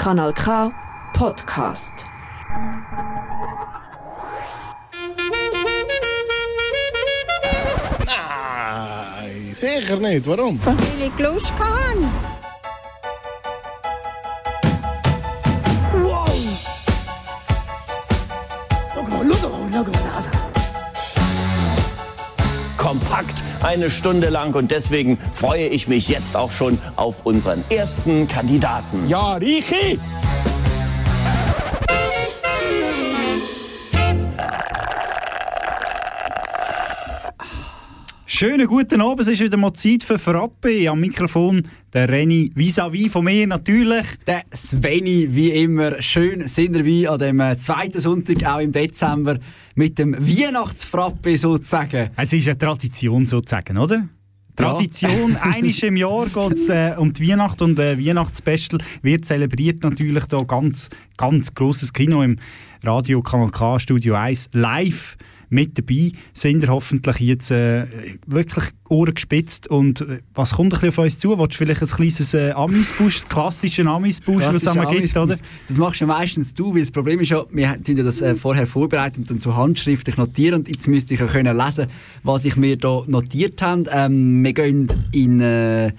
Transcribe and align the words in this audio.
Kanal 0.00 0.32
K 0.32 0.72
Podcast. 1.12 2.06
Nein, 8.06 9.52
sicher 9.54 9.98
nicht. 9.98 10.26
Warum? 10.26 10.58
Weil 10.64 11.02
ich 11.02 11.18
Lust 11.18 11.52
hatte. 11.52 12.29
Eine 23.62 23.90
Stunde 23.90 24.28
lang 24.28 24.54
und 24.54 24.70
deswegen 24.70 25.18
freue 25.32 25.66
ich 25.66 25.88
mich 25.88 26.08
jetzt 26.08 26.36
auch 26.36 26.50
schon 26.50 26.78
auf 26.96 27.26
unseren 27.26 27.64
ersten 27.70 28.26
Kandidaten. 28.26 29.08
Ja, 29.08 29.34
Richi! 29.34 29.98
Schönen 38.40 38.66
guten 38.68 39.02
Abend, 39.02 39.20
es 39.20 39.28
ist 39.28 39.40
wieder 39.40 39.58
mal 39.58 39.74
Zeit 39.74 40.02
für 40.02 40.18
Frappe. 40.18 40.88
Am 40.88 40.98
Mikrofon 40.98 41.62
der 41.92 42.08
Renny 42.08 42.50
vis-à-vis 42.54 43.12
von 43.12 43.26
mir 43.26 43.46
natürlich. 43.46 44.06
Der 44.26 44.44
Sveni, 44.54 45.28
wie 45.28 45.50
immer, 45.50 46.00
schön 46.00 46.48
sind 46.48 46.74
wir 46.74 46.86
wie 46.86 47.06
an 47.06 47.18
dem 47.18 47.38
äh, 47.38 47.58
zweiten 47.58 48.00
Sonntag, 48.00 48.42
auch 48.46 48.60
im 48.60 48.72
Dezember, 48.72 49.36
mit 49.74 49.98
dem 49.98 50.14
Weihnachtsfrappe 50.14 51.36
sozusagen. 51.36 52.08
Es 52.16 52.32
ist 52.32 52.48
eine 52.48 52.56
Tradition 52.56 53.26
sozusagen, 53.26 53.76
oder? 53.76 54.08
Tradition, 54.56 55.32
ja. 55.34 55.42
einiges 55.42 55.82
im 55.82 55.98
Jahr 55.98 56.24
geht 56.24 56.52
es 56.52 56.70
äh, 56.70 56.94
um 56.96 57.12
die 57.12 57.28
Weihnacht 57.28 57.60
und 57.60 57.78
äh, 57.78 58.02
Weihnachtsspecial 58.02 58.80
wird 59.02 59.26
zelebriert 59.26 59.82
natürlich 59.82 60.24
da 60.24 60.42
ganz, 60.44 60.88
ganz 61.18 61.54
grosses 61.54 61.92
Kino 61.92 62.22
im 62.22 62.38
Radio 62.84 63.20
Kanal 63.20 63.50
K 63.50 63.78
Studio 63.78 64.14
1 64.14 64.48
live 64.54 65.18
mit 65.50 65.76
dabei 65.76 66.12
sind 66.32 66.62
ihr 66.62 66.68
hoffentlich 66.68 67.18
jetzt 67.18 67.50
äh, 67.50 67.86
wirklich 68.26 68.64
Ohren 68.88 69.14
gespitzt. 69.14 69.68
Und 69.68 70.00
äh, 70.00 70.20
was 70.34 70.52
kommt 70.52 70.72
ein 70.72 70.80
bisschen 70.80 70.88
auf 70.88 70.98
uns 70.98 71.18
zu? 71.18 71.38
Willst 71.38 71.54
du 71.54 71.58
vielleicht 71.58 71.82
ein 71.82 71.88
kleines 71.88 72.34
äh, 72.34 72.52
Amisbusch, 72.52 73.16
das 73.16 73.28
klassische 73.28 73.84
Amisbusch, 73.84 74.44
was 74.46 74.56
es 74.56 74.68
einmal 74.68 74.94
gibt, 74.94 75.16
oder? 75.16 75.36
Das 75.68 75.76
machst 75.76 76.00
ja 76.00 76.06
meistens 76.06 76.54
du, 76.54 76.72
weil 76.72 76.80
das 76.80 76.92
Problem 76.92 77.20
ist 77.20 77.30
ja, 77.30 77.44
wir 77.50 77.68
haben 77.68 77.82
ja 77.84 78.02
das 78.02 78.22
äh, 78.22 78.34
vorher 78.34 78.66
vorbereitet 78.66 79.18
und 79.18 79.30
dann 79.30 79.38
so 79.40 79.54
handschriftlich 79.54 80.16
notiert 80.16 80.54
und 80.54 80.68
jetzt 80.68 80.88
müsste 80.88 81.14
ich 81.14 81.20
ja 81.20 81.26
können 81.26 81.56
lesen, 81.56 81.86
was 82.22 82.44
ich 82.44 82.56
mir 82.56 82.76
da 82.76 83.02
notiert 83.06 83.60
habe. 83.60 83.84
Ähm, 83.92 84.42
wir 84.42 84.52
gehen 84.52 84.88
in... 85.12 85.40
Äh, 85.40 85.92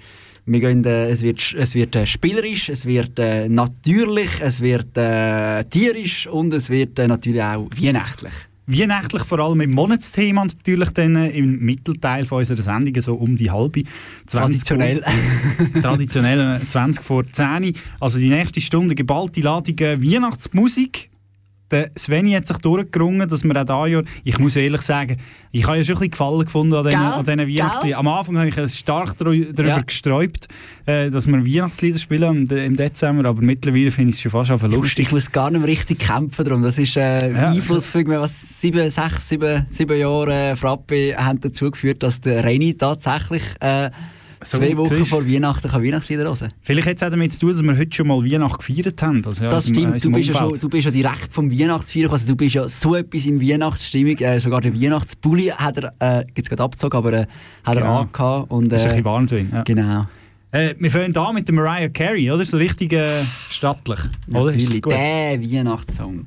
wir 0.44 0.58
gehen, 0.58 0.84
äh, 0.84 1.08
es 1.08 1.22
wird, 1.22 1.54
es 1.56 1.76
wird 1.76 1.94
äh, 1.94 2.04
spielerisch, 2.04 2.68
es 2.68 2.84
wird 2.84 3.16
äh, 3.20 3.48
natürlich, 3.48 4.28
es 4.40 4.60
wird 4.60 4.96
äh, 4.96 5.62
tierisch 5.66 6.26
und 6.26 6.52
es 6.52 6.68
wird 6.68 6.98
äh, 6.98 7.06
natürlich 7.06 7.42
auch 7.42 7.68
weihnachtlich. 7.80 8.32
Weihnachtlich 8.66 9.24
vor 9.24 9.40
allem 9.40 9.60
im 9.60 9.72
Monatsthema 9.72 10.44
natürlich 10.44 10.90
dann 10.90 11.16
äh, 11.16 11.30
im 11.30 11.58
Mittelteil 11.58 12.24
von 12.24 12.38
unserer 12.38 12.62
Sendung, 12.62 13.00
so 13.00 13.14
um 13.14 13.36
die 13.36 13.50
halbe. 13.50 13.82
Traditionell. 14.26 15.02
Vor, 15.02 15.82
traditionell 15.82 16.60
20 16.68 17.00
äh, 17.00 17.04
vor 17.04 17.26
10. 17.26 17.74
Also 17.98 18.18
die 18.18 18.28
nächste 18.28 18.60
Stunde 18.60 18.94
geballte 18.94 19.40
Ladung 19.40 19.78
äh, 19.78 20.00
Weihnachtsmusik 20.00 21.11
der 21.72 21.90
Sveni 21.98 22.32
hat 22.32 22.46
sich 22.46 22.58
durchgerungen, 22.58 23.28
dass 23.28 23.42
wir 23.42 23.60
auch 23.60 23.64
da 23.64 23.86
Jahr, 23.86 24.02
ich 24.24 24.38
muss 24.38 24.56
ehrlich 24.56 24.82
sagen, 24.82 25.16
ich 25.50 25.66
habe 25.66 25.78
ja 25.78 25.84
schon 25.84 25.96
ein 25.96 25.98
bisschen 26.00 26.10
Gefallen 26.12 26.44
gefunden 26.44 26.74
an 26.74 26.84
diesen, 26.84 27.02
an 27.02 27.24
diesen 27.24 27.40
Weihnachtsliedern. 27.40 27.98
Am 27.98 28.08
Anfang 28.08 28.38
habe 28.38 28.48
ich 28.48 28.74
stark 28.74 29.16
darüber 29.18 29.64
ja. 29.64 29.80
gesträubt, 29.80 30.48
äh, 30.86 31.10
dass 31.10 31.26
wir 31.26 31.44
Weihnachtslieder 31.44 31.98
spielen 31.98 32.46
im, 32.46 32.76
Dezember, 32.76 33.28
aber 33.28 33.42
mittlerweile 33.42 33.90
finde 33.90 34.10
ich 34.10 34.16
es 34.16 34.22
schon 34.22 34.30
fast 34.30 34.48
schon 34.48 34.70
lustig. 34.70 35.06
Ich 35.06 35.12
muss 35.12 35.30
gar 35.30 35.50
nicht 35.50 35.60
mehr 35.60 35.68
richtig 35.68 35.98
kämpfen 35.98 36.44
darum. 36.44 36.62
Das 36.62 36.78
ist 36.78 36.96
äh, 36.96 37.32
ja, 37.32 37.50
Einfluss 37.50 37.86
für 37.86 38.06
was 38.06 38.60
sieben, 38.60 38.88
sechs, 38.90 39.28
sieben, 39.28 39.66
sieben 39.70 39.98
Jahre 39.98 40.52
äh, 40.52 40.56
Frappe 40.56 41.16
haben 41.16 41.40
dazu 41.40 41.70
geführt, 41.70 42.02
dass 42.02 42.20
der 42.20 42.44
Reini 42.44 42.74
tatsächlich 42.74 43.42
äh, 43.60 43.90
so, 43.90 43.96
Zwei 44.44 44.76
Wochen 44.76 45.04
vor 45.04 45.26
Weihnachten 45.26 45.70
kann 45.70 45.82
Weihnachtslieder 45.82 46.24
hören. 46.24 46.48
Vielleicht 46.60 46.88
hat 46.88 46.96
es 46.96 47.02
auch 47.02 47.10
damit 47.10 47.32
zu 47.32 47.40
tun, 47.40 47.52
dass 47.52 47.62
wir 47.62 47.76
heute 47.76 47.94
schon 47.94 48.06
mal 48.06 48.24
Weihnachten 48.24 48.58
gefeiert 48.58 49.02
haben. 49.02 49.22
Also, 49.24 49.44
ja, 49.44 49.50
das 49.50 49.68
stimmt, 49.68 50.04
du 50.04 50.10
bist, 50.10 50.28
ja 50.28 50.34
schon, 50.36 50.58
du 50.58 50.68
bist 50.68 50.84
ja 50.84 50.90
direkt 50.90 51.32
vom 51.32 51.50
Weihnachtsfeiern, 51.50 52.10
also 52.10 52.26
du 52.26 52.36
bist 52.36 52.54
ja 52.54 52.68
so 52.68 52.94
etwas 52.94 53.24
in 53.26 53.40
Weihnachtsstimmung. 53.40 54.16
Äh, 54.18 54.40
sogar 54.40 54.60
den 54.60 54.80
Weihnachtspulli 54.80 55.46
hat 55.48 55.78
er, 55.78 55.94
äh, 55.98 56.24
jetzt 56.36 56.48
gerade 56.48 56.62
abgezogen, 56.62 56.96
aber 56.96 57.12
äh, 57.12 57.26
hat 57.64 57.76
genau. 57.76 57.86
er 57.86 58.00
angehabt. 58.00 58.50
Und, 58.50 58.72
äh, 58.72 58.76
ist 58.76 58.82
ein 58.82 58.88
bisschen 58.88 59.04
warm 59.04 59.26
drin. 59.26 59.50
Ja. 59.52 59.62
Genau. 59.62 60.06
Äh, 60.50 60.74
wir 60.78 60.90
fangen 60.90 61.16
an 61.16 61.34
mit 61.34 61.48
der 61.48 61.54
Mariah 61.54 61.88
Carey, 61.88 62.30
oder? 62.30 62.44
So 62.44 62.58
richtig 62.58 62.92
äh, 62.92 63.24
stattlich. 63.48 64.00
Oder? 64.28 64.52
Natürlich, 64.52 64.82
der 64.82 65.40
Weihnachtssong. 65.40 66.26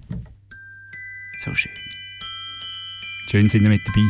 So 1.44 1.54
schön. 1.54 1.72
Schön 3.30 3.50
sind 3.50 3.64
wir 3.64 3.70
mit 3.70 3.82
dabei. 3.86 4.02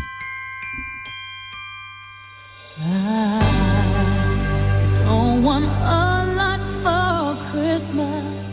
Ah. 2.78 3.85
Don't 5.06 5.44
want 5.44 5.66
a 5.66 6.34
lot 6.36 6.62
for 6.84 7.52
Christmas. 7.52 8.45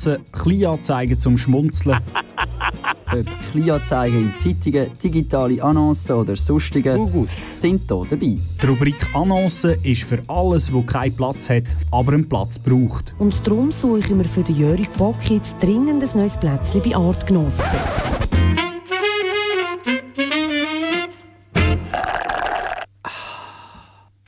Annoncen, 0.00 0.24
Kleinanzeigen 0.32 1.20
zum 1.20 1.36
Schmunzeln. 1.36 1.98
Ob 3.12 3.26
Kleinanzeigen 3.50 4.32
in 4.32 4.40
Zeitungen, 4.40 4.88
digitale 5.02 5.62
Annoncen 5.62 6.16
oder 6.16 6.36
sonstige 6.36 6.96
sind 7.26 7.82
hier 7.88 8.06
dabei. 8.08 8.38
Die 8.62 8.66
Rubrik 8.66 9.14
Annoncen 9.14 9.76
ist 9.82 10.04
für 10.04 10.20
alles, 10.28 10.72
wo 10.72 10.82
keinen 10.82 11.14
Platz 11.14 11.50
hat, 11.50 11.64
aber 11.90 12.12
einen 12.12 12.28
Platz 12.28 12.58
braucht. 12.58 13.14
Und 13.18 13.46
darum 13.46 13.72
suche 13.72 13.98
ich 13.98 14.10
mir 14.10 14.24
für 14.24 14.42
den 14.42 14.56
Jörg 14.56 14.88
Bock 14.96 15.28
jetzt 15.28 15.56
dringend 15.60 16.02
ein 16.02 16.18
neues 16.18 16.38
Plätzchen 16.38 16.82
bei 16.82 16.96
Artgenossen. 16.96 17.64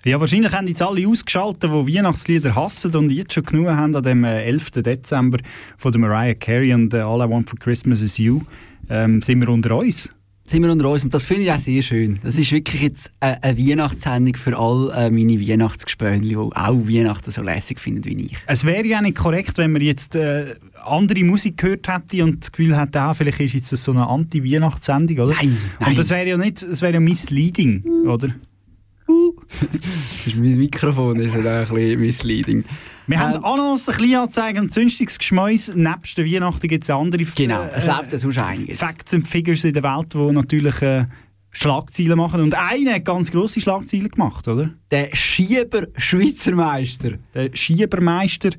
Ja, 0.05 0.19
wahrscheinlich 0.19 0.53
haben 0.53 0.67
jetzt 0.67 0.83
alle 0.83 1.07
ausgeschaltet, 1.07 1.71
die 1.71 1.95
Weihnachtslieder 1.95 2.57
hassen 2.57 2.93
und 2.97 3.11
jetzt 3.11 3.35
schon 3.35 3.45
genug 3.45 3.69
haben 3.69 3.95
an 3.95 4.03
dem 4.03 4.25
äh, 4.25 4.43
11. 4.47 4.73
Dezember 4.73 5.39
von 5.77 5.93
der 5.93 6.01
Mariah 6.01 6.35
Carey 6.35 6.75
und 6.75 6.93
äh, 6.93 6.99
All 6.99 7.25
I 7.25 7.31
Want 7.31 7.49
for 7.49 7.57
Christmas 7.57 8.03
is 8.03 8.19
You. 8.19 8.41
Ähm, 8.91 9.23
sind 9.23 9.41
wir 9.41 9.49
unter 9.49 9.79
uns? 9.79 10.13
Sind 10.45 10.65
wir 10.65 10.73
unter 10.73 10.91
uns 10.91 11.05
und 11.05 11.15
das 11.15 11.25
finde 11.25 11.43
ich 11.43 11.53
auch 11.53 11.61
sehr 11.61 11.83
schön. 11.83 12.19
Das 12.25 12.37
ist 12.37 12.51
wirklich 12.51 12.83
jetzt 12.83 13.13
eine, 13.21 13.41
eine 13.45 13.57
Weihnachtssendung 13.57 14.35
für 14.35 14.59
all 14.59 14.91
äh, 14.91 15.09
meine 15.09 15.41
Weihnachtsgespönli, 15.41 16.31
die 16.31 16.37
auch 16.37 16.53
Weihnachten 16.57 17.31
so 17.31 17.41
lässig 17.41 17.79
finden 17.79 18.05
wie 18.05 18.27
ich. 18.27 18.37
Es 18.49 18.65
wäre 18.65 18.85
ja 18.85 19.01
nicht 19.01 19.17
korrekt, 19.17 19.57
wenn 19.59 19.71
man 19.71 19.83
jetzt 19.83 20.17
äh, 20.17 20.57
andere 20.85 21.23
Musik 21.23 21.59
gehört 21.59 21.87
hätte 21.87 22.25
und 22.25 22.43
das 22.43 22.51
Gefühl 22.51 22.77
hätte, 22.77 23.01
ah, 23.01 23.15
vielleicht 23.15 23.39
ist 23.39 23.55
jetzt 23.55 23.71
das 23.71 23.85
so 23.85 23.93
eine 23.93 24.09
Anti-Weihnachtssendung, 24.09 25.27
oder? 25.27 25.35
Nein, 25.37 25.57
nein. 25.79 25.91
Und 25.91 25.99
das 26.01 26.11
wäre 26.11 26.29
ja 26.29 26.37
nicht, 26.37 26.61
das 26.61 26.83
wäre 26.83 26.95
ja 26.95 27.01
misleading, 27.01 27.85
oder? 28.05 28.35
Das 29.61 30.27
ist 30.27 30.37
mein 30.37 30.57
Mikrofon, 30.57 31.19
das 31.19 31.29
ist 31.29 31.35
ein 31.35 31.43
bisschen 31.43 32.01
misleading. 32.01 32.65
Wir 33.07 33.19
haben 33.19 33.35
Ähm, 33.35 33.45
Annoncen, 33.45 33.95
Kleinanzeigen 33.95 34.63
und 34.63 34.73
sonstiges 34.73 35.19
Geschmäus. 35.19 35.75
Nebst 35.75 36.17
der 36.17 36.25
Weihnachten 36.25 36.69
gibt 36.69 36.85
es 36.85 36.91
andere 36.91 37.25
Genau, 37.25 37.65
es 37.75 37.87
äh, 37.87 37.91
läuft 37.91 38.13
ja 38.13 38.19
sonst 38.19 38.39
einiges. 38.39 38.79
Facts 38.79 39.13
und 39.15 39.27
Figures 39.27 39.65
in 39.65 39.73
der 39.73 39.83
Welt, 39.83 40.15
die 40.15 40.33
natürlich 40.33 40.81
äh, 40.83 41.07
Schlagzeilen 41.51 42.17
machen. 42.17 42.41
Und 42.41 42.55
einer 42.55 42.95
hat 42.95 43.05
ganz 43.05 43.31
grosse 43.31 43.61
Schlagzeilen 43.61 44.09
gemacht, 44.09 44.47
oder? 44.49 44.71
Der 44.91 45.15
Schieber 45.15 45.89
Schweizer 45.97 46.55
Meister. 46.55 47.13
Der 47.35 47.51
Schiebermeister, 47.53 48.51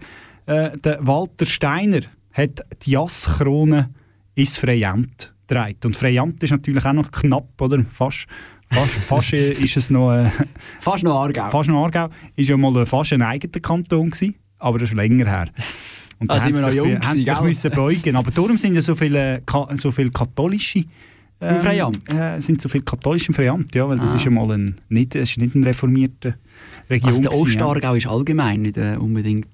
äh, 0.46 0.78
der 0.78 1.06
Walter 1.06 1.46
Steiner, 1.46 2.02
hat 2.34 2.64
die 2.86 2.92
Jasskrone 2.92 3.90
ins 4.36 4.58
Freiamt 4.58 5.34
getragen. 5.48 5.78
Und 5.86 5.96
Freiamt 5.96 6.44
ist 6.44 6.52
natürlich 6.52 6.86
auch 6.86 6.94
noch 6.94 7.12
knapp, 7.12 7.60
oder? 7.62 7.84
Fast, 7.90 8.28
fast, 8.74 8.94
fast 9.06 9.34
ist 9.34 9.78
es 9.78 9.90
noch... 9.90 10.14
Äh, 10.14 10.30
Fast 10.80 11.04
noch 11.04 11.20
Aargau. 11.22 11.50
Fast 11.50 11.70
noch 11.70 11.84
Aargau 11.84 12.10
ist 12.36 12.50
ja 12.50 12.58
mal 12.58 12.86
fast 12.86 13.14
ein 13.14 13.22
eigener 13.22 13.60
Kanton 13.62 14.10
gewesen, 14.10 14.36
aber 14.60 14.80
das 14.80 14.90
ist 14.90 14.96
länger 14.96 15.26
her. 15.26 15.48
Und 16.20 16.30
Ah, 16.32 16.36
da 16.38 16.44
haben 16.44 16.50
wir 16.52 16.58
sie 16.58 16.64
noch 16.64 16.70
sich, 16.72 16.78
jung 16.78 17.00
haben 17.02 17.22
sich 17.22 17.42
müssen 17.42 17.72
beugen. 17.72 18.16
Aber 18.16 18.32
darum 18.32 18.58
sind 18.58 18.76
ja 18.76 18.82
so 18.82 18.96
viele, 18.96 19.42
Ka 19.46 19.68
so 19.76 19.92
viele 19.92 20.10
katholische 20.12 20.86
ähm, 21.42 21.56
Im 21.56 21.62
Freiamt? 21.62 22.14
Äh, 22.14 22.40
sind 22.40 22.62
so 22.62 22.70
viele 22.70 22.84
katholische 22.84 23.30
im 23.30 23.34
Freiamt, 23.34 23.76
ja, 23.76 23.88
weil 23.90 23.98
das 24.00 24.14
Ah. 24.14 24.16
ist 24.16 24.24
ja 24.26 24.32
mal 24.32 24.50
ein, 24.52 24.76
nicht, 24.90 25.16
es 25.16 25.32
ist 25.32 25.38
nicht 25.40 25.56
ein 25.56 25.64
reformierter 25.64 26.36
Region. 26.90 27.10
Also 27.10 27.22
der 27.22 27.34
Ostaargau 27.34 27.96
ist 27.96 28.08
allgemein 28.08 28.62
nicht 28.62 28.78
äh, 28.78 28.96
unbedingt... 28.98 29.48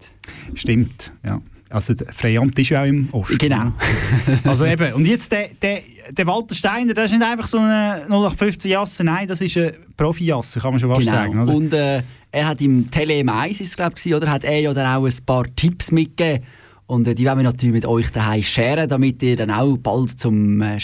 ja. 0.49 0.55
Stimmt, 0.55 1.11
ja. 1.25 1.41
Also 1.69 1.93
der 1.93 2.11
Freiamt 2.13 2.57
ist 2.57 2.69
ja 2.69 2.81
auch 2.81 2.87
im 2.87 3.09
Osten. 3.11 3.37
Genau. 3.37 3.71
Also 4.43 4.65
eben, 4.65 4.93
und 4.93 5.05
jetzt 5.05 5.31
der, 5.31 5.49
der, 5.61 5.81
der 6.09 6.27
Walter 6.27 6.55
Steiner, 6.55 6.93
das 6.93 7.05
ist 7.05 7.19
nicht 7.19 7.23
einfach 7.23 7.45
so 7.45 7.59
eine 7.59 8.05
0815 8.05 8.71
Jasse, 8.71 9.03
nein, 9.03 9.27
das 9.27 9.41
ist 9.41 9.55
ein 9.57 9.73
Profi-Jasse, 9.95 10.59
kann 10.59 10.71
man 10.71 10.79
schon 10.79 10.93
fast 10.93 11.07
sagen. 11.07 11.31
genau. 11.33 11.43
Oder? 11.43 11.53
Und 11.53 11.73
äh, 11.73 12.01
er 12.31 12.47
hat 12.47 12.61
im 12.61 12.89
Tele 12.89 13.13
M1, 13.13 13.51
ist 13.51 13.61
es, 13.61 13.75
glaub 13.75 13.93
ich, 14.03 14.13
oder 14.15 14.31
hat 14.31 14.43
er 14.43 14.59
ja 14.59 14.73
dann 14.73 14.87
auch 14.87 15.05
ein 15.05 15.25
paar 15.25 15.45
Tipps 15.55 15.91
mitgegeben. 15.91 16.45
Und 16.87 17.07
äh, 17.07 17.13
die 17.13 17.25
wollen 17.25 17.37
wir 17.37 17.43
natürlich 17.43 17.73
mit 17.73 17.85
euch 17.85 18.11
daheim 18.11 18.41
scheren, 18.41 18.89
damit 18.89 19.21
ihr 19.21 19.35
dann 19.35 19.51
auch 19.51 19.77
bald 19.77 20.19
zum 20.19 20.61
äh, 20.61 20.79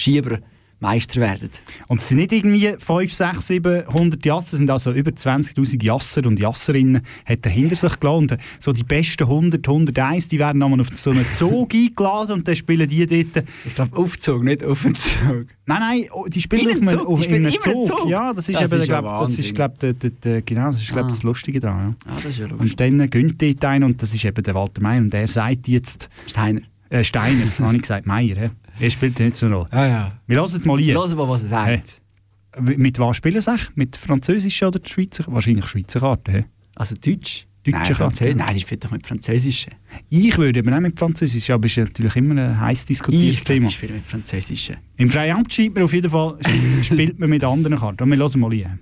Schiebermeister 0.80 1.22
werdet. 1.22 1.62
Und 1.88 2.00
es 2.00 2.10
sind 2.10 2.18
nicht 2.18 2.32
irgendwie 2.32 2.74
5, 2.78 3.14
6, 3.14 3.48
700 3.48 4.26
Jasser, 4.26 4.54
es 4.54 4.58
sind 4.58 4.70
also 4.70 4.92
über 4.92 5.12
20'000 5.12 5.84
Jasser 5.84 6.26
und 6.26 6.40
Jasserinnen 6.40 7.02
hat 7.26 7.46
er 7.46 7.52
hinter 7.52 7.76
sich 7.76 8.00
gelassen. 8.00 8.18
Und 8.18 8.32
äh, 8.34 8.38
so 8.60 8.72
die 8.72 8.84
besten 8.84 9.24
100, 9.24 9.68
101, 9.68 10.28
die 10.28 10.40
werden 10.40 10.60
nochmal 10.60 10.82
auf 10.82 10.90
so 10.94 11.12
einen 11.12 11.26
Zug 11.34 11.74
eingeladen 11.74 12.34
und 12.34 12.48
dann 12.48 12.56
spielen 12.56 12.88
die 12.88 13.06
dort... 13.06 13.46
Ich 13.66 13.76
glaube, 13.76 13.98
Aufzug, 13.98 14.44
nicht 14.44 14.64
auf 14.64 14.82
den 14.84 14.96
Zug. 14.96 15.48
Nein, 15.66 15.80
nein, 15.80 16.06
oh, 16.12 16.26
die 16.28 16.42
spielen 16.42 16.70
In 16.70 16.84
auf 16.88 16.94
einem 16.94 17.08
auf 17.08 17.20
Die 17.20 17.24
spielen 17.24 17.42
in 17.42 17.48
einem 17.48 17.56
immer 17.56 17.74
einen 17.76 17.86
Zug. 17.86 18.00
Zug? 18.00 18.10
Ja, 18.10 18.34
das 18.34 18.50
ist 18.50 18.60
Das 18.60 18.72
eben, 18.72 18.82
ist 18.82 18.88
ja 18.88 19.02
glaub, 19.02 19.20
das 19.20 19.40
ist, 19.40 19.56
glaub, 19.56 19.80
der, 19.80 19.94
der, 19.94 20.10
der, 20.12 20.42
genau, 20.42 20.66
das 20.68 20.82
ist, 20.82 20.92
glaub, 20.92 21.06
Ah. 21.06 21.10
das 21.10 21.24
Lustige 21.24 21.60
daran. 21.60 21.96
Ja. 22.06 22.12
Ah, 22.12 22.16
das 22.18 22.26
ist 22.26 22.40
ja 22.40 22.48
lustig. 22.48 22.72
Und 22.72 22.80
dann 22.80 23.10
gönnt 23.10 23.42
dort 23.42 23.66
einer 23.66 23.86
und 23.86 24.02
das 24.02 24.14
ist 24.14 24.24
eben 24.26 24.44
der 24.44 24.54
Walter 24.56 24.82
Meier 24.82 25.02
und 25.02 25.14
er 25.14 25.28
sagt 25.28 25.68
jetzt... 25.68 26.10
Steiner. 26.28 26.62
Äh, 26.90 27.04
Steiner, 27.04 27.46
habe 27.60 27.76
ich 27.76 27.82
gesagt, 27.82 28.06
Meier. 28.06 28.36
hä? 28.36 28.50
Er 28.80 28.90
spielt 28.90 29.20
nicht 29.20 29.38
so 29.38 29.46
eine 29.46 29.56
Rolle. 29.56 29.68
Ah 29.72 29.86
ja. 29.88 30.12
Wir 30.28 30.38
hören 30.38 30.46
es 30.46 30.66
mal 30.66 30.78
hier. 30.80 30.96
Hören 30.96 31.18
wir, 31.18 31.30
was 31.30 31.44
er 31.44 31.48
sagt. 31.50 31.68
Hey. 31.68 32.78
Mit 32.78 33.00
was 33.00 33.18
spielen 33.18 33.40
sie? 33.42 33.52
eigentlich? 33.52 33.76
Mit 33.76 33.98
französischen 33.98 34.68
oder 34.68 34.80
Schweizer? 34.86 35.24
Wahrscheinlich 35.28 35.66
Schweizer 35.68 36.00
Karten. 36.00 36.32
hä? 36.32 36.46
Also 36.76 36.96
Deutsch? 36.96 37.46
Deutsche 37.64 37.72
Nein, 37.78 37.84
Karte. 37.84 37.96
Französisch. 37.96 38.36
Nein, 38.36 38.54
die 38.54 38.60
spielt 38.62 38.86
doch 38.86 38.92
mit 38.92 39.08
Französischen. 39.08 39.74
Ich 40.10 40.38
würde 40.38 40.60
eben 40.60 40.74
auch 40.74 40.80
mit 40.80 41.00
Französisch, 41.00 41.50
aber 41.50 41.66
es 41.66 41.78
ist 41.78 41.88
natürlich 41.88 42.16
immer 42.16 42.40
ein 42.42 42.60
heiß 42.60 42.86
diskutiertes 42.86 43.36
Ich 43.42 43.44
Thema. 43.44 43.68
die 43.68 43.74
spielt 43.74 43.94
mit 43.94 44.06
Französischen. 44.06 44.78
Im 44.98 45.10
Freiamt 45.10 45.52
schreibt 45.54 45.76
man 45.76 45.84
auf 45.84 45.94
jeden 45.94 46.10
Fall, 46.12 46.38
spielt 46.84 47.18
man 47.20 47.30
mit 47.30 47.44
anderen 47.44 47.78
Karten. 47.80 48.04
Und 48.04 48.12
wir 48.12 48.18
hören 48.18 48.40
mal 48.40 48.52
hier. 48.52 48.78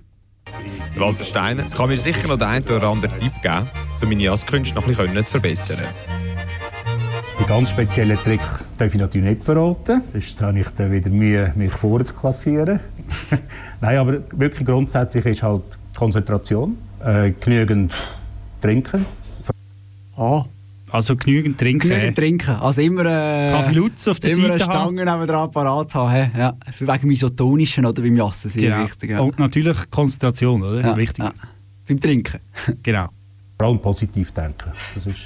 Walter 0.96 1.24
Steiner 1.24 1.62
kann 1.64 1.88
mir 1.88 1.98
sicher 1.98 2.28
noch 2.28 2.38
den 2.38 2.46
einen 2.46 2.64
oder 2.66 2.88
anderen 2.88 3.18
Tipp 3.18 3.32
geben, 3.42 3.66
um 4.02 4.08
meine 4.08 4.22
Jasskünste 4.22 4.74
noch 4.74 4.86
ein 4.86 4.94
bisschen 4.94 5.24
zu 5.24 5.30
verbessern. 5.30 5.80
Die 7.40 7.44
ganz 7.46 7.70
speziellen 7.70 8.16
Trick 8.16 8.40
darf 8.78 8.94
ich 8.94 9.00
natürlich 9.00 9.28
nicht 9.28 9.42
verraten. 9.44 10.02
Sonst 10.12 10.40
habe 10.40 10.60
ich 10.60 10.66
dann 10.76 10.92
wieder 10.92 11.10
Mühe, 11.10 11.52
mich 11.56 11.72
vorzuklassieren. 11.72 12.80
Nein, 13.80 13.98
aber 13.98 14.18
wirklich 14.32 14.64
grundsätzlich 14.66 15.24
ist 15.26 15.42
halt 15.42 15.62
Konzentration, 15.96 16.76
äh, 17.04 17.32
genügend 17.40 17.92
trinken. 18.60 19.04
Ah, 20.16 20.44
Also 20.90 21.16
genügend 21.16 21.58
trinken. 21.58 21.88
genügend 21.88 22.16
trinken. 22.16 22.54
Also 22.56 22.80
immer, 22.80 23.04
äh, 23.04 23.50
Kaffee 23.50 23.72
Lutz 23.74 24.06
auf 24.08 24.20
der 24.20 24.30
immer 24.30 24.50
eine 24.50 24.58
Seite 24.60 24.72
haben. 24.72 24.96
Stange 24.96 25.12
neben 25.18 25.26
dran 25.26 25.50
parat 25.50 25.94
haben. 25.94 26.30
Ja, 26.38 26.54
für 26.72 26.86
wegen 26.86 27.00
dem 27.00 27.10
Isotonischen 27.10 27.84
oder 27.84 28.00
beim 28.00 28.16
Jassen 28.16 28.48
sehr 28.48 28.70
Genau. 28.70 28.84
wichtig. 28.84 29.10
Ja. 29.10 29.20
Und 29.20 29.38
natürlich 29.40 29.76
Konzentration, 29.90 30.62
oder? 30.62 30.80
ja, 30.80 30.96
Wichtig. 30.96 31.24
ja. 31.24 31.32
Beim 31.88 32.00
Trinken. 32.00 32.40
Genau. 32.82 33.08
Vor 33.58 33.68
allem 33.68 33.78
positiv 33.80 34.30
denken. 34.32 34.70
Das 34.94 35.04
ist 35.06 35.16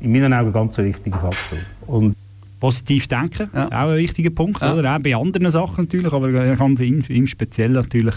in 0.00 0.12
meinen 0.12 0.32
Augen 0.32 0.52
ganz 0.52 0.78
ein 0.78 0.86
wichtiger 0.86 1.18
Faktor. 1.18 1.58
Und 1.86 2.14
Positiv 2.60 3.08
denken, 3.08 3.50
Ja. 3.52 3.66
auch 3.66 3.90
ein 3.90 3.96
wichtiger 3.96 4.30
Punkt, 4.30 4.62
Ja. 4.62 4.74
oder? 4.74 4.94
Auch 4.96 5.00
bei 5.00 5.16
anderen 5.16 5.50
Sachen 5.50 5.84
natürlich, 5.84 6.12
aber 6.12 6.30
ganz 6.56 6.78
im, 6.80 7.02
im 7.08 7.26
Speziell 7.26 7.70
natürlich 7.70 8.14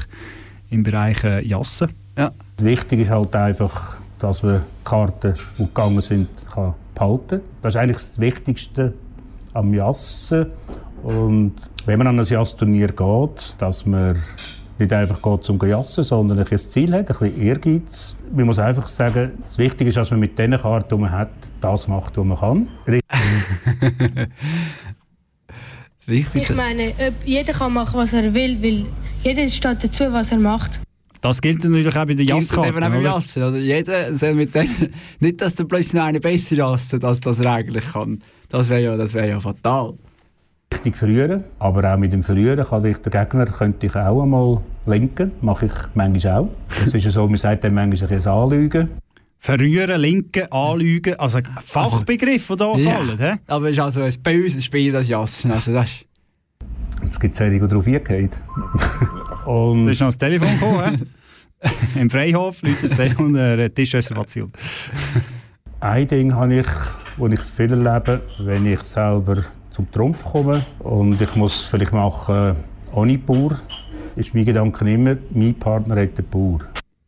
im 0.70 0.84
Bereich 0.84 1.24
äh, 1.24 1.44
Jassen. 1.46 1.90
wichtig 2.60 3.02
ist 3.02 3.10
halt 3.10 3.36
einfach, 3.36 3.98
dass 4.20 4.44
man 4.44 4.58
die 4.62 4.86
Karten, 4.86 5.34
die 5.58 5.64
gegangen 5.66 6.02
sind, 6.02 6.28
kann 6.54 6.74
behalten 6.94 7.42
Das 7.62 7.74
ist 7.74 7.78
eigentlich 7.82 7.98
das 7.98 8.20
Wichtigste 8.20 8.94
am 9.54 9.74
Jassen. 9.74 10.48
Und 11.04 11.54
wenn 11.86 11.98
man 11.98 12.08
an 12.08 12.20
ein 12.20 12.26
Jassturnier 12.26 12.88
geht, 12.88 13.56
dass 13.58 13.86
man 13.86 14.18
nicht 14.78 14.92
einfach 14.92 15.22
geht 15.22 15.44
zum 15.44 15.60
Jassen, 15.62 16.04
sondern 16.04 16.40
ein 16.40 16.58
Ziel 16.60 16.94
hat, 16.94 17.00
ein 17.00 17.06
bisschen 17.06 17.42
Ehrgeiz. 17.42 18.16
Man 18.34 18.46
muss 18.46 18.60
einfach 18.60 18.88
sagen, 18.88 19.32
das 19.50 19.58
Wichtige 19.58 19.90
ist, 19.90 19.98
dass 19.98 20.12
man 20.12 20.20
mit 20.20 20.38
den 20.38 20.52
Karten, 20.58 20.96
die 20.96 21.02
man 21.02 21.12
hat, 21.12 21.32
das 21.66 21.88
macht, 21.88 22.18
was 22.18 22.26
man 22.26 22.38
kann. 22.38 22.68
Wichtigste. 26.08 26.54
Ich 26.54 26.58
meine, 26.58 26.94
ob 27.08 27.14
jeder 27.26 27.54
kann 27.54 27.74
machen, 27.74 27.98
was 27.98 28.14
er 28.14 28.34
will, 28.34 28.62
weil 28.62 28.86
jeder 29.24 29.50
steht 29.50 29.84
dazu, 29.84 30.04
was 30.12 30.32
er 30.32 30.38
macht. 30.38 30.80
Das 31.22 31.42
gilt 31.42 31.64
natürlich 31.64 31.88
auch 31.88 32.06
bei 32.06 32.14
den 32.14 32.28
Gilt 32.28 32.52
eben 32.54 32.60
auch 32.60 32.72
beim? 32.72 33.02
Jassen. 33.02 33.44
Oder? 33.44 33.58
Jeder 33.58 34.14
soll 34.14 34.36
mit 34.36 34.54
den, 34.54 34.70
nicht, 35.20 35.42
dass 35.42 35.56
der 35.56 35.64
plötzlich 35.64 35.94
noch 35.94 36.04
eine 36.04 36.20
besser 36.20 36.56
jassen, 36.56 37.04
als 37.04 37.20
das 37.20 37.40
er 37.40 37.52
eigentlich 37.52 37.92
kann. 37.92 38.20
Das 38.50 38.70
wäre 38.70 38.82
ja, 38.82 38.96
das 38.96 39.16
wär 39.16 39.26
ja 39.26 39.40
fatal. 39.40 39.96
Richtig 40.72 40.96
verrühren, 40.96 41.44
aber 41.58 41.92
auch 41.92 41.98
mit 41.98 42.14
dem 42.14 42.22
Verrühren 42.22 42.64
kann 42.64 42.86
ich 42.86 42.98
den 42.98 43.12
Gegner 43.12 43.46
könnte 43.48 43.88
ich 43.88 43.96
auch 43.96 44.22
einmal 44.22 44.62
lenken. 44.86 45.32
Mache 45.42 45.66
ich 45.66 45.72
manchmal 45.96 46.42
auch. 46.42 46.50
Das 46.70 46.94
ist 46.94 47.04
ja 47.04 47.10
so, 47.10 47.28
man 47.28 47.38
sagt 47.38 47.64
dann 47.64 47.74
manchmal 47.74 48.10
ein 48.10 48.16
bisschen 48.16 48.32
Anlügen. 48.32 48.90
Verrühren, 49.46 50.02
linken, 50.02 50.52
anlügen, 50.52 51.20
also 51.20 51.38
Fachbegriffe, 51.64 52.58
die 52.58 52.64
hier 52.82 52.84
Ja. 52.84 52.96
fallen. 52.96 53.18
hä? 53.20 53.34
Aber 53.46 53.66
es 53.68 53.74
ist 53.74 53.80
also 53.80 54.02
ein 54.02 54.14
böses 54.24 54.66
Spiel, 54.66 54.92
das 54.92 55.08
Jassen. 55.08 55.52
Also 55.52 55.72
das 55.72 55.86
ist 55.86 56.06
Es 57.12 57.20
gibt 57.20 57.36
solche, 57.36 57.60
die 57.60 57.68
drauf 57.68 57.86
eingehen. 57.86 58.32
Da 58.56 59.46
Und 59.52 59.88
ist 59.88 60.00
noch 60.02 60.08
das 60.08 60.18
Telefon 60.18 60.50
gekommen. 60.50 61.12
Im 61.96 62.10
Freihof, 62.10 62.64
Leute 62.64 62.88
sehen 62.88 63.16
und 63.18 63.38
eine 63.38 63.72
Tischreservation. 63.72 64.52
ein 65.80 66.08
Ding 66.08 66.34
habe 66.34 66.62
ich, 66.62 66.68
das 67.20 67.32
ich 67.32 67.42
viel 67.42 67.72
erlebe, 67.72 68.22
wenn 68.40 68.66
ich 68.66 68.82
selber 68.82 69.44
zum 69.76 69.92
Trumpf 69.92 70.24
komme 70.24 70.66
und 70.80 71.22
ich 71.22 71.36
muss 71.36 71.66
vielleicht 71.66 71.94
machen 71.94 72.56
ohne 72.94 73.18
Bauer, 73.20 73.60
ist 74.16 74.34
mein 74.34 74.46
Gedanke 74.46 74.92
immer, 74.92 75.18
mein 75.36 75.54
Partner 75.54 76.02
hat 76.02 76.18
den 76.18 76.26
Bauer. 76.32 76.62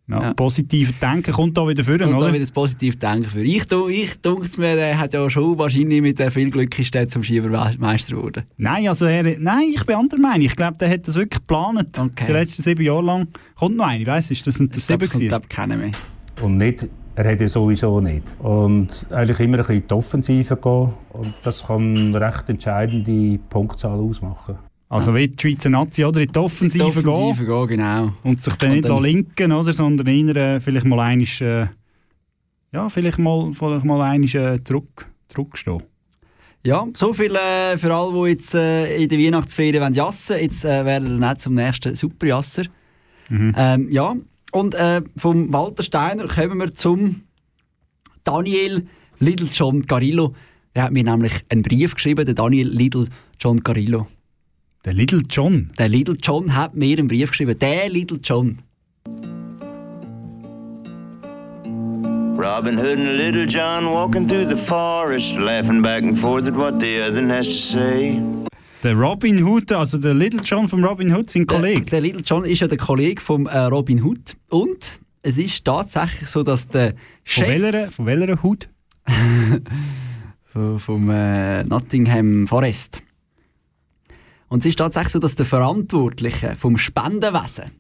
Ja, 0.09 0.21
Ja. 0.21 0.33
Positiv 0.33 0.97
denken 0.99 1.33
kommt 1.33 1.57
da 1.57 1.67
wieder 1.67 1.83
vor, 1.83 1.97
da 1.97 2.07
oder? 2.07 2.29
wieder 2.29 2.39
das 2.39 2.51
positive 2.51 2.95
Denken 2.95 3.25
für. 3.25 3.41
Ich, 3.43 3.65
ich 3.89 4.21
denke 4.21 4.49
mir, 4.57 4.75
der 4.75 4.97
hat 4.97 5.13
ja 5.13 5.29
schon 5.29 5.57
wahrscheinlich 5.57 6.01
mit 6.01 6.19
äh, 6.19 6.31
viel 6.31 6.49
Glück 6.49 6.77
ist 6.79 6.93
der 6.93 7.07
zum 7.09 7.23
Schiebermeister 7.23 8.15
geworden. 8.15 8.43
Nein, 8.57 8.87
also 8.87 9.05
er, 9.05 9.23
nein, 9.37 9.63
ich 9.75 9.85
bin 9.85 9.95
anderer 9.97 10.19
Meinung. 10.21 10.41
Ich 10.45 10.55
glaube, 10.55 10.77
der 10.77 10.89
hat 10.89 11.07
das 11.07 11.15
wirklich 11.15 11.41
geplant. 11.41 11.99
Okay. 11.99 12.25
Die 12.27 12.31
letzten 12.31 12.61
sieben 12.63 12.83
Jahre 12.83 13.01
lang. 13.03 13.27
Kommt 13.55 13.75
noch 13.75 13.87
eine, 13.87 14.05
weißt 14.05 14.29
du, 14.29 14.33
ist 14.33 14.47
das 14.47 14.59
nicht 14.59 14.75
das 14.77 14.87
sieben 14.87 15.03
Ich 15.03 15.09
gewesen? 15.09 15.27
glaube, 15.27 15.47
keiner 15.49 15.75
mehr. 15.75 15.91
Und 16.41 16.57
nicht, 16.57 16.87
er 17.15 17.31
hat 17.31 17.41
ja 17.41 17.47
sowieso 17.49 17.99
nicht. 17.99 18.23
Und 18.39 18.89
eigentlich 19.09 19.39
immer 19.41 19.57
ein 19.57 19.61
bisschen 19.63 19.75
in 19.81 19.87
die 19.89 19.93
Offensive 19.93 20.55
gehen. 20.55 20.93
Und 21.13 21.33
das 21.43 21.65
kann 21.65 21.97
eine 21.97 22.21
recht 22.21 22.47
entscheidende 22.47 23.39
Punktzahl 23.49 23.99
ausmachen. 23.99 24.55
Also 24.89 25.13
wie 25.15 25.27
die 25.27 25.36
Schweizer 25.41 25.70
Nazi, 25.70 26.06
oder? 26.06 26.22
In 26.22 26.32
die 26.32 26.39
Offensive, 26.39 27.01
Die 27.01 27.08
Offensive 27.08 27.46
gehen, 27.46 27.67
genau. 27.67 28.13
und 28.24 28.41
sich 28.41 28.53
dann 28.56 28.70
Und 28.70 28.75
nicht 28.77 28.89
dann- 28.89 29.03
linken, 29.03 29.51
oder? 29.51 29.74
Sondern 29.74 30.08
eher 30.08 30.36
äh, 30.36 30.60
vielleicht 30.62 30.86
mal 30.86 31.00
einisch, 31.01 31.41
äh, 31.41 31.67
ja, 32.72 32.88
vielleicht 32.89 33.17
mal, 33.20 33.51
vielleicht 33.53 33.84
mal 33.84 34.01
einisch, 34.01 34.36
äh, 34.36 34.63
zurück, 34.63 35.08
zurückstehen. 35.27 35.84
Ja, 36.63 36.86
so 36.94 37.13
viel 37.13 37.36
äh, 37.36 37.77
für 37.77 37.94
alle, 37.94 38.13
die 38.13 38.29
jetzt 38.32 38.56
äh, 38.56 38.98
in 39.03 39.10
der 39.10 39.20
Weihnachtsferien 39.20 39.82
wollen 39.82 39.94
jassen 39.94 40.38
Jetzt 40.39 40.65
äh, 40.65 40.84
werden 40.86 41.20
wir 41.20 41.27
nicht 41.29 41.41
zum 41.41 41.53
nächsten 41.53 41.94
Superjasser. 41.96 42.63
Mhm. 43.29 43.53
Ähm, 43.58 43.91
ja, 43.91 44.15
und 44.53 44.74
äh, 44.75 45.01
vom 45.17 45.51
Walter 45.53 45.84
Steiner 45.84 46.27
kommen 46.27 46.58
wir 46.60 46.74
zum 46.74 47.24
Daniel 48.24 48.88
Little 49.20 49.48
John 49.51 49.86
Carillo. 49.86 50.34
Der 50.75 50.84
hat 50.84 50.91
mir 50.94 51.03
nämlich 51.03 51.34
einen 51.50 51.62
Brief 51.62 51.96
geschrieben, 51.96 52.25
der 52.25 52.36
Daniel 52.36 52.67
Little 52.70 53.08
John 53.39 53.62
Carillo. 53.63 54.08
Der 54.88 54.94
Little 54.94 55.22
John? 55.29 55.70
Der 55.77 55.89
Little 55.89 56.15
John 56.24 56.56
hat 56.56 56.74
mir 56.74 56.98
einen 56.98 57.10
Brief 57.10 57.32
geschrieben. 57.32 57.60
Der 57.60 57.89
Little 57.89 58.20
John. 58.24 58.60
Robin 62.38 62.79
Hood 62.79 62.98
and 62.98 63.17
Little 63.17 63.46
John 63.46 63.88
walking 63.88 64.25
through 64.25 64.48
the 64.48 64.56
forest, 64.56 65.36
laughing 65.36 65.82
back 65.82 66.03
and 66.03 66.17
forth 66.17 66.48
at 66.48 66.56
what 66.56 66.79
the 66.79 67.01
other 67.01 67.27
has 67.27 67.48
to 67.48 67.51
say. 67.51 68.22
Der 68.82 68.94
Robin 68.94 69.44
Hood, 69.44 69.74
also 69.74 69.98
der 69.98 70.13
Little 70.13 70.39
John 70.41 70.70
von 70.70 70.82
Robin 70.82 71.13
Hood, 71.13 71.32
sein 71.32 71.46
Kollege. 71.46 71.82
Der, 71.82 72.00
der 72.00 72.01
Little 72.01 72.22
John 72.22 72.46
ist 72.46 72.62
ja 72.62 72.67
der 72.67 72.77
Kollege 72.77 73.22
von 73.22 73.46
äh, 73.48 73.58
Robin 73.58 74.01
Hood. 74.01 74.38
Und 74.48 75.01
es 75.22 75.38
ist 75.38 75.65
tatsächlich 75.65 76.29
so, 76.29 76.44
dass 76.44 76.65
der 76.65 76.91
Von 76.91 76.98
Chef 77.25 77.62
welcher, 77.62 77.91
von 77.91 78.06
welcher 78.06 78.41
Hood? 78.41 78.70
vom, 80.53 80.79
vom 80.79 81.10
äh, 81.10 81.65
Nottingham 81.65 82.48
Forest. 82.48 83.01
Und 84.50 84.60
es 84.60 84.68
ist 84.68 84.77
tatsächlich 84.77 85.13
so, 85.13 85.20
dass 85.20 85.36
der 85.36 85.46
Verantwortliche 85.46 86.56
vom 86.56 86.77
Spendenwesen 86.77 87.72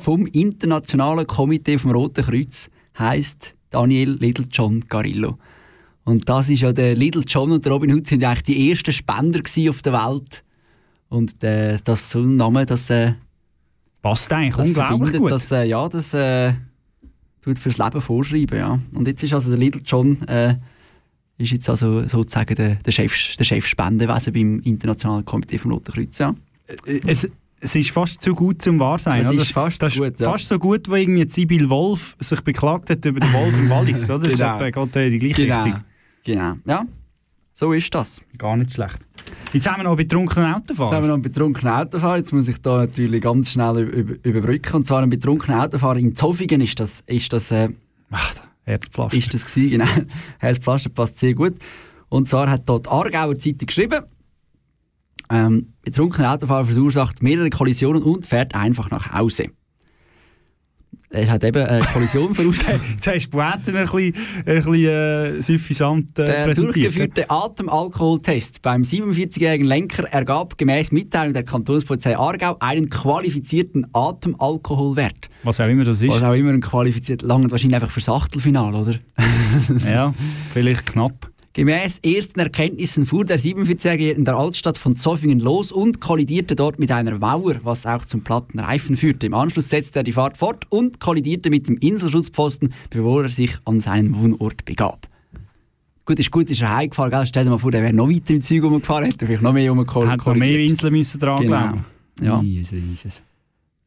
vom 0.00 0.26
Internationalen 0.26 1.26
Komitee 1.26 1.78
vom 1.78 1.90
Roten 1.92 2.24
Kreuz 2.24 2.70
heißt 2.98 3.54
Daniel 3.70 4.10
Little 4.20 4.46
John 4.50 4.86
Carillo. 4.86 5.38
Und 6.04 6.28
das 6.28 6.48
ist 6.48 6.60
ja 6.60 6.72
der 6.72 6.96
Little 6.96 7.22
John 7.26 7.52
und 7.52 7.64
der 7.64 7.72
Robin 7.72 7.94
Hood 7.94 8.06
sind 8.06 8.22
ja 8.22 8.30
eigentlich 8.30 8.42
die 8.42 8.70
ersten 8.70 8.92
Spender 8.92 9.40
auf 9.68 9.82
der 9.82 9.92
Welt. 9.92 10.44
Und 11.08 11.42
äh, 11.42 11.78
das 11.82 12.10
so 12.10 12.20
ein 12.20 12.36
Name, 12.36 12.66
das 12.66 12.90
äh, 12.90 13.14
passt 14.02 14.32
eigentlich 14.32 14.56
das 14.56 14.68
unglaublich 14.68 15.18
gut. 15.18 15.30
Das, 15.30 15.50
äh, 15.52 15.64
ja, 15.64 15.88
das 15.88 16.14
äh, 16.14 16.54
tut 17.42 17.58
fürs 17.58 17.78
Leben 17.78 18.00
vorschreiben, 18.00 18.58
ja. 18.58 18.78
Und 18.92 19.08
jetzt 19.08 19.22
ist 19.22 19.32
also 19.32 19.50
der 19.50 19.58
Little 19.58 19.82
John 19.84 20.22
äh, 20.28 20.56
ist 21.40 21.52
jetzt 21.52 21.68
also 21.70 22.06
sozusagen 22.06 22.54
der, 22.54 22.74
der 22.76 22.92
Chef, 22.92 23.36
der 23.36 23.44
Chef 23.44 23.74
beim 23.76 24.60
Internationalen 24.60 25.24
Komitee 25.24 25.58
vom 25.58 25.72
Roten 25.72 25.92
Kreuz, 25.92 26.18
ja. 26.18 26.34
es, 27.06 27.26
es 27.60 27.76
ist 27.76 27.90
fast 27.90 28.22
zu 28.22 28.34
gut 28.34 28.62
zum 28.62 28.78
wahr 28.78 28.98
sein. 28.98 29.24
Es 29.24 29.32
ist 29.32 29.52
fast 29.52 29.82
das 29.82 29.94
zu 29.94 30.00
gut, 30.02 30.18
ja. 30.20 30.30
fast 30.30 30.46
so 30.46 30.58
gut, 30.58 30.88
wo 30.88 30.94
irgendwie 30.94 31.28
Sibyl 31.28 31.68
Wolf 31.68 32.16
sich 32.20 32.40
beklagt 32.40 32.90
hat 32.90 33.04
über 33.04 33.20
den 33.20 33.32
Wolf 33.32 33.54
im 33.58 33.68
Wallis, 33.68 34.08
oder? 34.10 34.28
Das 34.28 34.38
Genau. 34.38 34.64
ist 34.64 34.72
gerade 34.72 35.06
in 35.06 35.12
die 35.12 35.18
gleiche 35.18 35.46
Genau. 35.46 35.62
Richtung. 35.64 35.80
Genau, 36.24 36.54
ja. 36.66 36.84
So 37.54 37.72
ist 37.74 37.94
das. 37.94 38.22
Gar 38.38 38.56
nicht 38.56 38.72
schlecht. 38.72 38.98
Jetzt 39.52 39.68
haben 39.70 39.80
wir 39.80 39.84
noch 39.84 39.96
betrunkenen 39.96 40.46
Jetzt 40.46 40.54
haben 40.54 40.62
Autofahrer. 40.62 41.02
wir 41.02 41.08
noch 41.08 41.14
einen 41.14 41.22
betrunkenen 41.22 41.74
Autofahrer. 41.74 42.16
Jetzt 42.16 42.32
muss 42.32 42.48
ich 42.48 42.58
da 42.62 42.78
natürlich 42.78 43.20
ganz 43.20 43.50
schnell 43.50 43.80
über, 43.80 44.14
überbrücken. 44.22 44.76
Und 44.76 44.86
zwar 44.86 45.02
ein 45.02 45.10
betrunkener 45.10 45.64
Autofahrer 45.64 45.98
in 45.98 46.16
Zofingen 46.16 46.62
ist 46.62 46.80
das, 46.80 47.00
ist 47.06 47.30
das, 47.32 47.50
äh, 47.50 47.68
Herzpflaster. 48.70 49.18
ist 49.18 49.34
das 49.34 49.44
gewesen, 49.44 49.70
genau. 49.70 49.86
Herzpflaster 50.38 50.90
passt 50.90 51.18
sehr 51.18 51.34
gut. 51.34 51.54
Und 52.08 52.28
zwar 52.28 52.50
hat 52.50 52.68
dort 52.68 52.86
die 52.86 52.90
Aargauer 52.90 53.38
Zeitung 53.38 53.66
geschrieben, 53.66 54.04
ähm, 55.30 55.74
betrunkener 55.82 56.32
Autofahrer 56.32 56.64
verursacht 56.64 57.22
mehrere 57.22 57.50
Kollisionen 57.50 58.02
und 58.02 58.26
fährt 58.26 58.54
einfach 58.54 58.90
nach 58.90 59.12
Hause. 59.12 59.50
Er 61.12 61.28
hat 61.28 61.42
eben 61.42 61.66
eine 61.66 61.84
Kollision 61.84 62.34
verursacht. 62.36 62.80
Jetzt 62.94 63.06
hast 63.06 63.26
du 63.26 63.30
Poeten 63.30 63.76
ein 63.76 63.84
bisschen, 63.84 64.14
ein 64.46 64.62
bisschen 64.62 64.74
äh, 64.74 65.42
suffisant 65.42 66.18
äh, 66.20 66.24
Der 66.24 66.54
durchgeführte 66.54 67.28
Atemalkoholtest 67.28 68.62
beim 68.62 68.82
47-jährigen 68.82 69.66
Lenker 69.66 70.04
ergab 70.04 70.56
gemäß 70.56 70.92
Mitteilung 70.92 71.34
der 71.34 71.42
Kantonspolizei 71.42 72.16
Aargau 72.16 72.56
einen 72.60 72.88
qualifizierten 72.90 73.88
Atemalkoholwert. 73.92 75.28
Was 75.42 75.60
auch 75.60 75.66
immer 75.66 75.82
das 75.82 76.00
ist. 76.00 76.10
Was 76.10 76.22
auch 76.22 76.34
immer 76.34 76.50
ein 76.50 76.60
qualifiziert, 76.60 77.22
lange 77.22 77.50
wahrscheinlich 77.50 77.74
einfach 77.74 77.90
fürs 77.90 78.08
Achtelfinale, 78.08 78.76
oder? 78.76 78.94
ja, 79.90 80.14
vielleicht 80.52 80.86
knapp. 80.86 81.28
Gemäß 81.52 81.98
ersten 82.04 82.38
Erkenntnissen 82.38 83.06
fuhr 83.06 83.24
der 83.24 83.40
47-Jährige 83.40 84.12
in 84.12 84.24
der 84.24 84.36
Altstadt 84.36 84.78
von 84.78 84.96
Zoffingen 84.96 85.40
los 85.40 85.72
und 85.72 86.00
kollidierte 86.00 86.54
dort 86.54 86.78
mit 86.78 86.92
einer 86.92 87.18
Mauer, 87.18 87.56
was 87.64 87.86
auch 87.86 88.04
zum 88.04 88.22
platten 88.22 88.60
Reifen 88.60 88.96
führte. 88.96 89.26
Im 89.26 89.34
Anschluss 89.34 89.68
setzte 89.68 89.98
er 90.00 90.02
die 90.04 90.12
Fahrt 90.12 90.36
fort 90.36 90.64
und 90.68 91.00
kollidierte 91.00 91.50
mit 91.50 91.66
dem 91.66 91.76
Inselschutzpfosten, 91.78 92.72
bevor 92.90 93.24
er 93.24 93.30
sich 93.30 93.56
an 93.64 93.80
seinen 93.80 94.14
Wohnort 94.16 94.64
begab. 94.64 95.08
Gut, 96.04 96.20
ist 96.20 96.30
gut, 96.30 96.48
ist 96.52 96.62
er 96.62 96.74
heimgefahren, 96.76 97.10
gell? 97.10 97.26
Stell 97.26 97.44
dir 97.44 97.50
mal 97.50 97.58
vor, 97.58 97.72
der 97.72 97.82
wäre 97.82 97.92
noch 97.92 98.08
weiter 98.08 98.32
im 98.34 98.42
Zeug 98.42 98.62
rumgefahren, 98.62 99.06
hätte 99.06 99.26
vielleicht 99.26 99.42
noch 99.42 99.52
mehr 99.52 99.70
rumgekommen. 99.70 100.08
Hat 100.08 100.24
noch 100.24 100.34
mehr 100.36 100.58
Inseln 100.60 100.92
müssen 100.92 101.18
dran 101.20 101.40
Genau. 101.42 101.58
glauben. 101.58 101.84
Ja. 102.20 102.40
Jesus, 102.42 102.78
Jesus. 102.78 103.22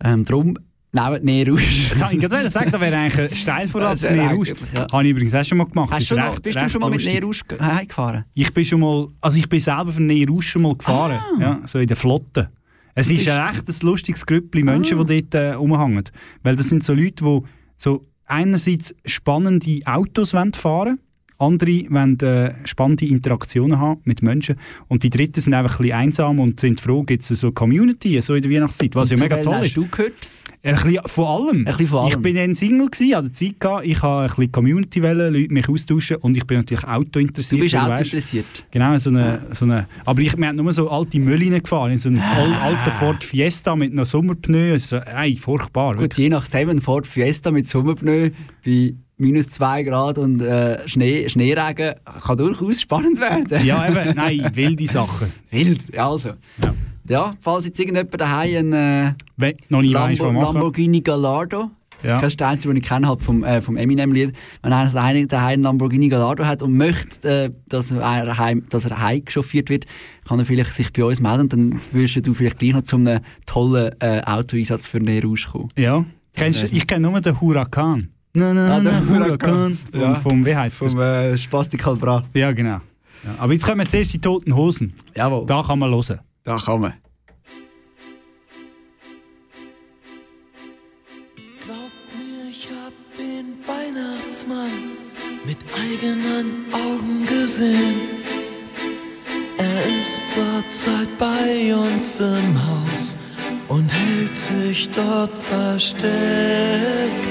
Ähm, 0.03 0.25
darum 0.25 0.58
näher 0.94 1.50
raus. 1.50 1.62
Jetzt 1.90 2.02
wollte 2.02 2.16
ich 2.16 2.22
gerade 2.22 2.50
sagen, 2.50 2.72
da 2.72 2.80
wäre 2.80 2.96
eigentlich 2.96 3.32
ein 3.32 3.36
Steilvorrat 3.36 3.94
Das 3.94 4.02
für 4.02 4.10
eigentlich, 4.10 4.54
ja. 4.74 4.88
Habe 4.92 5.04
ich 5.04 5.10
übrigens 5.10 5.36
auch 5.36 5.44
schon 5.44 5.58
mal 5.58 5.66
gemacht. 5.66 5.90
Hast 5.92 6.02
Ist 6.04 6.12
du 6.12 6.16
noch, 6.16 6.32
recht- 6.32 6.44
bist 6.44 6.56
du 6.56 6.62
recht 6.62 6.72
schon 6.72 6.82
mal 6.82 6.90
mit 6.92 7.24
raus 7.24 7.42
heimgefahren? 7.60 8.26
Ich 8.34 8.54
bin 8.54 8.64
schon 8.66 8.80
mal, 8.80 9.08
also 9.22 9.38
ich 9.38 9.50
bin 9.50 9.60
selber 9.60 9.92
für 9.92 10.02
Nährausch 10.04 10.48
schon 10.48 10.62
mal 10.62 10.76
gefahren. 10.76 11.20
Ja, 11.40 11.62
so 11.66 11.80
in 11.80 11.88
der 11.88 11.98
Flotte. 11.98 12.50
Es 12.96 13.08
Du 13.08 13.16
ist 13.16 13.28
ein 13.28 13.56
echtes 13.56 13.82
lustiges 13.82 14.24
Grüppli 14.26 14.62
Menschen, 14.64 15.04
die 15.06 15.22
dort 15.22 15.34
äh, 15.36 15.54
rumhängen. 15.54 16.04
Weil 16.44 16.56
das 16.56 16.70
sind 16.70 16.84
so 16.84 16.94
Leute, 16.94 17.24
die 17.24 17.40
so 17.78 18.06
einerseits 18.28 18.94
spannende 19.06 19.80
Autos 19.86 20.34
wollen 20.34 20.54
fahren 20.54 21.00
andere 21.40 21.86
wollen 21.90 22.18
äh, 22.22 22.54
spannende 22.64 23.06
Interaktionen 23.08 23.78
haben 23.80 24.00
mit 24.06 24.22
Menschen 24.22 24.56
und 24.88 25.04
die 25.04 25.10
dritten 25.10 25.42
sind 25.42 25.54
einfach 25.54 25.78
ein 25.80 25.82
bisschen 25.82 25.98
einsam 25.98 26.40
und 26.40 26.60
sind 26.60 26.80
froh, 26.80 27.04
gibt 27.04 27.24
es 27.30 27.40
so 27.42 27.52
Community 27.52 28.22
so 28.22 28.36
in 28.36 28.44
der 28.44 28.52
Weihnachtszeit, 28.52 28.96
was 28.96 29.12
Und 29.12 29.18
ja 29.18 29.24
mega 29.26 29.42
toll 29.42 29.56
hast 29.56 29.66
ist. 29.66 29.76
du 29.78 29.88
gehört? 29.88 30.14
Ein 30.65 30.75
bisschen 30.75 31.00
von 31.08 31.25
allem. 31.25 31.58
Ein 31.58 31.63
bisschen 31.65 31.88
von 31.88 32.08
Ich 32.08 32.13
allem. 32.13 32.22
bin 32.22 32.36
dann 32.38 32.55
Single 32.55 32.89
gewesen, 32.89 33.15
hatte 33.17 33.32
Zeit 33.34 33.60
gehabt. 33.60 33.86
Ich 33.86 34.01
habe 34.01 34.22
ein 34.22 34.27
bisschen 34.27 34.51
Community 34.53 35.03
wollen, 35.03 35.34
Leute 35.34 35.53
mich 35.53 35.67
austauschen 35.67 36.17
und 36.17 36.38
ich 36.38 36.46
bin 36.48 36.58
natürlich 36.60 36.86
Auto 36.86 37.20
interessiert. 37.20 37.60
Du 37.60 37.63
bist 37.63 37.75
Auto 37.75 38.01
interessiert. 38.01 38.46
Genau, 38.72 38.98
so 38.98 39.10
eine, 39.10 39.41
so 39.51 39.65
eine, 39.65 39.88
aber 40.05 40.22
ich, 40.22 40.38
wir 40.38 40.48
haben 40.48 40.55
nur 40.55 40.72
so 40.72 40.89
alte 40.89 41.20
Müllinen 41.20 41.62
gefahren, 41.62 41.91
in 41.91 41.98
so 41.98 42.08
einem 42.08 42.22
Ah. 42.22 42.38
al- 42.38 42.53
alten 42.53 42.91
Ford 42.98 43.24
Fiesta 43.25 43.75
mit 43.75 43.93
noch 43.93 44.05
Sommerpneu. 44.05 44.79
So, 44.79 44.98
ey, 44.98 45.36
furchtbar. 45.36 45.98
Gut, 45.98 46.17
je 46.17 46.29
nachdem, 46.29 46.70
ein 46.70 46.79
Ford 46.79 47.05
Fiesta 47.05 47.51
mit 47.51 47.67
Sommerpneu 47.67 48.29
bei 48.65 48.93
minus 49.17 49.50
2 49.50 49.84
Grad 49.84 50.17
und 50.17 50.41
äh, 50.41 50.88
Schnee, 50.88 51.27
Schneeregen 51.27 51.93
kann 52.25 52.38
durchaus 52.38 52.82
spannend 52.82 53.20
werden. 53.20 53.65
Ja, 53.65 53.86
eben, 53.89 54.13
nein, 54.15 54.50
wilde 54.53 54.88
Sachen. 54.88 55.32
Wild, 55.51 55.82
ja, 55.93 56.10
also. 56.10 56.29
Ja. 56.63 56.74
Falls 57.42 57.66
jetzt 57.66 57.80
irgendjemand 57.80 58.20
daheim 58.20 58.74
einen 58.74 59.16
äh, 59.40 59.54
Lambo. 59.70 60.32
Lamborghini 60.32 61.02
Gallardo, 61.02 61.72
Ja. 62.04 62.16
das 62.16 62.30
ist 62.34 62.40
der 62.40 62.48
einzige, 62.50 62.74
den 62.74 62.82
ich 62.84 62.88
kenne 62.88 63.08
halt 63.08 63.22
vom, 63.24 63.44
äh, 63.44 63.62
vom 63.62 63.78
Eminem-Lied, 63.78 64.34
wenn 64.62 64.74
einer 64.74 64.90
daheim 64.90 65.28
daheim 65.28 65.54
einen 65.54 65.64
Lamborghini 65.64 66.10
Gallardo 66.10 66.46
hat 66.46 66.62
und 66.62 66.76
möchte, 66.76 67.28
äh, 67.46 67.50
dass, 67.70 67.92
er 67.92 68.38
heim, 68.38 68.66
dass 68.70 68.86
er 68.86 69.00
heimgechauffiert 69.02 69.70
wird, 69.70 69.86
kann 70.28 70.40
er 70.40 70.46
vielleicht 70.46 70.74
sich 70.74 70.92
bei 70.94 71.04
uns 71.04 71.20
melden, 71.22 71.50
dann 71.50 71.80
würdest 71.92 72.26
du 72.26 72.34
vielleicht 72.34 72.60
gleich 72.60 72.74
noch 72.74 72.82
zu 72.84 72.96
einem 72.98 73.20
tollen 73.46 73.92
äh, 74.00 74.22
Autoeinsatz 74.26 74.88
für 74.88 75.00
näher 75.00 75.24
rauskommen. 75.26 75.70
Ja. 75.78 76.06
Kennst, 76.36 76.64
ich 76.74 76.88
kenne 76.88 77.10
nur 77.10 77.22
den 77.22 77.40
Huracan. 77.40 78.10
Na, 78.34 78.52
na, 78.54 78.78
Ah, 78.78 78.80
der 78.80 79.08
Huracan. 79.08 79.78
Vom, 79.92 80.02
Ja. 80.02 80.16
vom, 80.16 80.44
wie 80.46 80.56
heißt 80.56 80.78
Vom 80.78 81.00
äh, 81.00 81.38
Spastikal 81.38 81.96
Bra. 81.96 82.24
Ja, 82.34 82.52
genau. 82.52 82.80
Ja, 83.24 83.36
aber 83.38 83.54
jetzt 83.54 83.66
kommen 83.66 83.88
zuerst 83.88 84.12
die 84.14 84.20
Toten 84.20 84.56
Hosen. 84.56 84.94
Jawohl. 85.16 85.46
Da 85.46 85.62
kann 85.62 85.78
man 85.80 85.92
hören. 85.92 86.20
Da 86.44 86.58
kann 86.58 86.82
man. 86.82 86.94
Glaub 91.64 91.92
mir, 92.18 92.50
ich 92.50 92.68
hab 92.70 92.94
den 93.18 93.58
Weihnachtsmann 93.66 94.98
mit 95.46 95.58
eigenen 95.74 96.66
Augen 96.74 97.26
gesehen. 97.26 98.02
Er 99.58 100.02
ist 100.02 100.34
zur 100.34 100.70
Zeit 100.70 101.08
bei 101.18 101.74
uns 101.74 102.20
im 102.20 102.60
Haus 102.68 103.18
und 103.70 103.88
hält 103.88 104.36
sich 104.36 104.90
dort 104.92 105.38
versteckt. 105.38 106.12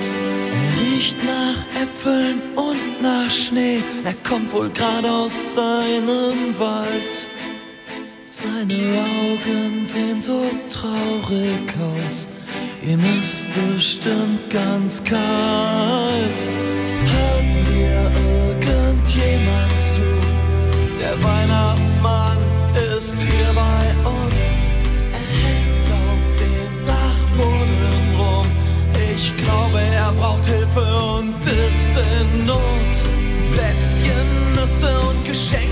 Er 0.01 0.81
riecht 0.81 1.19
nach 1.23 1.83
Äpfeln 1.83 2.41
und 2.57 3.03
nach 3.03 3.31
Schnee, 3.31 3.83
er 4.05 4.15
kommt 4.27 4.51
wohl 4.55 4.71
gerade 4.71 5.11
aus 5.11 5.55
seinem 5.55 6.59
Wald. 6.59 7.29
Seine 8.35 8.73
Augen 8.75 9.85
sehen 9.85 10.19
so 10.19 10.49
traurig 10.71 11.71
aus, 11.79 12.31
ihm 12.83 13.05
ist 13.21 13.47
bestimmt 13.53 14.49
ganz 14.49 15.05
kalt. 15.05 16.49
Hört 17.13 17.69
mir 17.69 18.11
irgendjemand 18.73 19.73
zu, 19.95 20.09
der 20.99 21.23
Weihnachtsmann 21.23 22.39
ist 22.97 23.21
hier 23.21 23.53
bei 23.55 24.09
uns. 24.09 24.67
Er 25.13 25.29
hängt 25.45 25.85
auf 25.93 26.25
dem 26.39 26.87
Dachboden 26.87 28.17
rum. 28.19 28.47
Ich 29.15 29.37
glaube, 29.37 29.79
er 29.79 30.11
braucht 30.13 30.47
Hilfe 30.47 30.81
und 31.19 31.39
ist 31.47 31.95
in 31.99 32.47
Not. 32.47 32.97
Plätzchen, 33.53 34.55
Nüsse 34.55 34.99
und 35.01 35.23
Geschenkpapier 35.27 35.72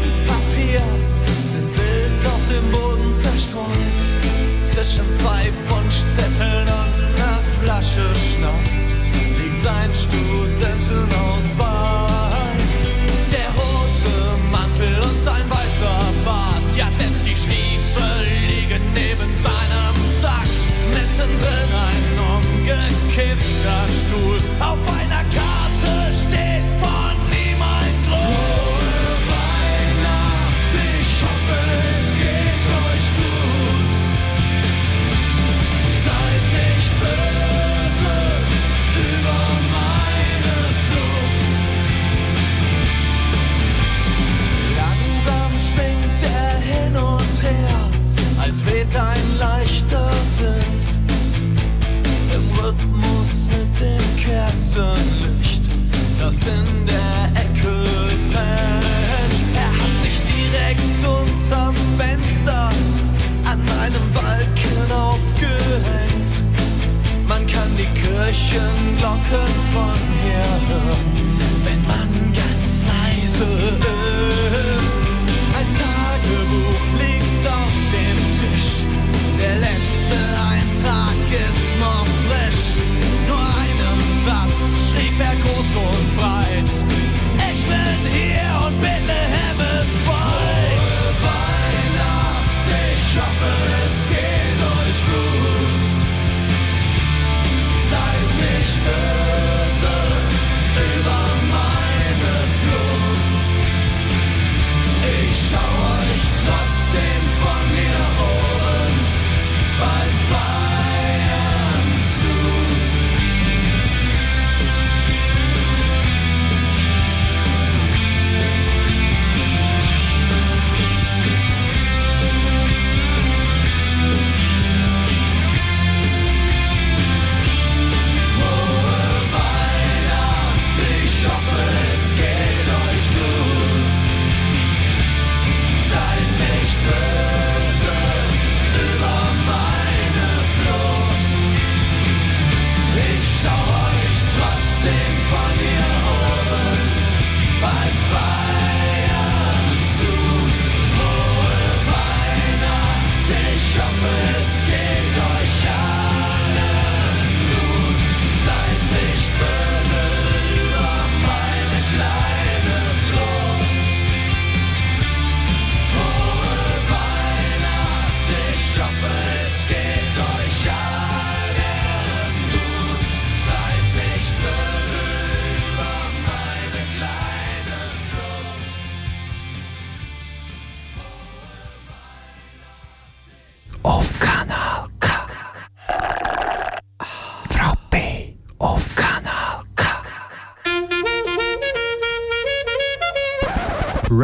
Zwischen 4.91 5.19
zwei 5.19 5.53
Wunschzetteln 5.69 6.67
und 6.67 6.95
einer 7.05 7.39
Flasche 7.63 8.13
Schnaps 8.13 8.91
liegt 9.39 9.61
sein 9.63 9.91
Studentenausweis. 9.95 11.70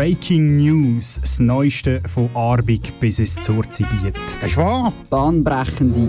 Breaking 0.07 0.59
News, 0.59 1.19
das 1.21 1.41
Neueste 1.41 2.01
von 2.07 2.31
Arbig 2.33 2.93
bis 3.01 3.19
ins 3.19 3.35
Zurzibiet. 3.43 4.15
Das 4.41 4.51
ist 4.51 4.57
wahr. 4.57 4.93
Bahnbrechende 5.11 6.09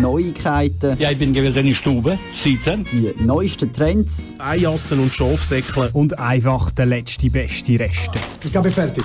Neuigkeiten. 0.00 0.98
Ja, 0.98 1.12
ich 1.12 1.18
bin 1.20 1.32
gewesen 1.32 1.60
in 1.60 1.66
der 1.68 1.74
Stube, 1.74 2.18
sitzen. 2.34 2.84
Die 2.90 3.14
neuesten 3.22 3.72
Trends. 3.72 4.34
Eijassen 4.40 4.98
und 4.98 5.14
Schafsäckle. 5.14 5.90
Und 5.92 6.18
einfach 6.18 6.72
der 6.72 6.86
letzte 6.86 7.30
beste 7.30 7.78
Reste. 7.78 8.18
Ich 8.44 8.50
bin 8.50 8.64
fertig. 8.64 9.04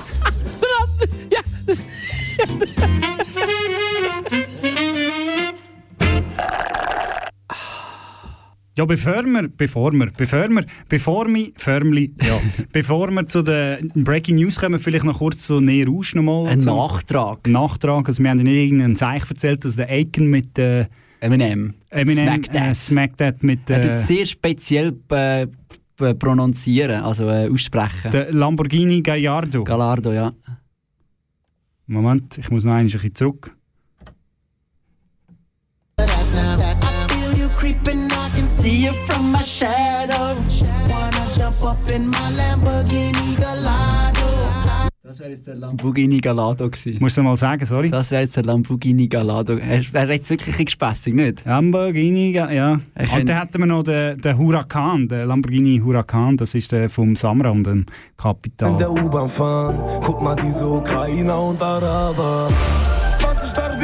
Ja, 8.82 8.86
bevor 8.86 9.24
wir, 9.26 9.48
bevor 9.48 9.92
wir, 9.94 10.08
bevor 10.18 10.50
wir, 10.50 10.66
bevor 10.90 11.28
wir, 11.28 11.52
Förmli, 11.56 12.16
ja, 12.20 12.40
bevor 12.74 13.12
wir 13.12 13.28
zu 13.28 13.44
den 13.44 13.90
Breaking 13.94 14.38
News 14.38 14.60
kommen, 14.60 14.80
vielleicht 14.80 15.06
noch 15.06 15.20
kurz 15.20 15.46
so 15.46 15.60
näher 15.60 15.86
raus 15.88 16.16
nochmal. 16.16 16.48
Ein 16.48 16.62
zum- 16.62 16.78
Nachtrag. 16.78 17.48
Nachtrag, 17.48 18.08
also 18.08 18.24
wir 18.24 18.32
haben 18.32 18.40
ja 18.40 18.44
nicht 18.44 18.56
irgendeinen 18.56 18.96
Zeichen 18.96 19.30
erzählt, 19.30 19.64
dass 19.66 19.76
der 19.76 19.88
Aiken 19.88 20.32
mit 20.32 20.58
äh, 20.58 20.88
Eminem. 21.20 21.76
Eminem 21.92 22.26
Smack 22.26 22.44
That. 22.52 22.56
Äh, 22.56 22.74
Smack 22.74 23.18
That 23.18 23.44
mit 23.44 23.70
Er 23.70 23.84
äh, 23.84 23.88
tut 23.90 23.98
sehr 24.00 24.26
speziell 24.26 24.98
äh, 25.10 25.46
prononzieren, 26.16 27.04
also 27.04 27.30
äh, 27.30 27.52
aussprechen. 27.52 28.10
der 28.10 28.32
Lamborghini 28.34 29.04
Gallardo. 29.04 29.64
Gallardo, 29.64 30.12
ja. 30.12 30.34
Moment, 31.86 32.40
ich 32.40 32.50
muss 32.50 32.64
noch 32.64 32.74
ein 32.74 32.88
bisschen 32.88 33.14
zurück. 33.14 33.56
See 38.62 38.86
you 38.86 38.94
from 39.08 39.32
my 39.32 39.44
shadow. 39.44 40.36
Wanna 40.90 41.28
jump 41.36 41.64
up 41.64 41.92
in 41.92 42.08
my 42.08 42.30
Lamborghini 42.38 43.36
Gallardo. 43.40 44.28
Das 45.04 45.20
wäre 45.20 45.32
jetzt 45.32 45.46
der 45.48 45.56
Lamborghini 45.56 46.20
Gallardo 46.20 46.70
gewesen. 46.70 46.98
Musst 47.02 47.18
du 47.18 47.24
mal 47.24 47.36
sagen, 47.36 47.66
sorry? 47.66 47.90
Das 47.90 48.12
wäre 48.12 48.22
jetzt 48.22 48.38
der 48.38 48.44
Lamborghini 48.44 49.08
Gallardo. 49.08 49.58
Er 49.58 49.82
wäre 49.94 50.14
jetzt 50.14 50.30
wirklich 50.30 50.58
ein 50.58 50.66
gespässig, 50.66 51.14
nicht? 51.16 51.44
Lamborghini, 51.46 52.32
ja. 52.32 52.46
Er 52.50 52.80
Und 53.14 53.28
dann 53.28 53.38
hätten 53.40 53.60
wir 53.60 53.66
noch 53.66 53.84
den, 53.84 54.22
den 54.22 54.38
Huracan, 54.38 55.08
den 55.08 55.28
Lamborghini 55.28 55.82
Huracan, 55.84 56.38
das 56.38 56.54
ist 56.54 56.72
der 56.72 56.88
vom 56.90 57.16
Samran, 57.16 57.64
dem 57.64 57.80
In 57.80 57.86
Kapital. 58.16 58.78
der 58.78 58.92
U-Bahn 58.92 59.28
fahren, 59.28 59.82
guck 60.02 60.22
mal 60.22 60.36
diese 60.36 60.66
Ukrainer 60.68 61.42
und 61.42 61.62
Araber. 61.62 62.48
20 63.16 63.50
Stark 63.50 63.80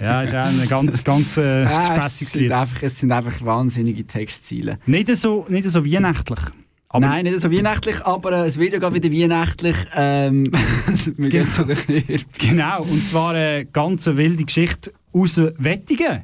Ja, 0.00 0.22
ist 0.22 0.34
auch 0.34 0.44
ein 0.44 0.68
ganz, 0.68 1.04
ganz 1.04 1.36
äh, 1.36 1.62
es, 1.64 1.76
gespässiges 1.78 2.32
sind 2.32 2.42
Lied. 2.42 2.52
einfach, 2.52 2.82
es 2.82 3.00
sind 3.00 3.12
einfach 3.12 3.44
wahnsinnige 3.44 4.06
Textziele. 4.06 4.78
Nicht 4.86 5.14
so, 5.16 5.46
nicht 5.48 5.68
so 5.68 5.84
weihnachtlich. 5.84 6.40
Aber 6.88 7.06
Nein, 7.06 7.24
nicht 7.24 7.40
so 7.40 7.50
weihnachtlich, 7.50 8.04
aber 8.04 8.32
äh, 8.32 8.46
es 8.46 8.58
wird 8.58 8.74
ja 8.74 8.78
gerade 8.78 8.94
wieder 9.02 9.10
weihnachtlich. 9.10 9.76
Ähm, 9.96 10.44
wir 11.16 11.28
gehen 11.30 11.50
zu 11.50 11.64
den 11.64 11.76
Kürbis. 11.76 12.26
Genau, 12.38 12.82
und 12.82 13.06
zwar 13.06 13.34
eine 13.34 13.64
ganz 13.64 14.06
wilde 14.06 14.44
Geschichte 14.44 14.92
aus 15.12 15.40
Wettigen. 15.56 16.22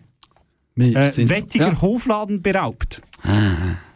Äh, 0.77 1.29
Wettiger 1.29 1.69
ja. 1.69 1.81
Hofladen 1.81 2.43
beraubt. 2.43 3.03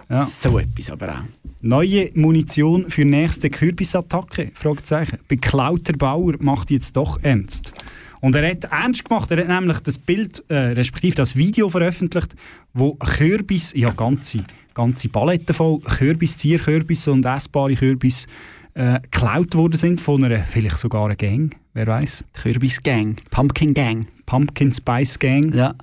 Ah, 0.09 0.25
So 0.25 0.59
etwas 0.59 0.91
aber 0.91 1.11
auch. 1.11 1.25
Neue 1.61 2.11
Munition 2.15 2.91
für 2.91 3.05
nächste 3.05 3.49
Kürbisattacke? 3.49 4.51
Fragezeichen. 4.55 5.19
Beklauter 5.29 5.93
Bauer 5.93 6.35
macht 6.41 6.71
jetzt 6.71 6.97
doch 6.97 7.23
ernst. 7.23 7.73
Und 8.23 8.37
er 8.37 8.49
hat 8.49 8.65
ernst 8.65 9.05
gemacht. 9.05 9.31
Er 9.33 9.39
hat 9.39 9.49
nämlich 9.49 9.81
das 9.81 9.99
Bild, 9.99 10.43
äh, 10.49 10.55
respektive 10.55 11.17
das 11.17 11.37
Video 11.37 11.69
veröffentlicht, 11.69 12.35
wo 12.73 12.95
Kürbis, 12.95 13.73
ja 13.75 13.91
ganze, 13.91 14.45
ganze 14.75 15.09
Paletten 15.09 15.53
voll 15.53 15.81
Kürbis, 15.81 16.37
Zierkürbis 16.37 17.09
und 17.09 17.27
essbare 17.27 17.75
Kürbis 17.75 18.29
äh, 18.75 19.01
geklaut 19.01 19.57
worden 19.57 19.77
sind 19.77 20.01
von 20.01 20.25
einer, 20.25 20.39
vielleicht 20.45 20.79
sogar 20.79 21.07
einer 21.07 21.17
Gang, 21.17 21.55
wer 21.75 21.89
weiß. 21.89 22.25
Kürbis 22.33 22.81
Gang, 22.81 23.21
Pumpkin 23.31 23.75
Gang. 23.75 24.07
Pumpkin 24.25 24.73
Spice 24.73 25.19
Gang. 25.19 25.53
Ja. 25.53 25.75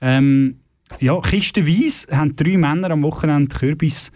Ähm, 0.00 0.60
ja, 1.00 1.20
kistenweise 1.20 2.16
haben 2.16 2.36
drei 2.36 2.56
Männer 2.56 2.92
am 2.92 3.02
Wochenende 3.02 3.54
Kürbis 3.54 4.12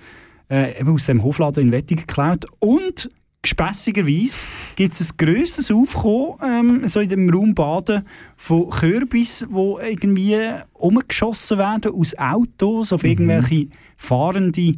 äh, 0.49 0.83
aus 0.85 1.07
dem 1.07 1.25
Hofladen 1.25 1.65
in 1.65 1.73
Wettigen 1.73 2.07
geklaut. 2.07 2.47
Und 2.61 3.11
gespässigerweise 3.45 4.49
gibt 4.75 4.95
es 4.95 5.13
ein 5.13 5.17
grosses 5.17 5.71
Aufkommen 5.71 6.39
ähm, 6.43 6.89
so 6.89 7.01
in 7.01 7.09
dem 7.09 7.31
Raum 7.31 7.55
Baden 7.55 8.05
von 8.37 8.71
Kürbis, 8.71 9.47
die 9.49 9.87
irgendwie 9.91 10.39
umgeschossen 10.73 11.59
werden 11.59 11.93
aus 11.95 12.17
Autos 12.19 12.93
auf 12.93 13.05
irgendwelche 13.05 13.69
fahrende 13.97 14.75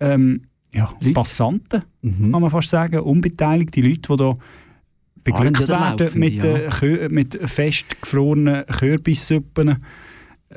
ähm, 0.00 0.42
ja, 0.72 0.92
Passanten, 1.12 1.82
kann 2.02 2.30
man 2.30 2.48
fast 2.48 2.68
sagen, 2.68 3.00
unbeteiligte 3.00 3.80
Leute, 3.80 4.08
die 4.08 4.16
da 4.16 4.36
beglückt 5.24 5.68
werden 5.68 5.98
Laufende, 5.98 6.18
mit, 6.18 6.44
ja. 6.44 6.82
äh, 6.82 7.08
mit 7.08 7.38
festgefrorenen 7.44 8.66
Kürbissuppen. 8.66 9.84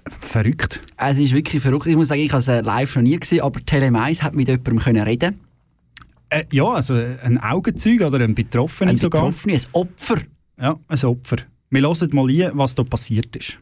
Verrückt. 0.07 0.81
Es 0.97 1.17
ist 1.17 1.33
wirklich 1.33 1.61
verrückt. 1.61 1.85
Ich 1.87 1.95
muss 1.95 2.07
sagen, 2.07 2.21
ich 2.21 2.31
habe 2.31 2.39
es 2.39 2.47
äh, 2.47 2.61
live 2.61 2.95
noch 2.95 3.03
nie 3.03 3.19
gesehen, 3.19 3.41
aber 3.41 3.59
Tele1 3.59 4.21
hat 4.21 4.35
mit 4.35 4.47
jemandem 4.47 4.79
können 4.79 5.03
reden 5.03 5.39
Äh, 6.33 6.45
ja, 6.51 6.65
also 6.65 6.95
ein 6.95 7.37
Augenzeug 7.39 8.01
oder 8.01 8.19
ein 8.19 8.33
Betroffener 8.33 8.91
Ein 8.91 8.97
sogar. 8.97 9.21
Betroffener, 9.21 9.53
ein 9.53 9.65
Opfer. 9.73 10.21
Ja, 10.59 10.75
ein 10.87 11.03
Opfer. 11.03 11.37
Wir 11.69 11.81
hören 11.81 12.09
mal 12.11 12.29
ein, 12.29 12.51
was 12.53 12.73
da 12.73 12.83
passiert 12.83 13.35
ist. 13.35 13.59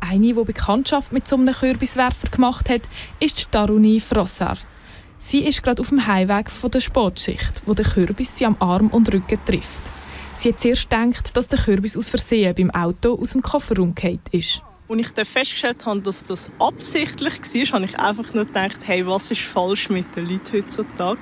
Eine, 0.00 0.34
die 0.34 0.44
Bekanntschaft 0.44 1.12
mit 1.12 1.28
so 1.28 1.36
einem 1.36 1.54
Kürbiswerfer 1.54 2.28
gemacht 2.30 2.68
hat, 2.68 2.82
ist 3.20 3.38
die 3.38 3.44
Daruni 3.50 4.00
Frosser. 4.00 4.56
Sie 5.20 5.40
ist 5.40 5.62
gerade 5.62 5.80
auf 5.80 5.88
dem 5.88 6.04
Heimweg 6.04 6.50
von 6.50 6.70
der 6.70 6.80
Sportschicht, 6.80 7.62
wo 7.66 7.74
der 7.74 7.84
Kürbis 7.84 8.36
sie 8.36 8.46
am 8.46 8.56
Arm 8.58 8.88
und 8.88 9.12
Rücken 9.12 9.38
trifft. 9.44 9.82
Sie 10.34 10.50
hat 10.50 10.60
zuerst 10.60 10.90
gedacht, 10.90 11.36
dass 11.36 11.48
der 11.48 11.58
Kürbis 11.60 11.96
aus 11.96 12.10
Versehen 12.10 12.54
beim 12.56 12.70
Auto 12.70 13.20
aus 13.20 13.32
dem 13.32 13.42
Kofferraum 13.42 13.94
gefallen 13.94 14.20
ist. 14.32 14.62
Als 14.88 15.00
ich 15.00 15.10
dann 15.10 15.24
festgestellt 15.26 15.84
habe, 15.84 16.00
dass 16.00 16.24
das 16.24 16.50
absichtlich 16.58 17.34
war, 17.34 17.74
habe 17.74 17.84
ich 17.84 17.98
einfach 17.98 18.32
nur 18.32 18.46
gedacht, 18.46 18.78
hey, 18.84 19.06
was 19.06 19.30
ist 19.30 19.42
falsch 19.42 19.90
mit 19.90 20.16
den 20.16 20.28
Leuten 20.28 20.56
heutzutage? 20.56 21.20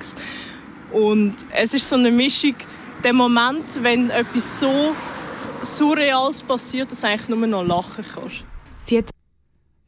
Und 0.91 1.35
es 1.53 1.73
ist 1.73 1.89
so 1.89 1.95
eine 1.95 2.11
Mischung, 2.11 2.55
der 3.03 3.13
Moment, 3.13 3.79
wenn 3.81 4.09
etwas 4.09 4.59
so 4.59 4.95
Surreales 5.61 6.41
passiert, 6.41 6.91
dass 6.91 7.01
du 7.01 7.07
eigentlich 7.07 7.27
nur 7.27 7.45
noch 7.47 7.63
lachen 7.65 8.05
kannst. 8.13 8.45
Sie 8.79 8.99
hat 8.99 9.09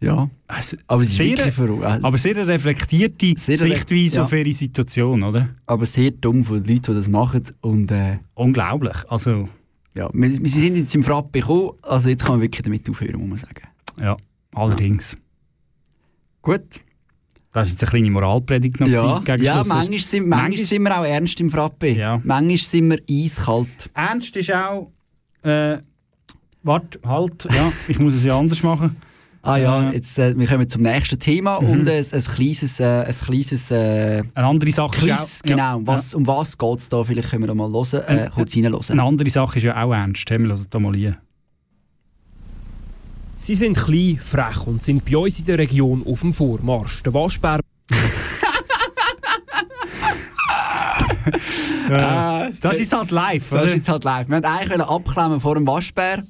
Ja. 0.01 0.29
Also, 0.47 0.77
aber 0.87 1.01
es 1.03 1.09
ist 1.09 1.17
sehr, 1.17 1.37
wirklich 1.37 1.53
verrückt. 1.53 1.83
Also, 1.83 2.07
aber 2.07 2.17
sehr 2.17 2.35
eine 2.35 2.47
reflektierte 2.47 3.33
Sehr 3.37 3.57
Sichtweise 3.57 4.17
ja. 4.17 4.23
auf 4.23 4.33
ihre 4.33 4.51
Situation, 4.51 5.23
oder? 5.23 5.49
aber 5.65 5.85
sehr 5.85 6.11
dumm 6.11 6.43
von 6.43 6.63
den 6.63 6.75
Leuten, 6.75 6.91
die 6.91 6.97
das 6.97 7.07
machen. 7.07 7.43
Und, 7.61 7.91
äh, 7.91 8.17
Unglaublich. 8.33 8.97
Also, 9.07 9.47
ja, 9.95 10.09
wir, 10.13 10.29
wir 10.37 10.47
sind 10.47 10.75
jetzt 10.75 10.95
im 10.95 11.03
Frappe 11.03 11.39
gekommen, 11.39 11.71
also 11.81 12.09
jetzt 12.09 12.23
kann 12.23 12.33
man 12.35 12.41
wirklich 12.41 12.61
damit 12.61 12.89
aufhören, 12.89 13.19
muss 13.19 13.29
man 13.29 13.37
sagen. 13.37 13.67
ja, 13.99 14.17
allerdings. 14.53 15.17
Gut. 16.41 16.61
Das 17.51 17.67
ist 17.67 17.73
jetzt 17.73 17.83
eine 17.83 17.89
kleine 17.89 18.11
Moralpredigt 18.11 18.79
noch 18.79 18.87
Ja, 18.87 19.19
gegen 19.19 19.43
ja 19.43 19.55
Schluss. 19.55 19.67
manchmal, 19.69 19.99
sind, 19.99 20.27
manchmal 20.27 20.57
sind 20.57 20.83
wir 20.83 20.99
auch 20.99 21.03
ernst 21.05 21.41
im 21.41 21.49
Frappe. 21.49 21.89
Ja. 21.89 22.21
Manchmal 22.23 22.57
sind 22.57 22.89
wir 22.91 22.99
eiskalt. 23.09 23.89
Ernst 23.95 24.37
ist 24.37 24.53
auch. 24.53 24.91
Äh, 25.41 25.79
warte, 26.61 26.99
halt, 27.03 27.47
ja, 27.51 27.71
ich 27.87 27.97
muss 27.99 28.13
es 28.13 28.23
ja 28.23 28.37
anders 28.37 28.61
machen. 28.61 28.97
Ah 29.41 29.57
ja, 29.57 29.89
Äh, 29.89 29.93
jetzt, 29.95 30.17
äh, 30.19 30.37
wir 30.37 30.47
kommen 30.47 30.67
zum 30.69 30.81
nächsten 30.81 31.19
Thema 31.19 31.61
Mhm. 31.61 31.69
und 31.69 31.89
ein, 31.89 32.05
ein 32.11 32.23
kleines, 32.23 32.79
äh, 32.79 33.05
ein 33.05 33.13
kleines 33.13 33.71
äh, 33.71 34.23
Eine 34.35 34.47
andere 34.47 34.71
Sache 34.71 34.91
Quiz, 34.99 35.07
ist 35.07 35.43
auch, 35.45 35.49
ja, 35.49 35.55
genau. 35.75 35.87
Was, 35.87 36.13
Um 36.13 36.27
was 36.27 36.57
geht 36.57 36.79
es 36.79 36.89
da? 36.89 37.03
Vielleicht 37.03 37.29
können 37.29 37.43
wir 37.43 37.47
da 37.47 37.53
mal 37.53 37.71
hören, 37.71 38.03
äh, 38.07 38.25
Äh, 38.25 38.29
kurz 38.29 38.55
reinhören. 38.55 38.81
Eine 38.89 39.03
andere 39.03 39.29
Sache 39.29 39.57
ist 39.57 39.63
ja 39.63 39.81
auch 39.83 39.93
ernst. 39.93 40.29
Wir 40.29 40.37
hören 40.39 40.65
da 40.69 40.79
mal 40.79 40.93
rein. 40.93 41.17
Sie 43.37 43.55
sind 43.55 43.77
klein, 43.77 44.19
frech 44.21 44.67
und 44.67 44.83
sind 44.83 45.05
bei 45.05 45.15
uns 45.17 45.39
in 45.39 45.45
der 45.45 45.57
Region 45.57 46.05
auf 46.05 46.19
dem 46.19 46.33
Vormarsch. 46.33 47.01
Der 47.03 47.13
Waschbär 47.13 47.61
Ah, 51.91 52.49
das 52.61 52.79
ist 52.79 52.93
halt 52.95 53.09
live, 53.11 53.49
Das 53.49 53.59
oder? 53.61 53.65
ist 53.67 53.75
jetzt 53.77 53.89
halt 53.89 54.03
live. 54.03 54.27
Wir 54.27 54.35
wollten 54.35 54.45
eigentlich 54.47 54.69
wollen 54.79 54.81
abklemmen 54.81 55.39
vor 55.39 55.55
dem 55.55 55.65
Waschbär 55.65 56.23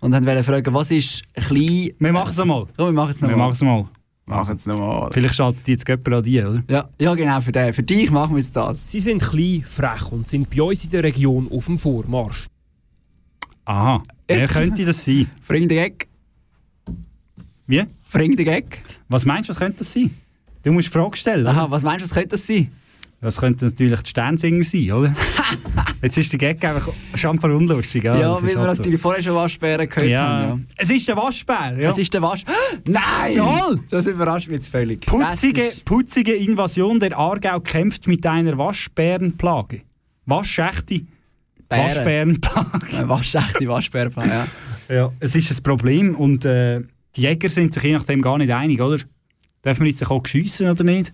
und 0.00 0.10
dann 0.12 0.26
wollen 0.26 0.44
fragen, 0.44 0.74
was 0.74 0.90
ist 0.90 1.22
klein... 1.34 1.90
Wir 1.98 2.12
machen 2.12 2.30
es 2.30 2.40
einmal. 2.40 2.66
Komm, 2.76 2.86
wir 2.86 2.92
machen 2.92 3.10
es 3.10 3.20
Wir 3.20 3.28
nochmal. 3.28 3.46
machen 3.46 3.52
es 3.52 3.62
mal. 3.62 3.88
Machen 4.26 4.54
es 4.56 4.66
nochmal. 4.66 5.10
Vielleicht 5.12 5.34
schaltet 5.34 5.66
die 5.66 5.72
jetzt 5.72 5.88
jemand 5.88 6.08
an 6.08 6.22
die, 6.22 6.40
oder? 6.42 6.62
Ja, 6.68 6.88
ja, 7.00 7.14
genau, 7.14 7.40
für, 7.40 7.52
den, 7.52 7.72
für 7.72 7.82
dich 7.82 8.10
machen 8.10 8.34
wir 8.36 8.38
jetzt 8.40 8.54
das. 8.54 8.90
Sie 8.90 9.00
sind 9.00 9.20
klein, 9.22 9.64
frech 9.66 10.12
und 10.12 10.26
sind 10.28 10.48
bei 10.48 10.62
uns 10.62 10.84
in 10.84 10.90
der 10.90 11.02
Region 11.02 11.50
auf 11.50 11.66
dem 11.66 11.78
Vormarsch. 11.78 12.46
Aha. 13.64 14.02
Wer 14.28 14.46
könnte 14.48 14.84
das 14.84 15.04
sein? 15.04 15.28
Bring 15.48 15.68
den 15.68 15.78
Gag. 15.78 16.08
Wie? 17.66 17.84
Bring 18.12 18.36
den 18.36 18.44
Gag. 18.44 18.82
Was 19.08 19.24
meinst 19.26 19.48
du, 19.48 19.52
was 19.52 19.58
könnte 19.58 19.78
das 19.78 19.92
sein? 19.92 20.10
Du 20.62 20.72
musst 20.72 20.88
die 20.88 20.92
Frage 20.92 21.16
stellen. 21.16 21.46
Aha, 21.46 21.70
was 21.70 21.82
meinst 21.82 22.00
du, 22.00 22.04
was 22.04 22.14
könnte 22.14 22.28
das 22.30 22.46
sein? 22.46 22.70
Das 23.22 23.38
könnte 23.38 23.66
natürlich 23.66 24.00
die 24.00 24.10
Sternsinger 24.10 24.64
sein, 24.64 24.92
oder? 24.92 25.14
Jetzt 26.02 26.16
ist 26.16 26.32
der 26.32 26.38
Gag 26.38 26.64
einfach 26.64 26.90
schon 27.14 27.36
ein 27.36 27.38
paar 27.38 27.54
unlustig. 27.54 28.02
Ja, 28.04 28.18
Ja, 28.18 28.34
weil 28.42 28.48
wir 28.48 28.58
halt 28.60 28.76
so. 28.76 28.82
natürlich 28.82 29.00
vorher 29.00 29.22
schon 29.22 29.34
Waschbären 29.34 29.86
gehört 29.86 30.10
ja. 30.10 30.20
haben. 30.22 30.66
Ja. 30.70 30.74
Es 30.76 30.90
ist 30.90 31.06
der 31.06 31.16
Waschbär. 31.18 31.74
Ja. 31.74 31.80
Das 31.80 31.98
ist 31.98 32.14
der 32.14 32.22
Wasch... 32.22 32.44
Nein! 32.86 33.36
Jawohl! 33.36 33.80
Das 33.90 34.06
überrascht 34.06 34.48
mich 34.48 34.54
jetzt 34.54 34.68
völlig. 34.68 35.04
Putzige, 35.04 35.64
ist- 35.64 35.84
putzige 35.84 36.32
Invasion 36.34 36.98
der 36.98 37.18
Aargau 37.18 37.60
kämpft 37.60 38.06
mit 38.08 38.24
einer 38.26 38.56
Waschbärenplage. 38.56 39.82
Waschechte 40.24 41.02
Bären. 41.68 41.86
Waschbärenplage. 41.96 43.08
Waschechte 43.08 43.68
Waschbären, 43.68 44.12
ja. 44.16 44.46
Ja, 44.88 45.12
es 45.20 45.36
ist 45.36 45.56
ein 45.56 45.62
Problem 45.62 46.16
und 46.16 46.44
äh, 46.44 46.80
die 47.14 47.20
Jäger 47.20 47.48
sind 47.48 47.74
sich 47.74 47.82
je 47.84 47.92
nachdem 47.92 48.22
gar 48.22 48.38
nicht 48.38 48.50
einig, 48.52 48.80
oder? 48.80 48.96
Dürfen 49.64 49.84
wir 49.84 49.90
jetzt 49.90 50.04
Koch 50.04 50.26
schiessen 50.26 50.68
oder 50.68 50.82
nicht? 50.82 51.12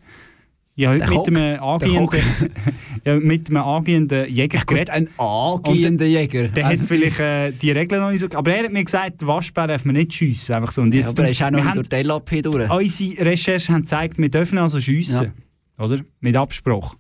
Der 0.79 0.91
heute 0.91 1.31
mit 1.31 1.39
einem 1.39 1.63
angehenden, 1.63 2.21
ja, 3.05 3.17
mit 3.17 3.49
einem 3.49 3.63
angehenden 3.63 4.29
Jäger 4.29 4.61
geredet. 4.67 4.91
Ein 4.91 5.09
angehender 5.19 6.05
Jäger. 6.05 6.49
Der 6.49 6.65
hat 6.65 6.73
Also, 6.73 6.87
vielleicht 6.87 7.19
äh, 7.19 7.51
die 7.53 7.71
Regeln 7.71 8.03
noch 8.03 8.11
nicht 8.11 8.21
so... 8.21 8.27
Aber 8.35 8.55
er 8.55 8.65
hat 8.65 8.73
mir 8.73 8.85
gesagt, 8.85 9.23
den 9.23 9.29
Waschbär 9.29 9.67
darf 9.69 9.85
man 9.87 9.95
nicht 9.97 10.13
schiessen. 10.13 10.55
Einfach 10.55 10.73
so. 10.73 10.83
Und 10.83 10.93
Ja, 10.93 11.01
jetzt 11.01 11.19
aber 11.19 11.25
er 11.25 11.31
ist 11.33 11.43
auch 11.43 11.51
noch 11.51 11.73
durch 11.73 11.89
die 11.89 12.03
LAP 12.03 12.43
durch. 12.43 12.71
Unsere 12.71 13.25
Recherchen 13.25 13.75
haben 13.75 13.83
gezeigt, 13.83 14.19
wir 14.19 14.29
dürfen 14.29 14.59
also 14.59 14.79
schiessen. 14.79 15.33
Oder? 15.79 16.01
Mit 16.21 16.37
Abspruch. 16.37 16.95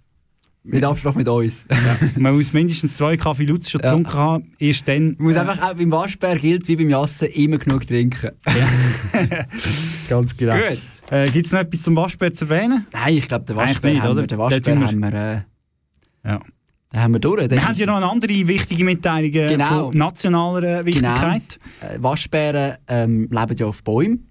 Mit 0.69 0.83
Absprache 0.83 1.19
mit 1.19 1.29
uns. 1.29 1.65
Man 2.19 2.35
muss 2.35 2.53
mindestens 2.53 2.97
zwei 2.97 3.17
Kaffee 3.17 3.45
Lutz 3.45 3.71
schon 3.71 3.81
Ja. 3.83 3.91
getrunken 3.91 4.15
haben. 4.15 4.53
Erst 4.59 4.89
dann... 4.89 5.15
Man 5.19 5.29
muss 5.29 5.37
äh, 5.37 5.41
einfach 5.41 5.62
auch 5.62 5.75
beim 5.75 5.93
Waschbär 5.93 6.37
gilt 6.37 6.67
wie 6.67 6.77
beim 6.77 6.91
Jassen 6.91 7.29
immer 7.29 7.59
genug 7.59 7.87
trinken. 7.87 8.31
Ganz 10.09 10.37
genau. 10.37 10.55
Gut. 10.57 10.79
Äh, 11.11 11.31
Gibt 11.31 11.47
es 11.47 11.53
noch 11.53 11.61
etwas 11.61 11.83
zum 11.83 11.95
Waschbär 11.97 12.33
zu 12.33 12.47
erwähnen? 12.47 12.87
Nein, 12.92 13.16
ich 13.16 13.29
glaube, 13.29 13.45
den 13.45 13.57
Waschbär, 13.57 13.92
nicht, 13.92 14.03
haben, 14.03 14.11
oder? 14.12 14.23
wir, 14.23 14.27
den 14.27 14.37
Den 14.37 14.38
Waschbär 14.38 14.77
wir- 14.81 14.87
haben 14.87 15.01
wir... 15.01 15.12
Äh, 15.12 16.29
Ja. 16.29 16.40
Den 16.92 17.03
haben 17.03 17.12
wir 17.14 17.21
durch. 17.21 17.40
Den 17.49 17.51
Wir 17.51 17.66
haben 17.66 17.75
ja 17.77 17.87
noch 17.87 17.97
eine 17.97 18.07
andere 18.09 18.33
wichtige 18.49 18.85
Mitteilung 18.85 19.33
äh, 19.33 19.49
Genau. 19.49 19.90
von 19.90 19.99
nationaler 19.99 20.81
äh, 20.81 20.85
Wichtigkeit. 20.87 21.59
Genau. 21.81 22.03
Waschbären 22.03 22.77
ähm, 22.88 23.29
leben 23.31 23.57
ja 23.57 23.66
auf 23.66 23.83
Bäumen. 23.85 24.31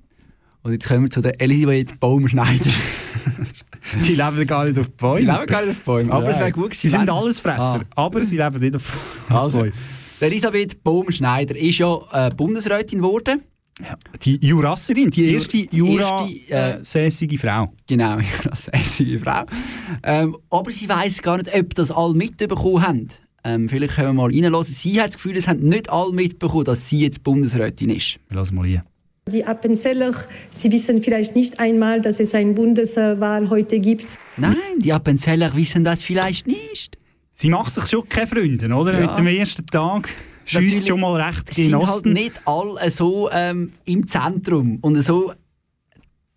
Und 0.63 0.71
jetzt 0.73 0.87
kommen 0.87 1.03
wir 1.03 1.09
zu 1.11 1.21
der 1.21 1.39
Elisabeth 1.41 1.99
Baumschneider. 1.99 2.65
die 4.05 4.15
leben 4.15 4.47
gar 4.47 4.65
nicht 4.65 4.79
auf 4.79 4.89
Bäumen. 4.91 5.25
Sie 5.25 5.31
leben 5.31 5.45
gar 5.47 5.61
nicht 5.61 5.71
auf 5.71 5.83
Bäumen, 5.83 6.11
aber 6.11 6.29
es 6.29 6.39
wäre 6.39 6.51
gut 6.51 6.71
gewesen, 6.71 6.81
Sie 6.81 6.89
sind 6.89 7.05
sie- 7.05 7.11
Allesfresser, 7.11 7.81
Ah. 7.95 8.03
aber 8.05 8.25
sie 8.25 8.37
leben 8.37 8.59
nicht 8.59 8.75
auf 8.77 8.97
Also, 9.29 9.59
Bäumen. 9.59 9.73
die 10.19 10.25
Elisabeth 10.25 10.83
Bohm-Schneider 10.83 11.55
ist 11.55 11.77
ja 11.77 11.97
äh, 12.13 12.29
Bundesrätin 12.31 12.99
geworden. 12.99 13.43
Die 14.21 14.37
Jurasserin, 14.45 15.09
die, 15.09 15.23
Die 15.23 15.33
erste 15.33 15.57
äh, 15.57 15.67
Jura-sässige 15.73 17.37
Frau. 17.37 17.73
Genau, 17.85 18.17
eine 18.71 19.19
Frau. 19.19 19.43
Ähm, 20.01 20.37
aber 20.49 20.71
sie 20.71 20.87
weiß 20.87 21.21
gar 21.21 21.37
nicht, 21.37 21.53
ob 21.53 21.75
das 21.75 21.91
alle 21.91 22.13
mitbekommen 22.13 22.81
haben. 22.81 23.09
Ähm, 23.43 23.67
vielleicht 23.67 23.95
können 23.95 24.07
wir 24.09 24.13
mal 24.13 24.31
reinhören. 24.31 24.63
Sie 24.63 24.99
hat 24.99 25.09
das 25.09 25.15
Gefühl, 25.15 25.35
es 25.35 25.47
haben 25.47 25.67
nicht 25.67 25.89
alle 25.89 26.13
mitbekommen, 26.13 26.63
dass 26.63 26.87
sie 26.87 26.99
jetzt 26.99 27.21
Bundesrätin 27.23 27.89
ist. 27.89 28.17
Wir 28.29 28.37
lassen 28.37 28.55
mal 28.55 28.61
rein. 28.61 28.83
Die 29.27 29.43
Appenzeller, 29.43 30.13
Sie 30.51 30.71
wissen 30.71 31.01
vielleicht 31.03 31.35
nicht 31.35 31.59
einmal, 31.59 31.99
dass 31.99 32.19
es 32.19 32.33
eine 32.35 32.53
Bundeswahl 32.53 33.49
heute 33.49 33.79
gibt. 33.79 34.15
Nein, 34.37 34.55
die 34.79 34.93
Appenzeller 34.93 35.53
wissen 35.55 35.83
das 35.83 36.03
vielleicht 36.03 36.47
nicht. 36.47 36.97
Sie 37.33 37.49
macht 37.49 37.73
sich 37.73 37.85
schon 37.87 38.07
keine 38.07 38.27
Freunde, 38.27 38.67
oder? 38.69 38.93
Ja. 38.93 39.07
Mit 39.07 39.17
dem 39.17 39.27
ersten 39.27 39.65
Tag 39.65 40.09
schießt 40.45 40.87
schon 40.87 40.99
mal 40.99 41.21
recht 41.21 41.53
sind 41.53 41.71
gegen 41.71 41.87
halt 41.87 42.05
nicht 42.05 42.41
alle 42.45 42.89
so 42.89 43.29
ähm, 43.31 43.73
im 43.85 44.07
Zentrum 44.07 44.79
und 44.81 44.95
so 45.01 45.33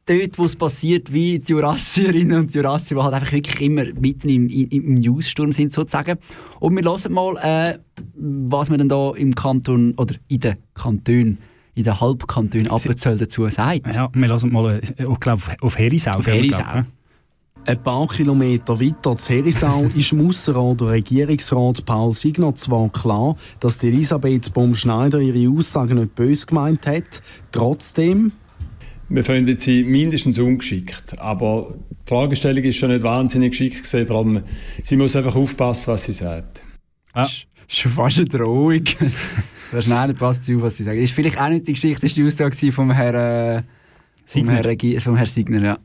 dort, 0.09 0.39
wo 0.39 0.45
es 0.45 0.57
passiert, 0.57 1.13
wie 1.13 1.39
die 1.39 1.53
Jurassierinnen 1.53 2.39
und 2.39 2.55
Jurassier, 2.55 2.97
die 2.97 3.03
halt 3.03 3.15
einfach 3.15 3.33
wirklich 3.33 3.61
immer 3.61 3.85
mitten 4.01 4.29
im, 4.29 4.49
im, 4.49 4.95
Newssturm 4.95 5.53
sind, 5.53 5.73
sozusagen. 5.73 6.19
Und 6.61 6.77
wir 6.77 6.91
hören 6.91 7.13
mal, 7.13 7.37
äh, 7.43 7.79
was 8.15 8.71
man 8.71 8.79
denn 8.79 8.89
da 8.89 9.13
im 9.15 9.35
Kanton, 9.35 9.95
oder 9.97 10.15
in 10.29 10.41
den 10.41 10.55
Kantonen, 10.75 11.39
in 11.75 11.85
den 11.85 12.01
Halbkantonen 12.01 12.69
Appenzell 12.69 13.19
dazu 13.19 13.49
sagt. 13.51 13.95
Ja, 13.95 14.09
wir 14.13 14.29
lassen 14.29 14.51
mal, 14.51 14.81
äh, 14.81 15.05
ich 15.05 15.21
glaube, 15.21 15.43
auf 15.61 15.79
Herisau. 15.79 16.13
Auf 16.13 16.27
Herisau. 16.27 16.85
Ja. 17.69 17.75
Ein 17.75 17.83
paar 17.83 18.09
Kilometer 18.09 18.81
weiter 18.81 19.17
zu 19.17 19.33
Herisau 19.33 19.85
ist 19.95 20.13
im 20.13 20.27
Ausserrhoder 20.27 20.89
Regierungsrat 20.91 21.85
Paul 21.85 22.13
Signer 22.13 22.55
zwar 22.55 22.89
klar, 22.91 23.37
dass 23.61 23.83
Elisabeth 23.83 24.53
Baum-Schneider 24.53 25.21
ihre 25.21 25.51
Aussagen 25.57 25.99
nicht 25.99 26.15
böse 26.15 26.47
gemeint 26.47 26.87
hat. 26.87 27.23
Trotzdem, 27.53 28.33
Wir 29.09 29.25
finden 29.25 29.59
sie 29.59 29.85
mindestens 29.85 30.39
ungeschickt. 30.39 31.19
Aber 31.19 31.75
die 31.91 32.09
Fragestellung 32.09 32.65
ist 32.65 32.77
schon 32.77 32.91
nicht 32.91 33.03
wahnsinnig 33.03 33.53
geschickt 33.53 33.77
gewesen, 33.85 34.07
darum, 34.07 34.41
sie 34.85 34.97
muss 34.97 35.15
einfach 35.17 35.35
aufpassen, 35.37 35.93
was 35.93 36.05
sie 36.05 36.13
sagt. 36.13 36.63
Ah. 37.13 37.29
Schon 37.67 37.93
fast 37.93 38.19
eine 38.19 38.29
Drohung. 38.29 38.85
das 39.73 39.85
schnell 39.85 40.15
passt 40.15 40.45
sie 40.45 40.57
auf, 40.57 40.63
was 40.63 40.77
sie 40.79 40.85
sagen. 40.85 41.01
Ist 41.01 41.13
vielleicht 41.13 41.39
auch 41.39 41.49
nicht 41.51 41.69
die 41.69 41.75
Geschichte, 41.75 42.03
war 42.03 42.11
die 42.15 42.25
Aussage 42.27 42.73
vom 42.73 42.91
Herrn, 42.91 43.59
äh, 43.59 43.63
vom. 44.25 44.49
Herrn, 44.49 44.65
Regi- 44.65 44.99
vom 45.01 45.17
Herrn 45.17 45.27
Signer. 45.29 45.63
Ja. 45.63 45.79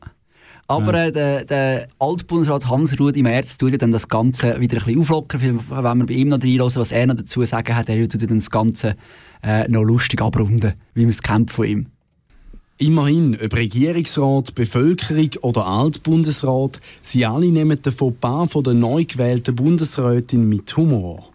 Aber 0.66 0.94
Ja. 0.94 1.04
äh, 1.06 1.12
der, 1.12 1.44
der 1.44 1.88
Altbundesrat 1.98 2.68
Hans-Rudi 2.68 3.22
Merz 3.22 3.58
tut 3.58 3.72
ja 3.72 3.78
dann 3.78 3.92
das 3.92 4.08
Ganze 4.08 4.58
wieder 4.60 4.78
ein 4.78 4.84
bisschen 4.84 5.00
auflockern, 5.00 5.40
wenn 5.68 5.98
wir 5.98 6.06
bei 6.06 6.14
ihm 6.14 6.28
noch 6.28 6.40
reinhören, 6.42 6.74
was 6.76 6.90
er 6.90 7.06
noch 7.06 7.16
dazu 7.16 7.44
sagen 7.44 7.76
hat. 7.76 7.88
Er 7.88 8.08
tut 8.08 8.22
dann 8.22 8.38
das 8.38 8.50
Ganze 8.50 8.94
äh, 9.42 9.68
noch 9.68 9.82
lustig 9.82 10.22
abrunden, 10.22 10.72
wie 10.94 11.02
man 11.02 11.10
es 11.10 11.22
kennt 11.22 11.50
von 11.50 11.66
ihm. 11.66 11.86
immerhin, 12.78 13.36
ob 13.42 13.54
Regierungsrat, 13.54 14.54
Bevölkerung 14.54 15.30
oder 15.42 15.66
Altbundesrat, 15.66 16.80
sie 17.02 17.24
alle 17.26 17.46
nehmen 17.50 17.80
den 17.80 17.92
Fauxpas 17.92 18.50
von 18.52 18.64
der 18.64 18.74
neu 18.74 19.04
gewählten 19.04 19.54
Bundesrätin 19.54 20.48
mit 20.48 20.76
Humor. 20.76 21.30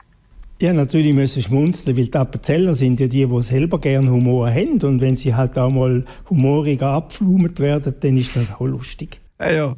Ja, 0.62 0.74
natürlich 0.74 1.14
müssen 1.14 1.42
schmunzeln, 1.42 1.96
weil 1.96 2.08
die 2.08 2.18
Appenzeller 2.18 2.76
sind 2.76 3.00
ja 3.00 3.08
die, 3.08 3.26
die 3.26 3.44
selber 3.44 3.80
gerne 3.80 4.12
Humor 4.12 4.50
haben. 4.50 4.82
Und 4.82 5.00
wenn 5.00 5.16
sie 5.16 5.34
halt 5.34 5.58
auch 5.58 5.72
mal 5.72 6.04
humorig 6.30 6.82
abgeflumet 6.82 7.62
werden, 7.62 7.94
dann 7.98 8.18
ist 8.18 8.36
das 8.36 8.54
auch 8.54 8.68
lustig. 8.68 9.22
Ja, 9.40 9.52
ja. 9.52 9.76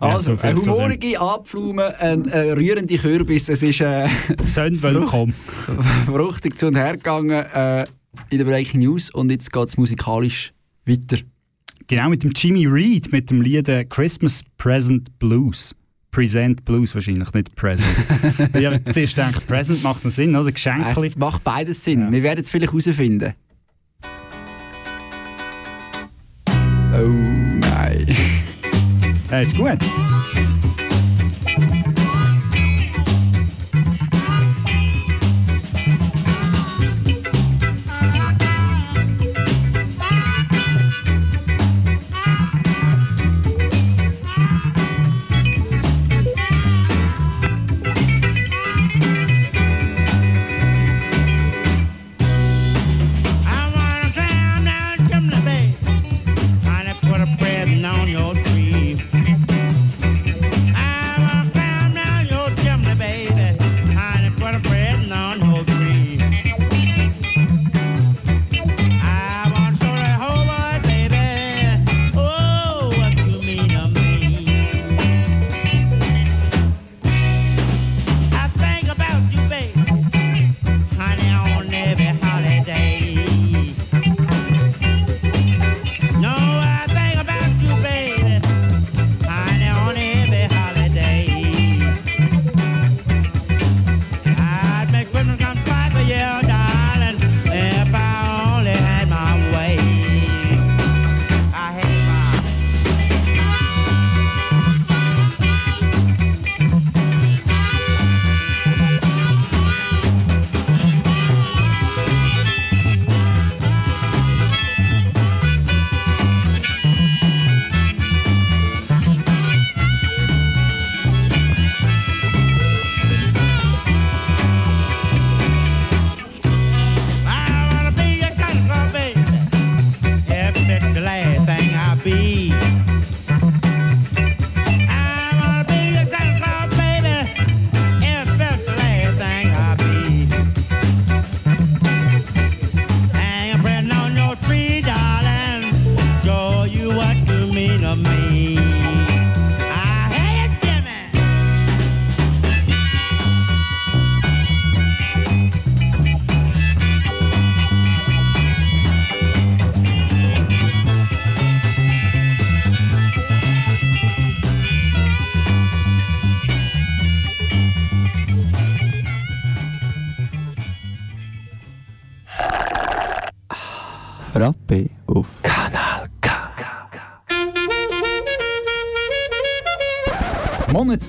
Also, 0.00 0.32
so 0.32 0.36
viel 0.36 0.50
eine 0.50 0.60
humorige 0.60 1.20
Abpflume, 1.20 2.00
ein 2.00 2.28
äh, 2.28 2.52
rührende 2.52 2.96
Kürbis. 2.96 3.48
Es 3.48 3.62
ist 3.62 3.80
äh, 3.80 4.08
willkommen. 4.28 5.34
fruchtig 6.06 6.58
zu 6.58 6.68
und 6.68 6.76
her 6.76 6.96
gegangen 6.96 7.30
äh, 7.30 7.84
in 8.30 8.38
der 8.38 8.44
Breaking 8.44 8.80
News 8.80 9.10
und 9.10 9.30
jetzt 9.30 9.52
geht 9.52 9.68
es 9.68 9.76
musikalisch 9.76 10.52
weiter. 10.84 11.18
Genau, 11.88 12.10
mit 12.10 12.22
dem 12.22 12.32
Jimmy 12.34 12.66
Reed, 12.66 13.10
mit 13.12 13.30
dem 13.30 13.40
Lied 13.40 13.68
äh, 13.68 13.84
Christmas 13.84 14.44
Present 14.56 15.16
Blues. 15.18 15.74
Present 16.10 16.64
Blues 16.64 16.94
wahrscheinlich, 16.94 17.32
nicht 17.32 17.54
Present. 17.54 17.86
ich 18.54 18.64
habe 18.66 18.82
zuerst 18.84 19.16
gedacht, 19.16 19.46
Present 19.46 19.82
macht 19.82 20.04
noch 20.04 20.10
Sinn, 20.10 20.34
oder? 20.34 20.50
Geschenke. 20.50 21.06
Es 21.06 21.16
macht 21.16 21.44
beides 21.44 21.84
Sinn. 21.84 22.10
Wir 22.10 22.22
werden 22.22 22.40
es 22.40 22.50
vielleicht 22.50 22.72
herausfinden. 22.72 23.34
Oh 26.94 27.06
nein. 27.60 28.16
Ja, 29.30 29.40
ist 29.40 29.54
gut. 29.58 29.76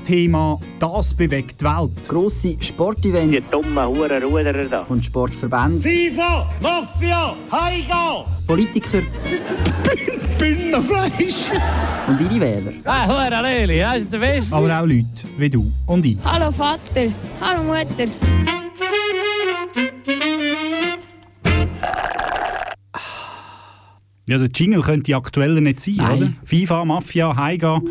Monatsthema 0.09 0.59
«Das 0.79 1.13
bewegt 1.13 1.61
die 1.61 1.65
Welt». 1.65 2.07
Grosse 2.07 2.57
Sportevents. 2.59 3.51
Die 3.51 3.51
dummen 3.51 3.85
Huren 3.87 4.23
Ruderer 4.23 4.65
da. 4.65 4.81
Und 4.83 5.05
Sportverbände. 5.05 5.81
FIFA, 5.87 6.49
Mafia, 6.59 7.35
Heiga! 7.51 8.25
Politiker. 8.47 9.01
Bündnerfleisch! 10.39 11.45
Und 12.07 12.21
ihre 12.21 12.41
Wähler. 12.41 12.73
Ah, 12.85 13.07
Huren 13.07 13.43
Leli, 13.43 13.79
das 13.79 13.97
ist 13.97 14.13
der 14.13 14.17
Beste. 14.17 14.55
Aber 14.55 14.79
auch 14.79 14.85
Leute 14.85 15.05
wie 15.37 15.49
du 15.49 15.71
und 15.85 16.05
ich. 16.05 16.17
Hallo 16.23 16.51
Vater, 16.51 17.11
hallo 17.39 17.63
Mutter. 17.63 18.09
Ja, 24.27 24.37
der 24.37 24.49
Jingle 24.53 24.81
könnte 24.81 25.15
aktueller 25.15 25.61
nicht 25.61 25.79
sein, 25.79 25.95
Nein. 25.97 26.17
oder? 26.17 26.33
FIFA, 26.45 26.85
Mafia, 26.85 27.35
Heiga. 27.35 27.81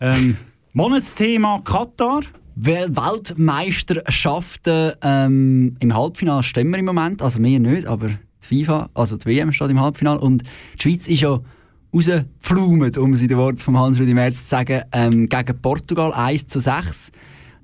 Ähm, 0.00 0.36
Monatsthema 0.76 1.60
Katar. 1.62 2.22
Wel- 2.56 2.96
Weltmeisterschaften 2.96 4.92
ähm, 5.02 5.76
im 5.78 5.94
Halbfinale 5.94 6.42
stehen 6.42 6.68
wir 6.70 6.78
im 6.78 6.84
Moment, 6.86 7.22
also 7.22 7.40
wir 7.40 7.60
nicht, 7.60 7.86
aber 7.86 8.08
die 8.08 8.16
FIFA, 8.40 8.90
also 8.92 9.16
die 9.16 9.26
WM 9.26 9.52
steht 9.52 9.70
im 9.70 9.80
Halbfinale 9.80 10.18
und 10.18 10.42
die 10.42 10.82
Schweiz 10.82 11.06
ist 11.06 11.20
ja 11.20 11.38
rausgeflumet, 11.94 12.98
um 12.98 13.12
es 13.12 13.22
in 13.22 13.28
den 13.28 13.38
Worten 13.38 13.58
von 13.58 13.78
Hans-Rudi 13.78 14.14
Merz 14.14 14.42
zu 14.42 14.48
sagen, 14.48 14.82
ähm, 14.90 15.28
gegen 15.28 15.62
Portugal 15.62 16.12
1 16.12 16.48
zu 16.48 16.58
6. 16.58 17.12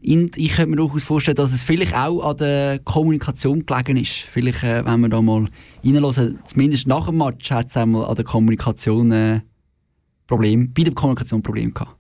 Und 0.06 0.36
ich 0.36 0.54
könnte 0.54 0.70
mir 0.70 0.76
durchaus 0.76 1.02
vorstellen, 1.02 1.34
dass 1.34 1.52
es 1.52 1.64
vielleicht 1.64 1.96
auch 1.96 2.22
an 2.30 2.36
der 2.36 2.78
Kommunikation 2.78 3.66
gelegen 3.66 3.96
ist. 3.96 4.12
Vielleicht, 4.12 4.62
äh, 4.62 4.84
wenn 4.84 5.00
wir 5.00 5.08
da 5.08 5.20
mal 5.20 5.48
reinhören, 5.84 6.38
zumindest 6.44 6.86
nach 6.86 7.06
dem 7.06 7.18
Match 7.18 7.50
hat 7.50 7.70
es 7.70 7.76
einmal 7.76 8.04
an 8.04 8.14
der 8.14 8.24
Kommunikation 8.24 9.10
äh, 9.10 9.40
Problem, 10.28 10.72
bei 10.72 10.84
der 10.84 10.94
Kommunikation 10.94 11.42
Problem 11.42 11.74
gehabt. 11.74 11.96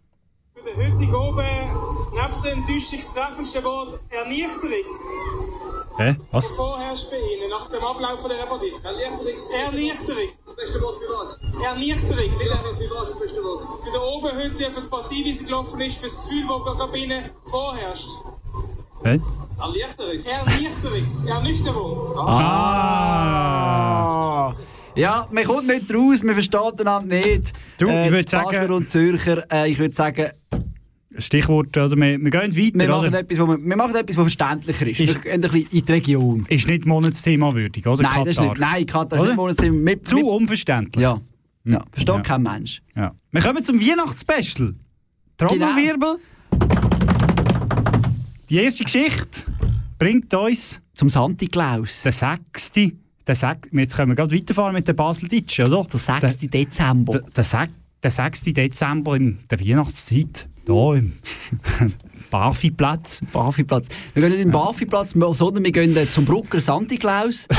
Heute 0.76 1.18
oben, 1.18 1.44
neben 2.12 2.42
dem 2.44 2.58
enttäuschungstreffendsten 2.60 3.64
Wort 3.64 3.98
Ernüchterung, 4.08 4.84
Hä? 5.96 6.16
Was? 6.30 6.46
vorherrscht 6.48 7.10
bei 7.10 7.16
Ihnen 7.16 7.50
nach 7.50 7.68
dem 7.70 7.82
Ablauf 7.82 8.20
von 8.20 8.30
dieser 8.30 8.46
Partie. 8.46 8.72
Ernüchterung. 8.84 10.28
Das 10.44 10.54
beste 10.54 10.80
Wort 10.80 10.96
für 10.96 11.12
was? 11.12 11.40
Ernüchterung. 11.62 12.16
Nicht 12.18 12.40
Ernüchterung, 12.40 12.76
für 12.76 12.94
was 12.94 13.10
das 13.10 13.18
beste 13.18 13.42
Wort? 13.42 13.64
Für 13.82 13.90
den 13.90 14.00
oben 14.00 14.30
heute, 14.30 14.70
für 14.70 14.80
die 14.80 14.88
Partie, 14.88 15.24
wie 15.24 15.32
sie 15.32 15.44
gelaufen 15.44 15.80
ist, 15.80 15.96
für 15.98 16.06
das 16.06 16.16
Gefühl, 16.16 16.44
das 16.46 16.62
gerade 16.64 16.92
bei 16.92 16.98
Ihnen 16.98 17.22
vorherrscht. 17.44 18.10
Hä? 19.02 19.20
Ernüchterung. 19.58 20.24
Ernüchterung. 20.24 21.26
Ernüchterung. 21.26 22.16
Ah! 22.18 23.40
Ja, 24.94 25.26
man 25.30 25.44
kommt 25.44 25.66
nicht 25.66 25.92
raus, 25.94 26.22
man 26.22 26.34
versteht 26.34 26.80
einander 26.80 27.16
nicht. 27.16 27.52
Du, 27.78 27.86
ich 27.86 27.92
äh, 27.92 28.10
würd 28.10 28.30
die 28.32 28.36
Basler 28.36 28.52
sagen- 28.52 28.72
und 28.72 28.90
Zürcher, 28.90 29.44
äh, 29.52 29.70
ich 29.70 29.78
würde 29.78 29.94
sagen, 29.94 30.30
Stichwort, 31.18 31.76
oder? 31.76 31.96
Wir, 31.96 32.18
wir 32.20 32.30
gehen 32.30 32.56
weiter. 32.56 32.78
wir 32.78 32.88
machen, 32.88 33.08
oder? 33.08 33.18
etwas, 33.20 33.38
wo 33.40 33.46
wir, 33.48 33.58
wir 33.58 33.76
machen 33.76 33.94
etwas, 33.96 34.16
was 34.16 34.22
verständlicher 34.22 34.86
ist. 34.86 35.00
Ist- 35.00 35.14
wir 35.14 35.20
gehen 35.22 35.32
ein 35.32 35.40
bisschen 35.40 35.68
in 35.72 35.84
die 35.84 35.92
Region. 35.92 36.46
Ist 36.48 36.66
nicht 36.68 36.86
Monatsthema 36.86 37.52
würdig, 37.54 37.86
oder? 37.86 38.02
Nein, 38.02 38.24
das 38.24 38.36
ist 38.36 38.40
nicht, 38.40 38.58
nein, 38.58 38.86
Katar 38.86 39.16
ist 39.18 39.20
Oder? 39.22 39.30
nicht 39.30 39.36
Monatsthema. 39.36 39.76
Mit, 39.76 40.06
Zu 40.08 40.16
mit, 40.16 40.24
unverständlich. 40.24 41.02
ja, 41.02 41.20
ja, 41.64 41.84
versteht 41.90 42.14
Ja. 42.14 42.20
kein 42.22 42.42
Mensch. 42.42 42.82
Ja. 42.94 43.12
Wir 43.32 43.40
kommen 43.42 43.64
zum 43.64 43.80
Weihnachtsspecial. 43.80 44.74
Trommelwirbel. 45.36 46.18
Die 48.48 48.56
erste 48.56 48.84
Geschichte 48.84 49.42
bringt 49.98 50.32
uns 50.34 50.80
Zum 50.94 51.08
Santi 51.08 51.46
Klaus. 51.46 52.02
der 52.02 52.12
6. 52.12 52.72
Der 53.26 53.34
6. 53.34 53.68
Jetzt 53.72 53.96
können 53.96 54.10
wir 54.10 54.16
gerade 54.16 54.34
weiterfahren 54.34 54.74
mit 54.74 54.88
der 54.88 54.92
Basel-Ditsch, 54.94 55.60
oder? 55.60 55.86
Der 55.90 55.98
6. 56.00 56.38
Dezember. 56.48 57.12
Der, 57.12 57.22
der, 57.22 57.44
6. 57.44 57.72
der 58.02 58.10
6. 58.10 58.42
Dezember 58.44 59.16
in 59.16 59.38
der 59.50 59.60
Weihnachtszeit. 59.60 60.48
Hier 60.66 60.94
im 60.94 61.12
Barfi-Platz. 62.30 63.22
Barfi-Platz. 63.32 63.88
Wir 64.14 64.22
gehen 64.22 64.30
nicht 64.30 64.40
in 64.42 64.48
den 64.48 64.52
Barfi-Platz, 64.52 65.12
sondern 65.12 65.64
wir 65.64 65.72
gehen 65.72 65.96
äh, 65.96 66.08
zum 66.10 66.24
Brucker 66.24 66.60
Santi 66.60 66.96
Klaus. 66.96 67.46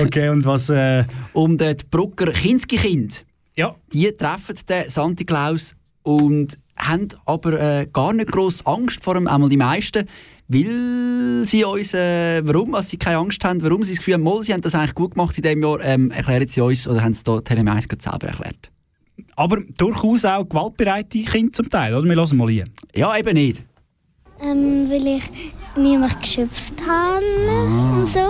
Okay, 0.00 0.28
und 0.28 0.44
was. 0.44 0.68
Äh, 0.70 1.04
Und 1.32 1.60
äh, 1.60 1.74
die 1.74 1.84
Brucker 1.90 2.30
Kinski-Kind. 2.32 3.24
ja. 3.56 3.74
die 3.92 4.10
treffen 4.12 4.56
den 4.68 4.88
Santi 4.88 5.24
Claus 5.24 5.74
und 6.02 6.58
haben 6.76 7.08
aber 7.26 7.60
äh, 7.60 7.86
gar 7.92 8.12
nicht 8.12 8.30
gross 8.30 8.64
Angst 8.66 9.02
vor 9.02 9.16
ihm, 9.16 9.26
einmal 9.26 9.48
die 9.48 9.56
meisten, 9.56 10.06
weil 10.48 11.44
sie 11.46 11.64
uns, 11.64 11.94
äh, 11.94 12.40
warum 12.44 12.74
also 12.74 12.90
sie 12.90 12.96
keine 12.98 13.18
Angst 13.18 13.44
haben, 13.44 13.62
warum 13.62 13.82
sie 13.82 13.92
das 13.92 13.98
Gefühl 13.98 14.14
haben, 14.14 14.22
mal, 14.22 14.42
sie 14.42 14.52
haben 14.52 14.60
das 14.62 14.74
eigentlich 14.74 14.94
gut 14.94 15.12
gemacht 15.12 15.36
in 15.36 15.42
diesem 15.42 15.62
Jahr, 15.62 15.80
ähm, 15.82 16.10
erklären 16.10 16.46
sie 16.48 16.60
uns 16.60 16.86
oder 16.86 17.02
haben 17.02 17.12
es 17.12 17.22
hier 17.26 17.42
Telemais 17.44 17.88
gerade 17.88 18.02
selber 18.02 18.28
erklärt. 18.28 18.70
Aber 19.34 19.58
durchaus 19.78 20.24
auch 20.24 20.44
gewaltbereite 20.44 21.22
Kinder 21.22 21.52
zum 21.52 21.70
Teil, 21.70 21.94
oder? 21.94 22.08
Wir 22.08 22.16
hören 22.16 22.36
mal 22.36 22.50
hier. 22.50 22.66
Ja, 22.94 23.16
eben 23.16 23.34
nicht. 23.34 23.62
Ähm, 24.42 24.90
weil 24.90 25.06
ich 25.06 25.54
niemand 25.76 26.20
geschöpft 26.20 26.74
habe 26.86 27.24
und 27.64 28.06
so. 28.06 28.26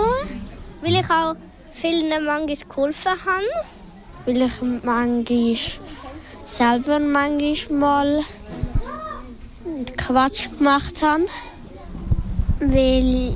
Weil 0.81 0.99
ich 0.99 1.09
auch 1.09 1.35
vielen 1.73 2.09
manchmal 2.25 2.55
geholfen 2.69 3.11
habe. 3.11 3.67
Weil 4.25 4.41
ich 4.43 4.61
manchmal 4.83 5.57
selber 6.45 6.99
manchmal 6.99 8.21
Quatsch 9.97 10.49
gemacht 10.57 11.01
habe. 11.01 11.25
Weil 12.59 13.35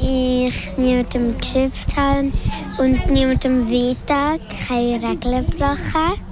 ich 0.00 0.76
niemandem 0.76 1.38
geschöpft 1.38 1.96
habe 1.96 2.32
und 2.78 3.10
niemandem 3.10 3.70
wehtat, 3.70 4.40
keine 4.66 4.94
Regeln 4.94 5.46
gebrochen 5.46 6.29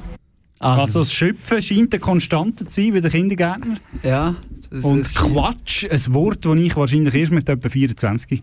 habe. 0.61 0.83
Also, 0.83 1.01
das 1.01 1.13
Schöpfen 1.13 1.63
scheint 1.63 1.93
eine 1.95 2.01
Konstante 2.01 2.67
zu 2.67 2.81
sein 2.83 2.93
bei 2.93 3.01
den 3.01 3.11
Kindergärtnern. 3.11 3.79
Ja. 4.03 4.37
Das, 4.71 4.85
Und 4.85 5.01
das- 5.01 5.15
Quatsch, 5.15 5.87
ein 5.91 6.15
Wort, 6.15 6.45
das 6.45 6.57
ich 6.59 6.77
wahrscheinlich 6.77 7.15
erst 7.15 7.33
mit 7.33 7.49
etwa 7.49 7.69
24 7.69 8.43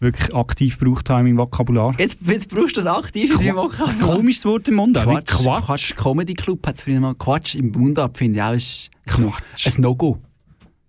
wirklich 0.00 0.34
aktiv 0.34 0.78
gebraucht 0.78 1.08
habe 1.08 1.20
in 1.20 1.34
meinem 1.34 1.38
Vokabular. 1.44 1.94
Jetzt, 1.98 2.18
jetzt 2.26 2.48
brauchst 2.48 2.76
du 2.76 2.80
das 2.82 2.86
aktiv 2.94 3.30
in 3.30 3.38
deinem 3.38 3.50
Ein 3.50 3.56
Vokabular. 3.56 4.16
komisches 4.16 4.44
Wort 4.44 4.68
im 4.68 4.74
Mund. 4.74 4.96
Quatsch. 4.96 5.26
Quatsch. 5.26 5.64
Quatsch. 5.64 5.96
Comedy 5.96 6.34
Club 6.34 6.66
hat 6.66 6.76
es 6.76 6.82
früher 6.82 7.00
mal 7.00 7.14
Quatsch 7.14 7.54
im 7.54 7.70
Mundart, 7.70 8.18
finde 8.18 8.38
ich 8.38 8.42
auch, 8.42 8.52
ist 8.52 8.90
ein, 9.16 9.24
ein 9.74 9.82
No-Go. 9.82 10.18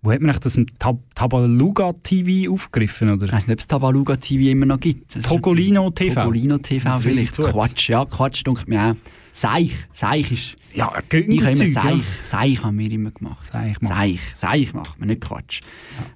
Wo 0.02 0.12
hat 0.12 0.20
man 0.20 0.30
eigentlich 0.30 0.40
das 0.40 0.56
im 0.56 0.66
Tab 0.78 0.98
Tabaluga 1.16 1.92
TV 2.02 2.52
aufgegriffen? 2.52 3.10
Oder? 3.10 3.26
Ich 3.26 3.32
weiß 3.32 3.46
nicht, 3.48 3.54
ob 3.54 3.58
es 3.60 3.66
Tabaluga 3.66 4.16
TV 4.16 4.50
immer 4.52 4.66
noch 4.66 4.78
gibt. 4.78 5.08
Das 5.08 5.16
ist 5.24 5.26
Togolino 5.28 5.90
TV. 5.90 6.20
Togolino 6.20 6.58
TV 6.58 6.98
vielleicht. 7.00 7.36
Quatsch, 7.38 7.88
ja, 7.88 8.04
Quatsch 8.04 8.42
dunkelt 8.44 8.68
mir 8.68 8.80
auch. 8.92 8.94
Seich, 9.36 9.72
Seich 9.92 10.32
ist... 10.32 10.56
Ja, 10.72 10.90
Ich 11.10 11.42
habe 11.42 11.52
immer 11.52 11.56
Seich, 11.56 11.74
ja. 11.74 12.00
Seich 12.22 12.62
haben 12.62 12.78
wir 12.78 12.90
immer 12.90 13.10
gemacht. 13.10 13.46
Seich 13.52 13.78
machen. 13.82 13.94
Seich, 13.94 14.20
Seich 14.34 14.72
macht 14.72 14.98
man, 14.98 15.08
nicht 15.08 15.20
Quatsch. 15.20 15.60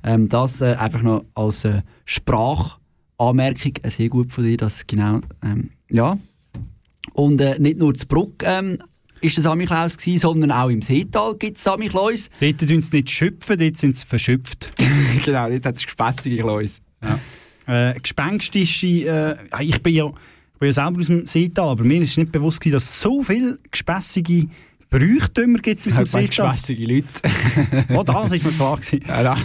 Ähm, 0.02 0.30
das 0.30 0.62
äh, 0.62 0.74
einfach 0.78 1.02
noch 1.02 1.26
als 1.34 1.66
äh, 1.66 1.82
Sprachanmerkung, 2.06 3.74
äh, 3.82 3.90
sehr 3.90 4.08
gut 4.08 4.32
von 4.32 4.44
dir, 4.44 4.56
das 4.56 4.86
genau, 4.86 5.20
ähm, 5.42 5.68
ja. 5.90 6.16
Und 7.12 7.42
äh, 7.42 7.58
nicht 7.58 7.78
nur 7.78 7.94
zu 7.94 8.06
Bruck 8.06 8.42
ähm, 8.42 8.78
ist 9.20 9.36
der 9.36 9.42
Samichlaus 9.42 9.98
gewesen, 9.98 10.18
sondern 10.18 10.50
auch 10.50 10.70
im 10.70 10.80
Seetal 10.80 11.34
gibt 11.36 11.58
es 11.58 11.64
Samichlaus. 11.64 12.30
Dort 12.40 12.58
tun 12.58 12.80
sie 12.80 12.96
nicht 12.96 13.10
schöpfen, 13.10 13.58
dort 13.58 13.76
sind 13.76 13.98
sie 13.98 14.06
verschöpft. 14.06 14.70
genau, 15.26 15.50
dort 15.50 15.66
hat 15.66 15.76
es 15.76 15.84
gespässige 15.84 16.38
Klaus. 16.38 16.80
Äh, 17.66 18.00
gespenstische, 18.00 18.86
äh, 18.86 19.36
ich 19.62 19.82
bin 19.82 19.94
ja, 19.94 20.10
ich 20.60 20.66
bin 20.66 20.66
ja 20.68 20.72
selber 20.74 21.00
aus 21.00 21.06
dem 21.06 21.24
Seetal, 21.24 21.68
aber 21.70 21.84
mir 21.84 22.02
ist 22.02 22.18
nicht 22.18 22.32
bewusst 22.32 22.60
gewesen, 22.60 22.74
dass 22.74 22.84
es 22.84 23.00
so 23.00 23.22
viele 23.22 23.58
gespässige 23.70 24.46
Brüchtümer 24.90 25.58
gibt 25.60 25.86
aus 25.88 25.94
dem 25.94 26.04
Seetal. 26.04 26.50
gespässige 26.50 26.84
Leute. 26.84 27.06
Oh, 27.96 28.02
das 28.02 28.32
ist 28.32 28.44
mir 28.44 28.50
klar 28.52 28.76
gewesen. 28.76 29.00
Ja, 29.08 29.22
da. 29.22 29.36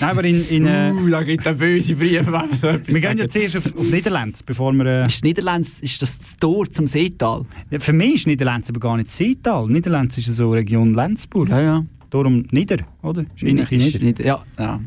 Nein, 0.00 0.10
aber 0.10 0.24
in... 0.24 0.48
in 0.48 0.66
äh, 0.66 0.90
Uh, 0.90 1.08
da 1.10 1.22
gibt 1.22 1.44
es 1.46 1.58
böse 1.58 1.94
Briefe, 1.96 2.24
wenn 2.26 2.32
man 2.32 2.54
so 2.54 2.68
etwas 2.68 2.94
wir 2.94 3.00
gehen 3.02 3.18
ja 3.18 3.28
zuerst 3.28 3.56
auf, 3.58 3.76
auf 3.76 3.90
Niederlands, 3.90 4.42
bevor 4.42 4.72
wir... 4.72 4.86
Äh, 4.86 5.06
Ist 5.06 5.22
Niederlands, 5.22 5.80
ist 5.80 6.00
das 6.00 6.18
das 6.18 6.36
Tor 6.38 6.66
zum 6.70 6.86
Seetal? 6.86 7.44
ja, 7.70 7.78
für 7.78 7.92
mich 7.92 8.14
ist 8.14 8.26
Niederlands 8.26 8.70
aber 8.70 8.80
gar 8.80 8.96
nicht 8.96 9.10
Seetal. 9.10 9.66
Niederlands 9.68 10.16
ist 10.16 10.26
so 10.34 10.50
Region 10.50 10.94
Lenzburg. 10.94 11.50
Ja, 11.50 11.60
ja. 11.60 11.84
Darum 12.08 12.46
Nieder, 12.52 12.78
oder? 13.02 13.26
Ist 13.36 13.42
Nieder. 13.42 13.66
nicht- 13.70 14.20
Ja, 14.20 14.42
ja. 14.58 14.80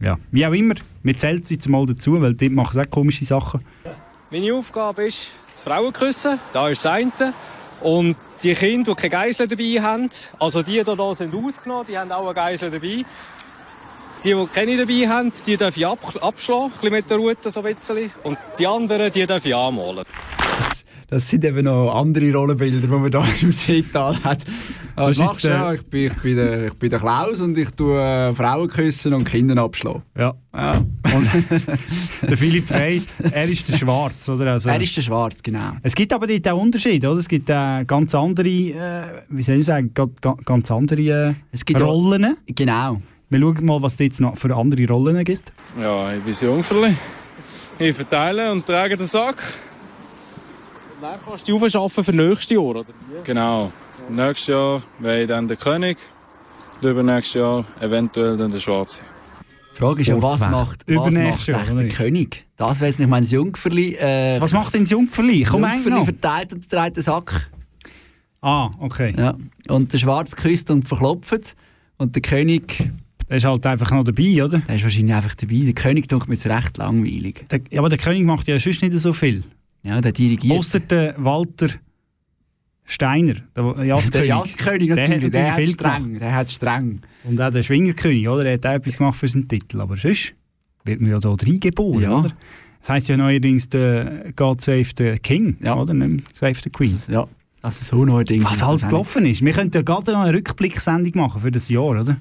Ja. 0.00 0.18
Wie 0.30 0.46
auch 0.46 0.52
immer, 0.52 0.74
wir 1.02 1.16
zählen 1.18 1.42
sie 1.44 1.54
jetzt 1.54 1.68
mal 1.68 1.84
dazu, 1.84 2.20
weil 2.20 2.32
dort 2.34 2.52
machen 2.52 2.72
sie 2.72 2.80
auch 2.80 2.88
komische 2.90 3.24
Sachen. 3.24 3.60
Meine 4.30 4.52
Aufgabe 4.52 5.06
ist, 5.06 5.30
das 5.50 5.62
Frauenküssen, 5.62 6.38
da 6.52 6.68
ist 6.68 6.84
das 6.84 6.92
eine. 6.92 7.32
Und 7.80 8.14
die 8.42 8.52
Kinder, 8.54 8.94
die 8.94 9.00
keine 9.00 9.10
Geisel 9.10 9.48
dabei 9.48 9.80
haben, 9.80 10.10
also 10.38 10.62
die, 10.62 10.72
hier 10.72 10.84
sind 10.84 11.00
ausgenommen, 11.00 11.86
die 11.88 11.96
haben 11.96 12.12
auch 12.12 12.26
eine 12.26 12.34
Geisel 12.34 12.70
dabei. 12.70 13.06
Die, 14.22 14.34
die 14.34 14.46
keine 14.52 14.76
dabei 14.76 15.08
haben, 15.08 15.32
die 15.46 15.56
darf 15.56 15.74
ich 15.78 15.86
ab, 15.86 16.00
abschlagen, 16.20 16.72
mit 16.90 17.08
der 17.08 17.16
Rute 17.16 17.50
so 17.50 17.62
ein 17.62 17.74
bisschen. 17.74 18.12
Und 18.22 18.36
die 18.58 18.66
anderen, 18.66 19.10
die 19.10 19.24
darf 19.24 19.46
ich 19.46 19.56
anmalen. 19.56 20.04
Das 21.10 21.26
sind 21.26 21.42
eben 21.42 21.64
noch 21.64 21.94
andere 21.94 22.30
Rollenbilder, 22.34 22.86
die 22.86 22.86
man 22.86 23.10
da 23.10 23.24
im 23.40 23.50
Seetal 23.50 24.14
hat. 24.22 24.44
Das 24.94 25.10
ist 25.16 25.18
Was 25.20 25.26
machst 25.26 25.44
du? 25.44 25.48
äh, 25.48 25.50
Ja, 25.52 25.72
ich, 25.72 25.86
bin, 25.86 26.06
ich, 26.06 26.14
bin 26.20 26.36
der, 26.36 26.66
ich 26.66 26.74
bin 26.74 26.90
der 26.90 26.98
Klaus 26.98 27.40
und 27.40 27.56
ich 27.56 27.70
tue 27.70 27.98
äh, 27.98 28.34
Frauen 28.34 28.68
küssen 28.68 29.14
und 29.14 29.24
Kinder 29.24 29.56
abschlagen. 29.62 30.02
Ja. 30.16 30.34
Ja. 30.54 30.82
Der 32.28 32.36
Philipp 32.36 32.66
Frey, 32.66 33.00
er 33.30 33.44
ist 33.48 33.68
der 33.68 33.76
Schwarz, 33.76 34.28
oder? 34.28 34.52
Also, 34.52 34.68
Er 34.68 34.80
ist 34.80 34.96
der 34.96 35.02
Schwarz, 35.02 35.42
genau. 35.42 35.72
Es 35.82 35.94
gibt 35.94 36.12
aber 36.12 36.26
dort 36.26 36.46
auch 36.48 36.60
Unterschiede, 36.60 37.08
oder? 37.08 37.20
Es 37.20 37.28
gibt 37.28 37.48
äh, 37.48 37.84
ganz 37.84 38.14
andere, 38.14 38.48
äh, 38.48 39.02
wie 39.28 39.42
soll 39.42 39.60
ich 39.60 39.66
sagen, 39.66 39.92
ga, 39.94 40.08
ga, 40.20 40.36
ganz 40.44 40.70
andere 40.70 41.00
äh, 41.00 41.78
Rollen. 41.78 42.36
Genau. 42.46 43.00
Wir 43.30 43.40
schauen 43.40 43.64
mal, 43.64 43.80
was 43.80 43.94
es 43.94 43.98
jetzt 44.00 44.20
noch 44.20 44.36
für 44.36 44.54
andere 44.54 44.86
Rollen 44.88 45.24
gibt. 45.24 45.52
Ja, 45.80 46.12
ich 46.12 46.22
bin 46.22 46.34
Jungferli. 46.34 46.94
Ich 47.78 47.94
verteile 47.94 48.50
und 48.50 48.66
trage 48.66 48.96
den 48.96 49.06
Sack. 49.06 49.36
Dann 51.00 51.20
kannst 51.24 51.48
du 51.48 51.56
aufschaffen 51.56 52.02
für 52.02 52.12
nächstes 52.12 52.50
Jahr, 52.50 52.64
oder? 52.64 52.84
Genau. 53.22 53.72
Nächstes 54.10 54.48
Jahr 54.48 54.82
wäre 54.98 55.26
dann 55.28 55.46
der 55.46 55.56
König. 55.56 55.96
Und 56.82 56.88
übernächstes 56.88 57.34
Jahr 57.34 57.64
eventuell 57.80 58.36
dann 58.36 58.50
der 58.50 58.58
Schwarze. 58.58 59.02
Die 59.74 59.78
Frage 59.78 60.00
ist 60.00 60.08
ja, 60.08 60.20
was 60.20 60.40
macht, 60.40 60.84
was 60.88 61.14
macht 61.14 61.46
Jahr, 61.46 61.62
der 61.64 61.74
nicht? 61.74 61.96
König? 61.96 62.46
Das 62.56 62.80
weiss 62.80 62.98
nicht, 62.98 63.06
ich 63.06 63.10
meine, 63.10 63.24
das 63.24 63.30
Jungferli... 63.30 63.94
Äh, 63.94 64.40
Was 64.40 64.52
macht 64.52 64.74
denn 64.74 64.82
das 64.82 64.90
Jungferli? 64.90 65.44
Komm 65.48 65.62
Jungferli 65.62 66.04
verteilt 66.04 66.52
und 66.54 66.68
trägt 66.68 66.96
den 66.96 67.04
Sack. 67.04 67.48
Ah, 68.40 68.70
okay. 68.80 69.14
Ja. 69.16 69.36
Und 69.68 69.92
der 69.92 69.98
Schwarz 69.98 70.34
küsst 70.34 70.68
und 70.72 70.82
verklopft. 70.82 71.54
Und 71.96 72.16
der 72.16 72.22
König... 72.22 72.90
Der 73.28 73.36
ist 73.36 73.44
halt 73.44 73.64
einfach 73.66 73.90
noch 73.92 74.04
dabei, 74.04 74.42
oder? 74.42 74.58
Der 74.58 74.76
ist 74.76 74.82
wahrscheinlich 74.82 75.14
einfach 75.14 75.34
dabei. 75.34 75.60
Der 75.60 75.74
König 75.74 76.08
tut 76.08 76.26
mir 76.26 76.34
jetzt 76.34 76.46
recht 76.46 76.78
langweilig. 76.78 77.44
Der, 77.50 77.60
ja, 77.70 77.80
aber 77.80 77.90
der 77.90 77.98
König 77.98 78.24
macht 78.24 78.48
ja 78.48 78.58
sonst 78.58 78.82
nicht 78.82 78.98
so 78.98 79.12
viel. 79.12 79.44
Ja, 79.82 80.00
der 80.00 80.12
dirigiert. 80.12 80.58
Außer 80.58 80.80
der 80.80 81.14
Walter 81.18 81.68
Steiner, 82.84 83.34
der 83.54 83.64
Jasskönig. 83.84 84.10
Der 84.12 84.24
Jasskönig 84.24 84.88
natürlich, 84.90 85.30
der, 85.30 85.54
hat 85.54 85.66
streng. 85.66 86.18
Der 86.18 86.34
hat 86.34 86.50
streng. 86.50 87.00
Und 87.24 87.40
auch 87.40 87.50
der 87.50 87.62
Schwingerkönig, 87.62 88.28
oder? 88.28 88.44
Der 88.44 88.54
hat 88.54 88.66
auch 88.66 88.72
etwas 88.72 88.96
gemacht 88.96 89.18
für 89.18 89.28
seinen 89.28 89.46
Titel. 89.48 89.80
Aber 89.80 89.96
sonst 89.96 90.32
wird 90.84 91.00
man 91.00 91.10
ja 91.10 91.18
hier 91.20 91.36
reingeboren, 91.48 92.00
Ja. 92.02 92.18
oder? 92.18 92.32
Das 92.80 92.90
heisst 92.90 93.08
ja 93.08 93.16
neuerdings 93.16 93.68
der 93.68 94.32
God 94.36 94.60
Save 94.60 94.86
the 94.96 95.18
King, 95.18 95.56
oder? 95.64 95.92
Nicht 95.92 96.34
Save 96.36 96.54
the 96.62 96.70
Queen. 96.70 96.96
Ja, 97.08 97.26
also 97.60 97.84
so 97.84 98.04
neuerdings. 98.04 98.44
Was 98.44 98.62
alles 98.62 98.86
gelaufen 98.86 99.26
ist. 99.26 99.44
Wir 99.44 99.52
könnten 99.52 99.76
ja 99.76 99.82
gerade 99.82 100.12
noch 100.12 100.20
eine 100.20 100.32
Rückblicksendung 100.36 101.12
machen 101.16 101.40
für 101.42 101.50
das 101.50 101.68
Jahr, 101.68 101.84
oder? 101.86 102.16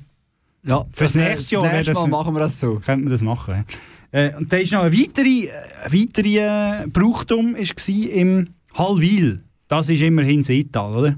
Ja, 0.63 0.85
Fürs 0.91 1.13
das, 1.13 1.15
äh, 1.21 1.29
nächste 1.29 1.55
Jahr 1.55 1.63
das 1.63 1.73
nächste 1.73 1.93
das- 1.93 2.01
Mal 2.01 2.07
machen 2.09 2.33
wir 2.35 2.39
das 2.39 2.59
so. 2.59 2.81
Könnte 2.83 3.03
man 3.05 3.11
das 3.11 3.21
machen, 3.21 3.53
ja. 3.55 3.63
Äh, 4.11 4.35
und 4.35 4.51
da 4.51 4.57
ist 4.57 4.71
noch 4.71 4.83
ein 4.83 4.93
weiterer 4.93 5.51
weitere, 5.89 6.37
äh, 6.37 6.87
Brauchtum 6.87 7.55
ist 7.55 7.75
gsi 7.75 8.03
im 8.05 8.49
Hallwil. 8.73 9.43
Das 9.67 9.89
ist 9.89 10.01
immerhin 10.01 10.43
Seetal, 10.43 10.95
oder? 10.95 11.17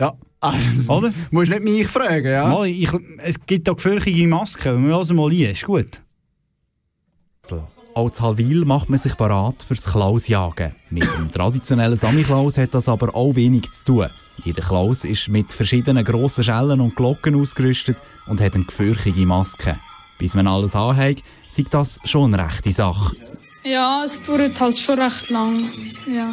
Ja. 0.00 0.14
Also, 0.40 0.92
Oder? 0.96 1.12
Musst 1.30 1.50
nicht 1.50 1.62
mich 1.62 1.86
fragen, 1.86 2.30
ja? 2.30 2.48
Mal, 2.48 2.66
ich, 2.66 2.90
es 3.18 3.44
gibt 3.44 3.66
da 3.66 3.72
gefürchtige 3.72 4.26
Masken. 4.26 4.86
Wir 4.86 4.96
hören 4.96 5.16
mal 5.16 5.30
ein. 5.30 5.50
Ist 5.50 5.64
gut. 5.64 6.00
Als 7.94 8.20
Halwil 8.20 8.64
macht 8.64 8.88
man 8.88 9.00
sich 9.00 9.16
parat 9.16 9.62
fürs 9.64 9.84
Klausjagen. 9.84 10.72
Mit 10.90 11.02
dem 11.18 11.32
traditionellen 11.32 11.98
Samichlaus 11.98 12.56
hat 12.56 12.72
das 12.72 12.88
aber 12.88 13.14
auch 13.16 13.34
wenig 13.34 13.68
zu 13.72 13.84
tun. 13.84 14.06
Jeder 14.44 14.62
Klaus 14.62 15.04
ist 15.04 15.28
mit 15.28 15.52
verschiedenen 15.52 16.04
grossen 16.04 16.44
Schellen 16.44 16.80
und 16.80 16.94
Glocken 16.94 17.34
ausgerüstet 17.34 17.96
und 18.28 18.40
hat 18.40 18.54
eine 18.54 18.64
gefürchtige 18.64 19.26
Maske. 19.26 19.76
Bis 20.18 20.34
man 20.34 20.46
alles 20.46 20.74
anhat, 20.74 21.22
sieht 21.50 21.72
das 21.72 21.98
schon 22.04 22.34
eine 22.34 22.44
rechte 22.44 22.72
Sache. 22.72 23.14
Ja, 23.64 24.02
es 24.04 24.22
dauert 24.22 24.60
halt 24.60 24.78
schon 24.78 24.98
recht 24.98 25.30
lang. 25.30 25.58
Ja. 26.12 26.30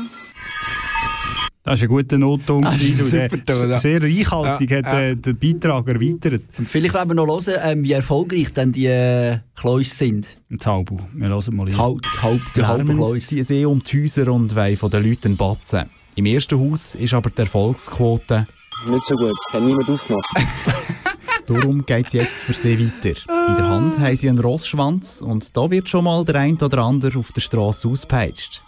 Das 1.63 1.79
war 1.81 1.87
ein 1.87 1.89
guter 1.89 2.17
Notton. 2.19 2.63
Ah, 2.63 2.71
super. 2.71 3.79
Sehr 3.79 4.01
reichhaltig 4.01 4.69
Ja, 4.69 4.77
hat 4.77 4.85
ja. 4.85 5.01
äh, 5.01 5.15
den 5.15 5.37
Beitrag 5.37 5.87
erweitert. 5.87 6.43
Und 6.59 6.69
vielleicht 6.69 6.93
wollen 6.93 7.07
wir 7.09 7.15
noch 7.15 7.27
hören, 7.27 7.59
ähm, 7.63 7.83
wie 7.83 7.93
erfolgreich 7.93 8.53
dann 8.53 8.71
die 8.71 8.85
äh, 8.85 9.39
Klaus 9.55 9.97
sind. 9.97 10.37
Ein 10.51 10.59
Taubu. 10.59 10.99
Wir 11.13 11.27
hören 11.29 11.55
mal 11.55 11.65
Die, 11.65 11.71
ein. 11.73 11.77
Haupt, 11.79 12.05
die, 12.05 12.21
Haupt, 12.21 12.41
die 12.55 12.61
Hauptklaus. 12.63 13.19
ziehen 13.27 13.43
sie 13.43 13.65
um 13.65 13.81
die 13.81 14.03
Häuser 14.03 14.31
und 14.31 14.55
wollen 14.55 14.77
von 14.77 14.91
den 14.91 15.03
Leuten 15.09 15.35
batzen. 15.35 15.85
Im 16.13 16.27
ersten 16.27 16.59
Haus 16.59 16.93
ist 16.93 17.13
aber 17.15 17.31
die 17.31 17.39
Erfolgsquote. 17.41 18.45
Nicht 18.87 19.05
so 19.07 19.15
gut, 19.15 19.33
hat 19.51 19.61
niemand 19.63 19.89
aufgemacht. 19.89 20.29
Darum 21.47 21.85
geht 21.85 22.07
es 22.07 22.13
jetzt 22.13 22.37
für 22.37 22.53
sie 22.53 22.79
weiter. 22.79 23.19
In 23.47 23.55
der 23.55 23.69
Hand 23.69 23.99
haben 23.99 24.15
sie 24.15 24.29
einen 24.29 24.39
Rossschwanz 24.39 25.21
und 25.21 25.55
da 25.55 25.69
wird 25.69 25.87
schon 25.87 26.05
mal 26.05 26.25
der 26.25 26.35
ein 26.35 26.57
oder 26.57 26.79
andere 26.79 27.19
auf 27.19 27.31
der 27.33 27.41
Straße 27.41 27.87
ausgepeitscht. 27.87 28.61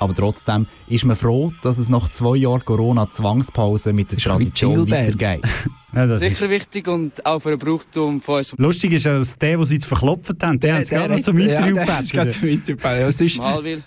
Aber 0.00 0.16
trotzdem 0.16 0.66
ist 0.88 1.04
man 1.04 1.14
froh, 1.14 1.52
dass 1.62 1.78
es 1.78 1.88
nach 1.88 2.10
zwei 2.10 2.36
Jahren 2.36 2.64
Corona-Zwangspause 2.64 3.92
mit 3.92 4.10
der 4.10 4.18
Tradition 4.18 4.90
weitergeht. 4.90 5.42
Ja, 5.92 6.06
das 6.06 6.22
ist. 6.22 6.38
Sicher 6.38 6.50
wichtig 6.50 6.86
und 6.86 7.26
auch 7.26 7.40
für 7.40 7.50
den 7.50 7.58
Brauchtum 7.58 8.22
von 8.22 8.36
uns. 8.36 8.54
Lustig 8.56 8.92
ist 8.92 9.06
ja, 9.06 9.18
dass 9.18 9.36
der, 9.36 9.56
den 9.56 9.64
sie 9.64 9.74
jetzt 9.74 9.86
verklopft 9.86 10.40
haben, 10.40 10.60
der, 10.60 10.74
hat 10.74 10.82
es 10.82 10.90
gerade 10.90 11.16
noch 11.16 11.20
zum 11.20 11.36
ja, 11.36 11.46
Interview 11.46 11.74
der 11.74 11.84
gebeten. 11.84 12.30
zum 12.30 12.48
Interview 12.48 12.76
gebeten. 12.76 13.00
Ja, 13.00 13.08
ist, 13.08 13.38
Malwil, 13.38 13.82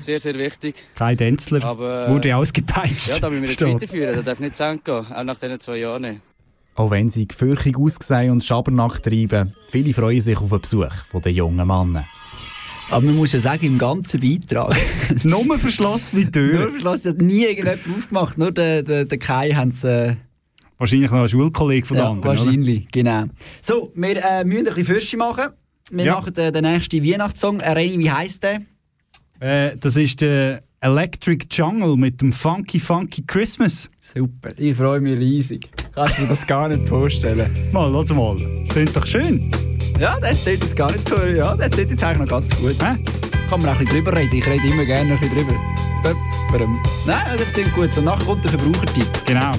sehr, 0.00 0.20
sehr 0.20 0.38
wichtig. 0.38 0.74
Kai 0.94 1.14
Denzler 1.14 1.64
Aber, 1.64 2.08
wurde 2.10 2.34
ausgepeitscht. 2.36 3.08
Ja, 3.08 3.18
da 3.18 3.30
müssen 3.30 3.42
wir 3.42 3.48
jetzt 3.68 3.82
weiterführen, 3.82 4.16
das 4.16 4.24
darf 4.24 4.40
nicht 4.40 4.56
zu 4.56 4.62
Ende 4.64 4.82
gehen, 4.82 4.94
auch 5.12 5.24
nach 5.24 5.38
diesen 5.38 5.60
zwei 5.60 5.76
Jahren 5.78 6.02
nicht. 6.02 6.20
Auch 6.74 6.90
wenn 6.90 7.10
sie 7.10 7.26
gefürchtig 7.26 7.76
ausgesehen 7.76 8.30
und 8.30 8.44
Schabernack 8.44 9.02
treiben, 9.02 9.52
viele 9.70 9.92
freuen 9.92 10.20
sich 10.20 10.38
auf 10.38 10.52
einen 10.52 10.60
Besuch 10.62 10.92
von 11.10 11.20
den 11.22 11.34
jungen 11.34 11.56
Männern. 11.66 12.04
aber 12.90 13.04
man 13.04 13.16
muss 13.16 13.32
ja 13.32 13.40
sagen, 13.40 13.66
im 13.66 13.78
ganzen 13.78 14.20
Beitrag. 14.20 14.76
Nur 15.24 15.58
verschlossene 15.58 16.30
Türen. 16.30 16.60
nur 16.62 16.70
verschlossen, 16.70 17.10
hat 17.12 17.18
nie 17.18 17.44
irgendjemand 17.46 17.80
aufgemacht. 17.96 18.38
Nur 18.38 18.52
der, 18.52 18.82
der, 18.82 19.04
der 19.06 19.18
Kai 19.18 19.50
haben 19.50 19.70
es. 19.70 19.82
Äh, 19.84 20.14
Wahrscheinlich 20.78 21.10
noch 21.10 21.22
ein 21.22 21.28
Schulkollege 21.28 21.84
von 21.84 21.96
ja, 21.96 22.04
den 22.04 22.10
anderen. 22.12 22.38
wahrscheinlich, 22.38 22.86
genau. 22.92 23.24
So, 23.60 23.90
wir 23.96 24.24
äh, 24.24 24.44
müssen 24.44 24.58
ein 24.68 24.74
bisschen 24.74 24.84
Fürsche 24.84 25.16
machen. 25.16 25.48
Wir 25.90 26.04
Ja. 26.04 26.14
machen 26.14 26.36
äh, 26.36 26.52
den 26.52 26.62
nächsten 26.62 27.04
Weihnachtssong. 27.04 27.58
Äh, 27.58 27.72
Reni, 27.72 27.98
wie 27.98 28.10
heisst 28.12 28.44
der? 28.44 28.60
Äh, 29.40 29.76
das 29.76 29.96
ist 29.96 30.20
der 30.20 30.62
Electric 30.80 31.46
Jungle 31.50 31.96
mit 31.96 32.20
dem 32.20 32.32
Funky 32.32 32.78
Funky 32.80 33.22
Christmas. 33.26 33.90
Super, 33.98 34.50
ich 34.56 34.76
freue 34.76 35.00
mich 35.00 35.18
riesig. 35.18 35.68
Kannst 35.94 36.18
du 36.18 36.22
dir 36.22 36.28
das 36.28 36.46
gar 36.46 36.68
nicht 36.68 36.88
vorstellen? 36.88 37.50
Mal, 37.72 37.90
lass 37.90 38.10
mal. 38.10 38.36
Klingt 38.68 38.96
doch 38.96 39.06
schön. 39.06 39.50
Ja, 39.98 40.18
der 40.20 40.32
tut 40.34 40.46
jetzt 40.46 40.76
gar 40.76 40.92
nicht 40.92 41.08
so. 41.08 41.16
Ja, 41.16 41.56
der 41.56 41.70
tut 41.70 41.90
jetzt 41.90 42.04
eigentlich 42.04 42.30
noch 42.30 42.40
ganz 42.40 42.56
gut. 42.56 42.76
Hä? 42.80 42.96
Kann 43.50 43.62
man 43.62 43.70
auch 43.70 43.78
ein 43.78 43.84
bisschen 43.84 44.04
drüber 44.04 44.16
reden. 44.16 44.36
Ich 44.36 44.46
rede 44.46 44.66
immer 44.66 44.84
gerne 44.84 45.12
ein 45.12 45.18
bisschen 45.18 45.34
drüber. 45.34 45.54
Nein, 47.06 47.36
der 47.36 47.46
klingt 47.46 47.74
gut. 47.74 47.90
Danach 47.96 48.24
kommt 48.24 48.44
der 48.44 48.52
Verbrauchertipp. 48.52 49.08
Genau. 49.26 49.52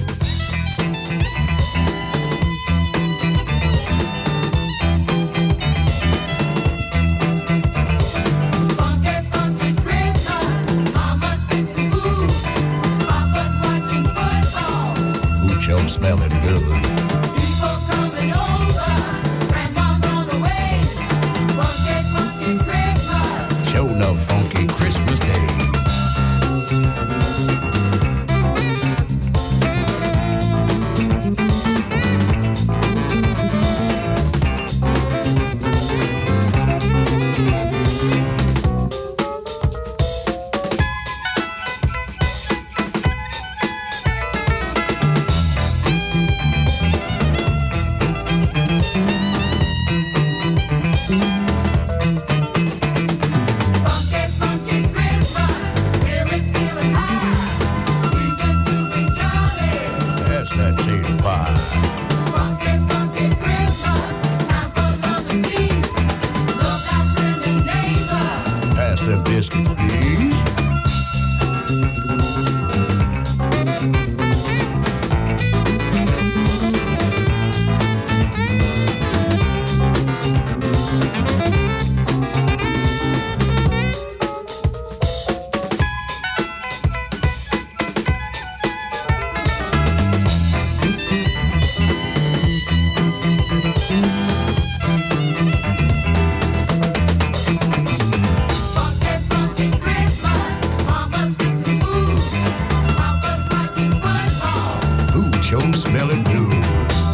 sure 105.50 105.72
smelling 105.74 106.22
blue. 106.22 106.48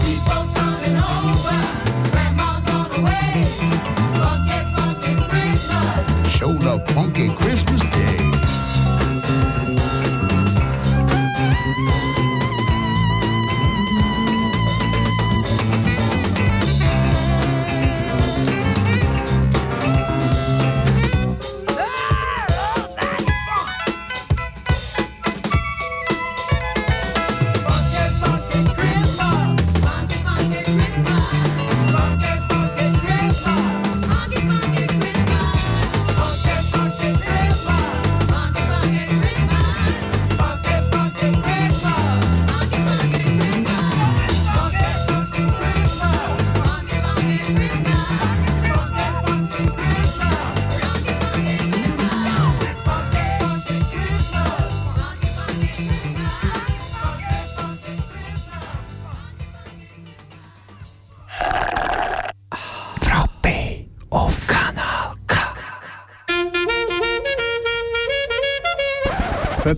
People 0.04 0.42
falling 0.52 0.96
over, 0.98 1.58
grandma's 2.12 2.68
on 2.68 2.90
the 2.90 3.00
way. 3.02 3.46
Funky, 4.20 4.58
funky 4.76 5.14
Christmas. 5.30 6.92
Funky 6.92 7.28
Christmas 7.34 7.80
Day. 7.80 8.05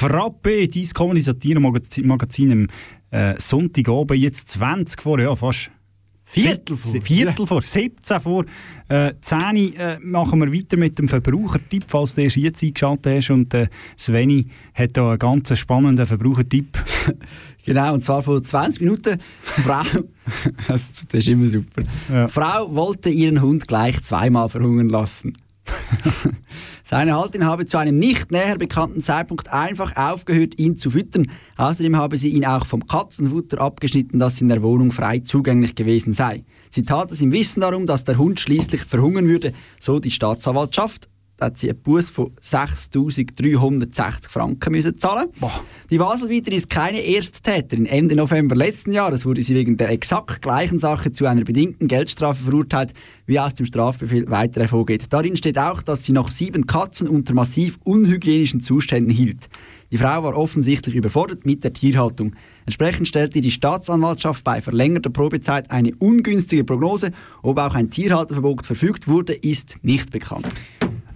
Frappe, 0.00 0.66
dein 0.66 0.84
Comedy 0.94 1.20
Satire-Magazin 1.20 2.50
im 2.50 2.68
äh, 3.10 3.34
Sonntagabend, 3.38 4.18
jetzt 4.18 4.48
20 4.48 5.02
vor, 5.02 5.20
ja 5.20 5.36
fast. 5.36 5.70
Viertel 6.24 6.76
vor. 6.78 7.00
Viertel 7.02 7.46
vor, 7.46 7.60
17 7.60 8.20
vor. 8.20 8.44
Äh, 8.88 9.12
10 9.20 9.76
äh, 9.76 9.98
machen 9.98 10.40
wir 10.40 10.50
weiter 10.50 10.78
mit 10.78 10.98
dem 10.98 11.06
Verbrauchertipp, 11.06 11.84
falls 11.88 12.14
du 12.14 12.22
erst 12.22 12.36
jetzt 12.36 12.62
eingeschaltet 12.62 13.16
hast. 13.16 13.30
Und 13.30 13.52
äh, 13.52 13.68
Sveni 13.98 14.46
hat 14.72 14.96
da 14.96 15.10
einen 15.10 15.18
ganz 15.18 15.58
spannenden 15.58 16.06
Verbrauchertipp. 16.06 16.78
Genau, 17.62 17.92
und 17.92 18.02
zwar 18.02 18.22
vor 18.22 18.42
20 18.42 18.80
Minuten. 18.80 19.20
Frau, 19.42 19.82
das, 20.66 21.04
das 21.08 21.18
ist 21.18 21.28
immer 21.28 21.46
super. 21.46 21.82
Frau 22.28 22.74
wollte 22.74 23.10
ihren 23.10 23.42
Hund 23.42 23.68
gleich 23.68 24.02
zweimal 24.02 24.48
verhungern 24.48 24.88
lassen. 24.88 25.36
Seine 26.82 27.16
Haltin 27.16 27.44
habe 27.44 27.66
zu 27.66 27.76
einem 27.76 27.98
nicht 27.98 28.32
näher 28.32 28.56
bekannten 28.56 29.00
Zeitpunkt 29.00 29.52
einfach 29.52 29.96
aufgehört, 29.96 30.58
ihn 30.58 30.76
zu 30.76 30.90
füttern. 30.90 31.30
Außerdem 31.56 31.96
habe 31.96 32.16
sie 32.16 32.30
ihn 32.30 32.44
auch 32.44 32.66
vom 32.66 32.86
Katzenfutter 32.86 33.60
abgeschnitten, 33.60 34.18
das 34.18 34.40
in 34.40 34.48
der 34.48 34.62
Wohnung 34.62 34.90
frei 34.90 35.20
zugänglich 35.20 35.74
gewesen 35.74 36.12
sei. 36.12 36.44
Sie 36.70 36.82
tat 36.82 37.12
es 37.12 37.20
im 37.20 37.32
Wissen 37.32 37.60
darum, 37.60 37.86
dass 37.86 38.04
der 38.04 38.18
Hund 38.18 38.40
schließlich 38.40 38.84
verhungern 38.84 39.28
würde, 39.28 39.52
so 39.78 40.00
die 40.00 40.10
Staatsanwaltschaft. 40.10 41.09
Hat 41.40 41.58
sie 41.58 41.70
einen 41.70 41.80
Buß 41.80 42.10
von 42.10 42.32
6'360 42.42 44.28
Franken 44.28 44.72
müssen 44.72 44.98
zahlen. 44.98 45.28
Die 45.90 45.98
Baselweiter 45.98 46.52
ist 46.52 46.68
keine 46.68 47.02
Ersttäterin. 47.02 47.86
Ende 47.86 48.14
November 48.14 48.54
letzten 48.54 48.92
Jahres 48.92 49.24
wurde 49.24 49.40
sie 49.40 49.54
wegen 49.54 49.76
der 49.76 49.88
exakt 49.90 50.42
gleichen 50.42 50.78
Sache 50.78 51.12
zu 51.12 51.24
einer 51.26 51.44
bedingten 51.44 51.88
Geldstrafe 51.88 52.44
verurteilt, 52.44 52.92
wie 53.26 53.40
aus 53.40 53.54
dem 53.54 53.64
Strafbefehl 53.64 54.30
weiter 54.30 54.60
hervorgeht. 54.60 55.04
Darin 55.10 55.36
steht 55.36 55.58
auch, 55.58 55.80
dass 55.82 56.04
sie 56.04 56.12
noch 56.12 56.30
sieben 56.30 56.66
Katzen 56.66 57.08
unter 57.08 57.32
massiv 57.32 57.78
unhygienischen 57.84 58.60
Zuständen 58.60 59.12
hielt. 59.12 59.48
Die 59.90 59.98
Frau 59.98 60.22
war 60.22 60.36
offensichtlich 60.36 60.94
überfordert 60.94 61.44
mit 61.44 61.64
der 61.64 61.72
Tierhaltung. 61.72 62.36
Entsprechend 62.64 63.08
stellte 63.08 63.40
die 63.40 63.50
Staatsanwaltschaft 63.50 64.44
bei 64.44 64.62
verlängerter 64.62 65.10
Probezeit 65.10 65.70
eine 65.70 65.92
ungünstige 65.96 66.62
Prognose. 66.62 67.10
Ob 67.42 67.58
auch 67.58 67.74
ein 67.74 67.90
Tierhalterverbot 67.90 68.64
verfügt 68.64 69.08
wurde, 69.08 69.32
ist 69.32 69.78
nicht 69.82 70.12
bekannt. 70.12 70.46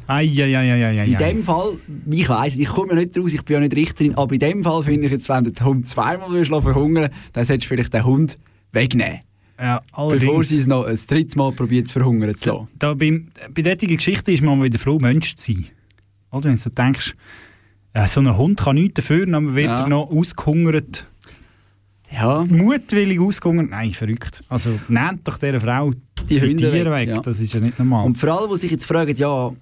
Eieieiei. 0.06 1.04
In 1.04 1.16
dem 1.16 1.44
Fall, 1.44 1.76
ich 2.10 2.28
weiss, 2.28 2.56
ich 2.56 2.68
komme 2.68 2.90
ja 2.94 2.94
nicht 3.00 3.18
raus, 3.18 3.32
ich 3.32 3.42
bin 3.42 3.54
ja 3.54 3.60
nicht 3.60 3.74
Richterin, 3.74 4.14
aber 4.14 4.32
in 4.34 4.40
dem 4.40 4.62
Fall 4.62 4.82
finde 4.82 5.06
ich 5.06 5.12
jetzt, 5.12 5.28
wenn 5.28 5.44
den 5.44 5.64
Hund 5.64 5.86
zweimal 5.86 6.44
verhungern 6.44 7.10
dann 7.32 7.44
solltest 7.44 7.70
du 7.70 7.74
vielleicht 7.74 7.94
den 7.94 8.04
Hund 8.04 8.38
wegnehmen. 8.72 9.20
Ja, 9.58 9.82
Bevor 10.10 10.42
sie 10.42 10.58
es 10.58 10.66
noch 10.66 10.84
ein 10.84 10.98
drittes 11.06 11.36
Mal 11.36 11.52
probiert 11.52 11.86
zu 11.86 11.94
verhungern 11.94 12.34
zu 12.34 12.48
lassen. 12.50 12.68
Da, 12.78 12.94
beim, 12.94 13.28
bei 13.54 13.62
solchen 13.62 13.96
Geschichten 13.96 14.30
ist 14.32 14.42
man 14.42 14.60
wieder 14.62 14.78
froh, 14.78 14.98
Mensch 14.98 15.36
zu 15.36 15.52
sein. 15.52 15.66
Oder 16.32 16.46
wenn 16.50 16.56
du 16.56 16.70
denkst, 16.70 17.14
äh, 17.92 18.08
so 18.08 18.20
ein 18.20 18.36
Hund 18.36 18.58
kann 18.60 18.74
nichts 18.74 18.94
dafür, 18.94 19.26
aber 19.32 19.54
wird 19.54 19.66
Ja. 19.66 19.82
er 19.82 19.88
noch 19.88 20.10
ausgehungert. 20.10 21.06
Ja. 22.14 22.44
Mutwillig 22.48 23.20
ausgehungert? 23.20 23.70
Nein, 23.70 23.92
verrückt. 23.92 24.42
Also 24.48 24.78
nehmt 24.88 25.26
doch 25.26 25.36
dieser 25.36 25.60
Frau 25.60 25.92
die, 26.28 26.40
Hunde 26.40 26.56
Tiere 26.56 26.90
weg, 26.90 27.08
weg. 27.08 27.08
ja. 27.08 27.20
Das 27.20 27.40
ist 27.40 27.52
ja 27.52 27.60
nicht 27.60 27.78
normal. 27.78 28.06
Und 28.06 28.16
für 28.16 28.32
alle, 28.32 28.48
die 28.48 28.56
sich 28.56 28.70
jetzt 28.70 28.86
fragen, 28.86 29.14
ja, 29.16 29.52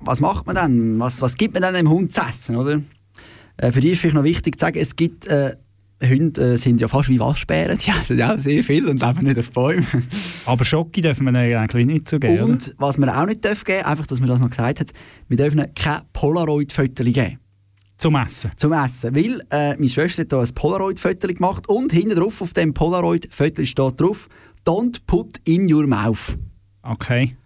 was 0.00 0.20
macht 0.20 0.46
man 0.46 0.56
denn? 0.56 0.98
Was, 0.98 1.22
was 1.22 1.36
gibt 1.36 1.54
man 1.54 1.62
denn 1.62 1.74
dem 1.74 1.90
Hund 1.90 2.12
zu 2.12 2.20
essen, 2.20 2.56
oder? 2.56 2.82
Äh, 3.56 3.70
für 3.70 3.80
die 3.80 3.90
ist 3.90 4.00
vielleicht 4.00 4.16
noch 4.16 4.24
wichtig 4.24 4.58
zu 4.58 4.66
sagen, 4.66 4.78
es 4.80 4.96
gibt 4.96 5.26
äh, 5.28 5.54
Hunde 6.02 6.54
äh, 6.54 6.56
sind 6.56 6.80
ja 6.80 6.88
fast 6.88 7.08
wie 7.08 7.20
Waschbären, 7.20 7.78
die 7.86 7.90
essen 7.90 8.18
ja 8.18 8.36
sehr 8.36 8.64
viel 8.64 8.88
und 8.88 9.00
leben 9.00 9.24
nicht 9.24 9.38
auf 9.38 9.52
Bäumen. 9.52 9.86
Aber 10.46 10.64
Schocki 10.64 11.00
dürfen 11.00 11.24
wir 11.24 11.30
ihnen 11.30 11.56
eigentlich 11.56 11.86
nicht 11.86 12.08
so 12.08 12.18
geben, 12.18 12.34
oder? 12.34 12.44
Und 12.44 12.74
was 12.78 12.98
wir 12.98 13.16
auch 13.16 13.26
nicht 13.26 13.44
dürfen 13.44 13.64
geben, 13.64 13.84
einfach, 13.84 14.06
dass 14.06 14.18
man 14.18 14.28
das 14.28 14.40
noch 14.40 14.50
gesagt 14.50 14.80
hat, 14.80 14.88
wir 15.28 15.36
dürfen 15.36 15.64
keine 15.74 16.02
Polaroid-Fotos 16.12 17.06
geben. 17.06 17.38
Zum 18.02 18.16
Essen? 18.16 18.50
Zum 18.56 18.72
Essen. 18.72 19.14
Weil 19.14 19.40
äh, 19.50 19.74
meine 19.76 19.88
Schwester 19.88 20.22
hat 20.22 20.30
hier 20.30 20.40
ein 20.40 20.54
Polaroid-Foto 20.54 21.28
gemacht 21.28 21.68
und 21.68 21.92
hinten 21.92 22.16
drauf 22.16 22.42
auf 22.42 22.52
dem 22.52 22.74
Polaroid-Foto 22.74 23.64
steht 23.64 24.00
drauf 24.00 24.28
«Don't 24.66 24.98
put 25.06 25.36
in 25.44 25.72
your 25.72 25.86
mouth». 25.86 26.36
Okay. 26.82 27.36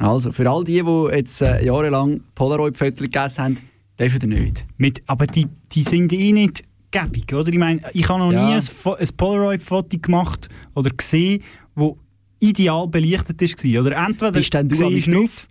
Also, 0.00 0.30
für 0.30 0.50
all 0.50 0.64
die, 0.64 0.82
die 0.82 1.06
jetzt 1.16 1.40
äh, 1.40 1.64
jahrelang 1.64 2.20
Polaroid-Fotos 2.34 2.98
gegessen 2.98 3.42
haben, 3.42 3.58
dürfen 3.98 4.30
ihr 4.32 4.40
nicht. 4.42 4.66
Mit, 4.76 5.02
aber 5.06 5.26
die, 5.26 5.46
die 5.72 5.82
sind 5.82 6.12
eh 6.12 6.32
nicht 6.32 6.62
gäbig, 6.90 7.32
oder? 7.32 7.48
Ich 7.50 7.58
meine, 7.58 7.80
ich 7.94 8.06
habe 8.06 8.18
noch 8.18 8.32
Ja. 8.32 8.48
nie 8.48 8.54
ein, 8.54 8.94
ein 8.98 9.08
Polaroid-Foto 9.16 9.96
gemacht 9.98 10.50
oder 10.74 10.90
gesehen, 10.90 11.42
wo 11.74 11.96
ideal 12.42 12.88
belichtet 12.88 13.40
war. 13.40 13.80
Oder 13.80 13.96
entweder 13.96 14.32
Bist 14.32 14.52
denn 14.52 14.68
du 14.68 14.88
nichts, 14.90 15.46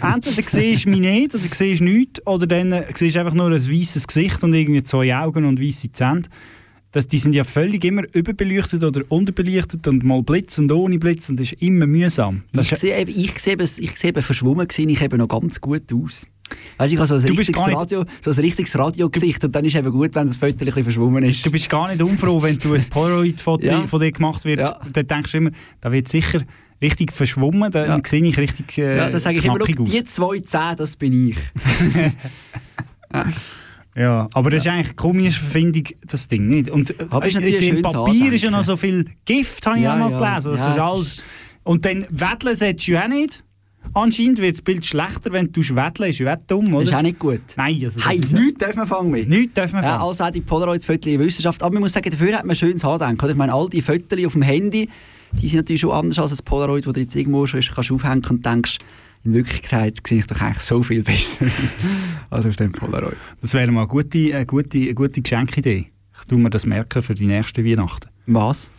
entweder 0.00 0.42
siehst 0.48 0.86
du 0.86 0.90
mich 0.90 1.00
nicht 1.00 1.34
oder 1.34 1.44
siehst 1.44 1.80
nichts, 1.82 2.26
oder 2.26 2.46
dann 2.46 2.84
siehst 2.94 3.16
du 3.16 3.20
einfach 3.20 3.34
nur 3.34 3.46
ein 3.46 3.52
weißes 3.52 4.06
Gesicht 4.06 4.42
und 4.42 4.54
irgendwie 4.54 4.82
zwei 4.82 5.14
Augen 5.14 5.44
und 5.44 5.60
weiße 5.60 5.92
Zähne. 5.92 6.22
Das, 6.92 7.08
die 7.08 7.18
sind 7.18 7.34
ja 7.34 7.44
völlig 7.44 7.84
immer 7.84 8.02
überbelichtet 8.12 8.84
oder 8.84 9.00
unterbelichtet 9.08 9.88
und 9.88 10.04
mal 10.04 10.22
Blitz 10.22 10.58
und 10.58 10.70
ohne 10.70 10.98
Blitz 10.98 11.30
und 11.30 11.40
das 11.40 11.52
ist 11.52 11.62
immer 11.62 11.86
mühsam. 11.86 12.42
Das 12.52 12.70
Ich 12.70 12.78
sehe, 12.78 13.02
ich 13.04 13.38
sehe, 13.38 13.56
ich 13.58 13.96
sehe 13.96 14.22
verschwommen 14.22 14.68
gewesen, 14.68 14.90
ich 14.90 15.00
eben 15.00 15.18
noch 15.18 15.28
ganz 15.28 15.60
gut 15.60 15.90
aus. 15.92 16.26
Weißt, 16.76 16.92
ich 16.92 16.98
habe 16.98 17.08
so 17.08 17.14
ein 17.14 17.24
Du 17.24 17.32
richtiges, 17.32 17.62
Radio, 17.62 18.04
so 18.20 18.30
ein 18.30 18.36
richtiges 18.38 18.78
Radiogesicht 18.78 19.42
und 19.42 19.54
dann 19.54 19.64
ist 19.64 19.74
eben 19.74 19.90
gut, 19.90 20.14
wenn 20.14 20.26
das 20.26 20.36
Foto 20.36 20.64
ein 20.66 20.84
verschwommen 20.84 21.24
ist. 21.24 21.44
Du 21.46 21.50
bist 21.50 21.70
gar 21.70 21.88
nicht 21.88 22.02
unfroh, 22.02 22.42
wenn 22.42 22.58
du 22.58 22.74
ein 22.74 22.82
Polaroid-Foto 22.90 23.64
Ja. 23.64 23.86
von 23.86 24.00
dir 24.00 24.12
gemacht 24.12 24.44
wird. 24.44 24.58
Ja. 24.60 24.78
Dann 24.92 25.06
denkst 25.06 25.32
du 25.32 25.38
immer, 25.38 25.50
da 25.80 25.90
wird 25.92 26.08
sicher 26.08 26.40
richtig 26.82 27.12
verschwommen, 27.12 27.70
dann 27.70 28.02
sehe 28.04 28.22
ich 28.22 28.36
richtig 28.36 28.76
äh, 28.76 28.96
ja, 28.98 29.08
dann 29.08 29.20
sage 29.20 29.38
ich 29.38 29.44
immer, 29.46 29.62
aus. 29.62 29.90
die 29.90 30.04
zwei 30.04 30.40
Zähne, 30.40 30.76
das 30.76 30.96
bin 30.96 31.30
ich. 31.30 31.36
Ja, 33.14 33.26
aber 33.94 34.50
das 34.50 34.64
ist 34.64 34.72
eigentlich 34.72 34.96
komisch, 34.96 35.38
finde 35.38 35.80
ich, 35.80 35.96
das 36.06 36.26
Ding 36.28 36.48
nicht. 36.48 36.70
Und 36.70 36.90
äh, 36.98 37.06
Aber 37.10 37.26
ist 37.26 37.34
natürlich 37.34 37.68
in 37.68 37.76
dem 37.76 37.82
Papier 37.82 38.32
ist 38.32 38.42
ja 38.44 38.50
noch 38.50 38.62
so 38.62 38.76
viel 38.76 39.04
Gift, 39.24 39.66
habe 39.66 39.76
ich 39.78 39.84
Ja, 39.84 39.94
auch 39.94 39.98
mal 39.98 40.10
ja. 40.12 40.18
gelesen. 40.18 40.52
Das 40.52 40.60
Ja, 40.60 40.68
ist 40.70 40.76
es 40.76 40.82
alles. 40.82 41.22
Und 41.64 41.84
dann 41.84 42.06
wedeln 42.10 42.56
solltest 42.56 42.88
du 42.88 42.96
auch 43.02 43.08
nicht. 43.08 43.44
Anscheinend 43.94 44.38
wird 44.40 44.54
das 44.54 44.62
Bild 44.62 44.86
schlechter, 44.86 45.32
wenn 45.32 45.52
du 45.52 45.60
wedeln. 45.60 46.08
Ist 46.10 46.18
ja 46.20 46.32
auch 46.32 46.38
dumm, 46.46 46.72
oder? 46.72 46.84
Das 46.84 46.90
ist 46.90 46.96
auch 46.96 47.02
nicht 47.02 47.18
gut. 47.18 47.40
Nein, 47.56 47.80
also 47.84 47.98
das 48.00 48.08
Hey, 48.08 48.18
ist 48.18 48.32
nichts 48.32 48.58
dürfen 48.58 48.76
wir 48.78 48.86
fangen 48.86 49.10
mit. 49.10 49.28
Nichts 49.28 49.54
dürfen 49.54 49.74
wir 49.74 49.82
Ja, 49.82 49.90
fangen. 49.98 50.08
also 50.08 50.24
auch 50.24 50.30
die 50.30 50.40
Polaroid-Fotos 50.40 51.12
in 51.12 51.20
Wissenschaft. 51.20 51.62
Aber 51.62 51.72
man 51.74 51.82
muss 51.82 51.92
sagen, 51.92 52.10
dafür 52.10 52.38
hat 52.38 52.46
man 52.46 52.56
schönes 52.56 52.84
Andenken. 52.84 53.28
Ich 53.28 53.36
meine, 53.36 53.52
all 53.52 53.68
die 53.68 53.82
Fotos 53.82 54.24
auf 54.24 54.32
dem 54.32 54.42
Handy, 54.42 54.88
die 55.32 55.48
sind 55.48 55.58
natürlich 55.58 55.80
schon 55.82 55.90
anders 55.90 56.18
als 56.18 56.32
ein 56.40 56.44
Polaroid, 56.44 56.86
das 56.86 56.92
du 56.94 57.00
jetzt 57.00 57.14
irgendwo 57.16 57.44
schon 57.46 57.60
kannst 57.60 57.90
aufhängen 57.90 58.24
und 58.30 58.46
denkst, 58.46 58.78
in 59.24 59.34
Wirklichkeit 59.34 59.98
sehe 60.06 60.18
ich 60.18 60.26
doch 60.26 60.40
eigentlich 60.40 60.62
so 60.62 60.82
viel 60.82 61.02
besser 61.02 61.46
aus 61.46 61.76
als 62.30 62.46
auf 62.46 62.56
dem 62.56 62.72
Polaroid. 62.72 63.16
Das 63.40 63.54
wäre 63.54 63.70
mal 63.70 63.82
eine 63.82 63.88
gute, 63.88 64.34
eine 64.34 64.46
gute, 64.46 64.78
eine 64.78 64.94
gute 64.94 65.22
Geschenkidee. 65.22 65.90
Ich 66.18 66.24
tue 66.26 66.38
mir 66.38 66.50
das 66.50 66.66
merken 66.66 67.02
für 67.02 67.14
die 67.14 67.26
nächsten 67.26 67.64
Weihnachten. 67.64 68.08
Was? 68.26 68.70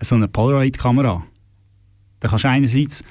So 0.00 0.16
eine 0.16 0.28
Polaroid-Kamera. 0.28 1.24
Da 2.20 2.28
kannst 2.28 2.44
du 2.44 2.48
einerseits 2.48 3.04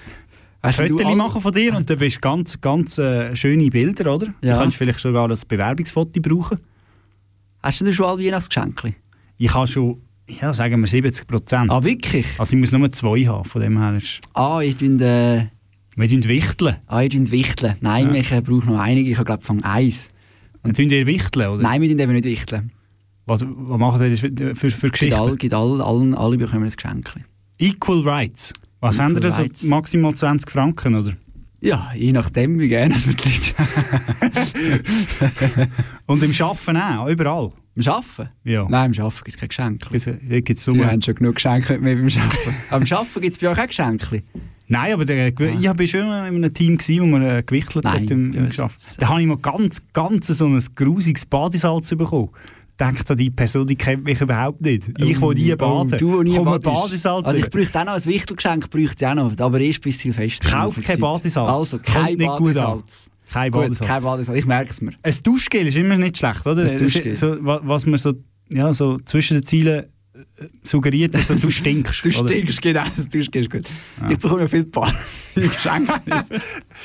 du 0.61 0.71
Fotos 0.71 1.15
machen 1.15 1.41
von 1.41 1.51
dir 1.51 1.75
und 1.75 1.89
dann 1.89 1.97
bist 1.97 2.17
du 2.17 2.19
ganz, 2.21 2.61
ganz 2.61 2.97
äh, 2.97 3.35
schöne 3.35 3.69
Bilder, 3.69 4.13
oder? 4.13 4.27
Ja. 4.41 4.53
Du 4.53 4.59
kannst 4.61 4.77
vielleicht 4.77 4.99
sogar 4.99 5.27
das 5.27 5.45
Bewerbungsfoto 5.45 6.21
brauchen. 6.21 6.59
Hast 7.63 7.81
du 7.81 7.85
denn 7.85 7.93
schon 7.93 8.05
alle 8.05 8.23
Weihnachtsgeschenke? 8.23 8.95
Ich 9.37 9.53
habe 9.53 9.67
schon, 9.67 10.01
ja, 10.27 10.53
sagen 10.53 10.79
wir 10.79 10.87
70 10.87 11.27
Prozent. 11.27 11.71
Ah, 11.71 11.83
wirklich? 11.83 12.27
Also 12.37 12.55
ich 12.55 12.59
muss 12.59 12.71
nur 12.71 12.91
zwei 12.91 13.25
haben, 13.25 13.45
von 13.45 13.61
dem 13.61 13.79
her 13.79 13.97
ist... 13.97 14.19
Ah, 14.33 14.61
ich 14.61 14.75
tun 14.75 14.99
äh, 14.99 15.47
Wir 15.95 16.09
tun 16.09 16.23
wichteln. 16.27 16.77
Ah, 16.87 17.05
tun 17.07 17.29
wichteln. 17.31 17.75
Nein, 17.81 18.07
Ja. 18.13 18.21
ich 18.21 18.31
äh, 18.31 18.41
brauche 18.41 18.65
noch 18.67 18.79
einige. 18.79 19.09
Ich 19.11 19.17
habe 19.17 19.25
glaube 19.25 19.43
von 19.43 19.63
eins. 19.63 20.07
Und 20.63 20.77
tun 20.77 20.89
ihr 20.89 21.05
wichteln, 21.05 21.47
oder? 21.49 21.61
Nein, 21.63 21.81
wir 21.81 21.89
tun 21.89 21.99
eben 21.99 22.13
nicht 22.13 22.25
wichteln. 22.25 22.71
Was, 23.25 23.41
was 23.45 23.77
machen 23.79 24.01
ihr 24.09 24.17
für, 24.17 24.55
für, 24.55 24.69
für 24.71 24.89
Geschichten? 24.89 25.19
all, 25.19 25.35
gibt 25.35 25.53
all, 25.53 25.81
allen, 25.81 26.15
alle 26.15 26.37
bekommen 26.37 26.63
ein 26.65 26.71
Geschenk. 26.71 27.11
Equal 27.57 28.01
Rights. 28.01 28.53
Was 28.79 28.95
Equal 28.95 29.05
haben 29.05 29.15
ihr 29.15 29.21
da 29.21 29.31
so? 29.31 29.41
Rights. 29.41 29.63
Maximal 29.63 30.13
20 30.15 30.49
Franken, 30.49 30.95
oder? 30.95 31.13
Ja, 31.59 31.91
je 31.95 32.11
nachdem, 32.11 32.59
wie 32.59 32.67
gerne 32.69 32.95
es 32.95 33.05
mit 33.05 33.23
Leuten. 33.23 33.67
Und 36.07 36.23
im 36.23 36.31
Arbeiten 36.31 36.77
auch, 36.77 37.07
überall? 37.07 37.51
Im 37.75 37.87
Arbeiten? 37.87 38.29
Ja. 38.43 38.67
Nein, 38.69 38.93
im 38.93 38.99
Arbeiten 38.99 39.23
gibt 39.23 39.29
es 39.29 39.37
keine 39.37 39.77
Geschenke. 39.79 40.19
Da 40.29 40.39
gibt's 40.41 40.65
Die 40.65 40.85
haben 40.85 41.01
schon 41.01 41.15
genug 41.15 41.35
Geschenke 41.35 41.73
mit 41.73 41.81
mir 41.81 41.95
beim 41.95 42.05
Arbeiten. 42.05 42.55
Aber 42.69 42.85
im 42.85 42.93
Arbeiten 42.93 43.21
gibt 43.21 43.33
es 43.33 43.37
bei 43.37 43.49
euch 43.49 43.59
auch 43.59 43.67
Geschenke? 43.67 44.23
Nein, 44.67 44.93
aber 44.93 45.03
der, 45.03 45.27
ich 45.27 45.37
war 45.37 45.85
schon 45.85 45.99
in 45.99 46.07
einem 46.07 46.53
Team, 46.53 46.77
gewesen, 46.77 47.01
wo 47.01 47.05
man 47.07 47.23
äh, 47.23 47.43
gewichtelt 47.45 47.83
Nein, 47.83 48.03
hat 48.03 48.11
im, 48.11 48.31
im 48.31 48.45
Geschäft. 48.45 49.01
Da 49.01 49.09
habe 49.09 49.19
ich 49.19 49.27
mal 49.27 49.35
ganz, 49.35 49.83
ganz 49.91 50.27
so 50.27 50.45
ein 50.45 50.63
grusiges 50.75 51.25
Badesalz 51.25 51.89
bekommen. 51.89 52.29
denkt 52.79 53.11
an 53.11 53.17
die 53.17 53.29
Person, 53.29 53.67
die 53.67 53.75
kennt 53.75 54.05
mich 54.05 54.21
überhaupt 54.21 54.61
nicht. 54.61 54.97
Ich, 54.97 55.19
wo 55.19 55.33
nie 55.33 55.53
baden. 55.55 55.93
Oh, 55.93 55.97
du, 55.97 56.23
nie 56.23 56.35
Komm. 56.35 56.45
Badesalz. 56.45 57.27
Also 57.27 57.37
ich 57.37 57.49
bräuchte 57.49 57.81
auch 57.81 57.85
noch 57.85 57.93
ein 57.95 58.05
Wichtelgeschenk, 58.05 58.69
bräuchte 58.69 59.03
ich 59.03 59.11
auch 59.11 59.15
noch, 59.15 59.37
aber 59.37 59.59
erst 59.59 59.81
bis 59.81 59.99
Silvester. 59.99 60.49
Kauf 60.49 60.79
kein 60.81 60.99
Badesalz. 60.99 61.51
Also, 61.51 61.79
kein 61.79 62.05
Kommt 62.05 62.17
nicht 62.19 62.37
gut 62.37 62.57
an. 62.57 62.77
Badesalz. 62.77 63.11
Kein 63.31 63.51
Gut, 63.51 63.61
Badesalz. 63.63 63.87
kein 63.87 64.03
Badesalz, 64.03 64.39
ich 64.39 64.45
merke 64.45 64.71
es 64.71 64.81
mir. 64.81 64.91
Ein 65.03 65.15
Duschgel 65.23 65.67
ist 65.67 65.77
immer 65.77 65.97
nicht 65.97 66.17
schlecht, 66.17 66.45
oder? 66.45 66.63
Ein 66.69 66.77
Duschgel. 66.77 67.15
So, 67.15 67.37
wa- 67.45 67.61
was 67.63 67.85
man 67.85 67.97
so, 67.97 68.13
ja, 68.51 68.73
so 68.73 68.97
zwischen 69.05 69.37
den 69.37 69.45
Zielen 69.45 69.85
äh, 70.13 70.45
suggeriert, 70.63 71.15
ist 71.17 71.27
so, 71.27 71.35
du 71.35 71.49
stinkst. 71.51 72.03
Du 72.05 72.09
oder? 72.09 72.27
stinkst, 72.27 72.61
genau, 72.61 72.83
das 72.95 73.07
Duschgel 73.07 73.41
ist 73.43 73.49
gut. 73.49 73.63
Ich 74.09 74.17
bekomme 74.17 74.41
ja 74.41 74.47
viel 74.47 74.65
Paar 74.65 74.93
Geschenke. 75.35 75.93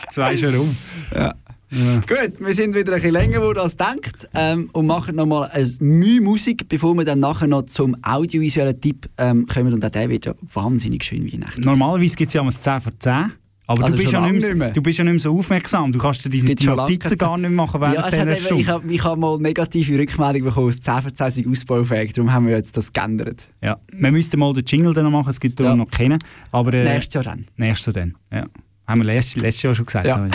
Das 0.07 0.17
weisst 0.19 0.43
du 0.45 0.53
warum. 0.53 0.77
Ja. 1.15 1.35
Gut, 1.69 2.39
wir 2.39 2.55
sind 2.55 2.77
wieder 2.77 2.93
ein 2.93 3.01
bisschen 3.01 3.11
länger 3.13 3.41
geworden 3.41 3.59
als 3.59 3.73
gedacht 3.77 4.29
ähm, 4.35 4.71
und 4.73 4.87
machen 4.87 5.17
nochmal 5.17 5.51
eine 5.53 5.69
Mühe 5.81 6.21
Musik, 6.21 6.69
bevor 6.69 6.95
wir 6.95 7.05
dann 7.05 7.19
nachher 7.19 7.49
noch 7.49 7.63
zum 7.67 7.97
audiovisuellen 8.05 8.81
Tipp 8.81 9.09
ähm, 9.19 9.47
kommen. 9.47 9.73
Und 9.75 9.85
auch 9.85 9.89
der 9.91 10.09
wird 10.09 10.27
ja 10.27 10.35
wahnsinnig 10.55 11.03
schön 11.03 11.27
Weihnachten. 11.31 11.63
Normalerweise 11.63 12.15
gibt 12.15 12.29
es 12.29 12.35
ja 12.35 12.41
um 12.43 12.51
10 12.53 12.81
vor 12.81 12.93
10. 12.97 13.33
Aber 13.69 13.85
Also 13.85 13.97
du, 13.97 14.03
bist 14.03 14.13
ja 14.13 14.21
nicht 14.21 14.43
mehr, 14.47 14.55
mehr. 14.55 14.71
du 14.71 14.81
bist 14.81 14.97
ja 14.99 15.05
nicht 15.05 15.13
mehr 15.15 15.21
so 15.21 15.37
aufmerksam. 15.37 15.91
Du 15.91 15.99
kannst 15.99 16.25
dir 16.25 16.29
diese 16.29 16.47
Notizen 16.67 17.19
gar 17.19 17.37
nicht 17.37 17.51
machen 17.51 17.81
während 17.81 17.97
Ja, 17.97 18.09
dieser 18.09 18.37
Stunde. 18.37 18.63
ich 18.63 18.69
habe 18.69 18.95
hab 18.99 19.19
mal 19.19 19.39
negative 19.39 19.99
Rückmeldung 19.99 20.43
bekommen, 20.45 20.69
dass 20.69 20.81
10 20.81 21.03
von 21.03 21.15
10 21.15 21.31
sind 21.31 21.49
ausbaufähig, 21.51 22.13
darum 22.13 22.33
haben 22.33 22.47
wir 22.47 22.57
jetzt 22.57 22.77
das 22.77 22.93
geändert. 22.93 23.49
Ja, 23.61 23.77
wir 23.93 24.13
müssten 24.13 24.39
mal 24.39 24.53
den 24.53 24.65
Jingle 24.65 24.95
dann 24.95 25.05
noch 25.05 25.11
machen, 25.11 25.31
es 25.31 25.41
gibt 25.41 25.59
darum 25.59 25.79
noch 25.79 25.91
keinen. 25.91 26.19
Aber, 26.53 26.73
äh, 26.75 26.85
Nächstes 26.85 27.15
Jahr 27.15 27.25
dann. 27.25 27.47
Nächstes 27.57 27.93
Jahr 27.95 28.07
dann, 28.07 28.15
ja. 28.33 28.47
Haben 28.87 29.01
wir 29.01 29.07
letztes, 29.07 29.43
letztes 29.43 29.63
Jahr 29.65 29.75
schon 29.75 29.87
gesagt. 29.87 30.07
Ja. 30.07 30.17
Nein, 30.19 30.31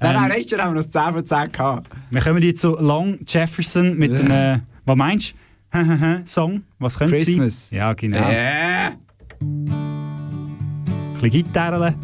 nein, 0.00 0.16
Ähm, 0.24 0.28
nächstes 0.28 0.50
Jahr 0.52 0.66
haben 0.66 0.74
wir 0.74 0.82
noch 0.82 0.88
10 0.90 1.02
von 1.14 1.24
10 1.24 1.52
gehabt. 1.52 1.90
Wir 2.10 2.20
kommen 2.20 2.42
jetzt 2.42 2.60
zu 2.60 2.72
Long 2.78 3.18
Jefferson 3.26 3.96
mit 3.96 4.10
Ja. 4.12 4.16
dem, 4.18 4.30
äh, 4.30 4.58
was 4.84 4.96
meinst 4.96 5.34
du? 5.72 6.20
Song? 6.26 6.64
Was 6.78 6.98
könnte 6.98 7.14
es 7.14 7.24
sein? 7.24 7.36
Christmas. 7.36 7.70
Ja, 7.70 7.94
genau. 7.94 8.18
Yeah. 8.18 8.92
Ein 9.40 11.14
bisschen 11.14 11.30
Gitarre. 11.30 11.94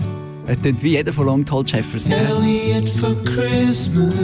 Es 0.49 0.59
klingt 0.63 0.83
wie 0.83 0.93
jeder 0.93 1.13
von 1.13 1.27
Long 1.27 1.45
Tall 1.45 1.63
Jefferson. 1.67 2.11
Elliot 2.11 2.89
for 2.89 3.15
Christmas. 3.23 4.15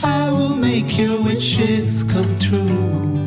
I 0.00 0.30
will 0.30 0.54
make 0.54 0.96
your 0.96 1.20
wishes 1.20 2.04
come 2.04 2.38
true. 2.38 3.18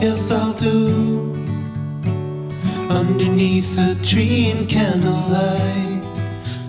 Yes, 0.00 0.30
I'll 0.30 0.52
do. 0.52 1.34
Underneath 2.88 3.74
the 3.74 3.96
tree 4.06 4.52
in 4.52 4.64
candlelight. 4.68 6.04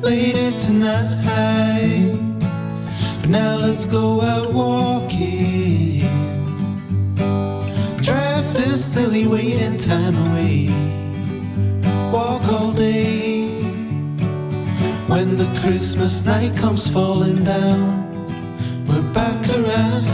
Later 0.02 0.58
tonight. 0.58 2.18
But 3.22 3.30
now 3.30 3.58
let's 3.58 3.86
go 3.86 4.20
out 4.22 4.52
walking. 4.52 6.10
Drive 8.02 8.52
this 8.54 8.84
silly 8.84 9.28
waiting 9.28 9.78
time 9.78 10.16
away 10.16 10.89
walk 12.20 12.46
all 12.52 12.72
day. 12.74 13.48
When 15.12 15.38
the 15.38 15.50
Christmas 15.62 16.26
night 16.26 16.54
comes 16.58 16.84
falling 16.96 17.44
down, 17.44 17.84
we're 18.88 19.08
back 19.20 19.42
around. 19.58 20.08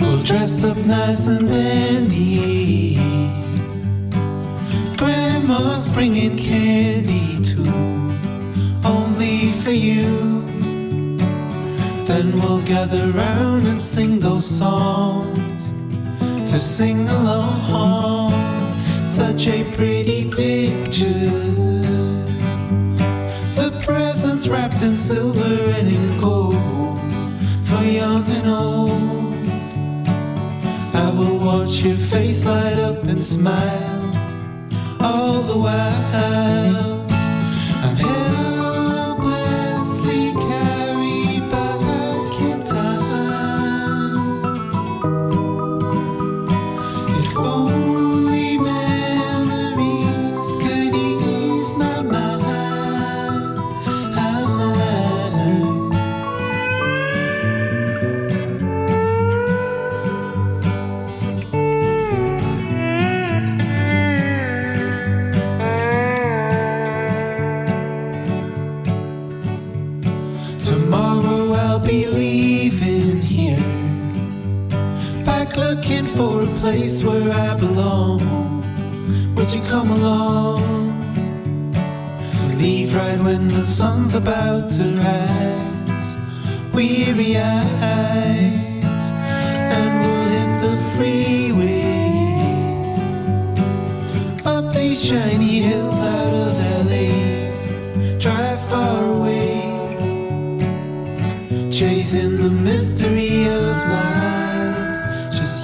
We'll 0.00 0.22
dress 0.30 0.64
up 0.64 0.78
nice 0.96 1.26
and 1.26 1.48
dandy. 1.48 2.87
Grandma's 5.58 5.90
bringing 5.90 6.36
candy 6.36 7.42
too, 7.42 7.66
only 8.84 9.50
for 9.62 9.72
you. 9.72 10.40
Then 12.06 12.32
we'll 12.40 12.62
gather 12.62 13.10
round 13.10 13.66
and 13.66 13.80
sing 13.80 14.20
those 14.20 14.46
songs 14.46 15.72
to 16.48 16.60
sing 16.60 17.08
along. 17.08 18.32
Such 19.02 19.48
a 19.48 19.64
pretty 19.74 20.30
picture. 20.30 21.28
The 23.58 23.76
presents 23.84 24.46
wrapped 24.46 24.82
in 24.84 24.96
silver 24.96 25.56
and 25.76 25.88
in 25.88 26.20
gold 26.20 27.00
for 27.64 27.82
young 27.82 28.24
and 28.38 28.46
old. 28.46 29.48
I 30.94 31.10
will 31.10 31.38
watch 31.44 31.82
your 31.82 31.96
face 31.96 32.44
light 32.44 32.78
up 32.78 33.02
and 33.02 33.22
smile 33.22 33.87
the 35.48 35.56
while. 35.56 36.87
Looking 75.58 76.06
for 76.06 76.42
a 76.42 76.46
place 76.60 77.02
where 77.02 77.30
I 77.30 77.54
belong. 77.54 78.20
Would 79.34 79.50
you 79.52 79.60
come 79.62 79.90
along? 79.90 80.62
Leave 82.56 82.94
right 82.94 83.20
when 83.20 83.48
the 83.48 83.60
sun's 83.60 84.14
about 84.14 84.70
to 84.70 84.84
rise. 85.04 86.16
Weary 86.72 87.36
eyes, 87.36 89.04
and 89.76 89.90
we'll 90.02 90.26
hit 90.36 90.52
the 90.66 90.76
freeway. 90.94 91.84
Up 94.44 94.74
these 94.74 95.04
shiny 95.04 95.60
hills 95.60 96.00
out 96.16 96.34
of 96.46 96.52
LA. 96.86 97.08
Drive 98.18 98.60
far 98.70 99.04
away 99.04 99.58
chasing 101.78 102.38
the 102.38 102.50
mystery 102.50 103.46
of 103.46 103.76
life. 103.88 104.17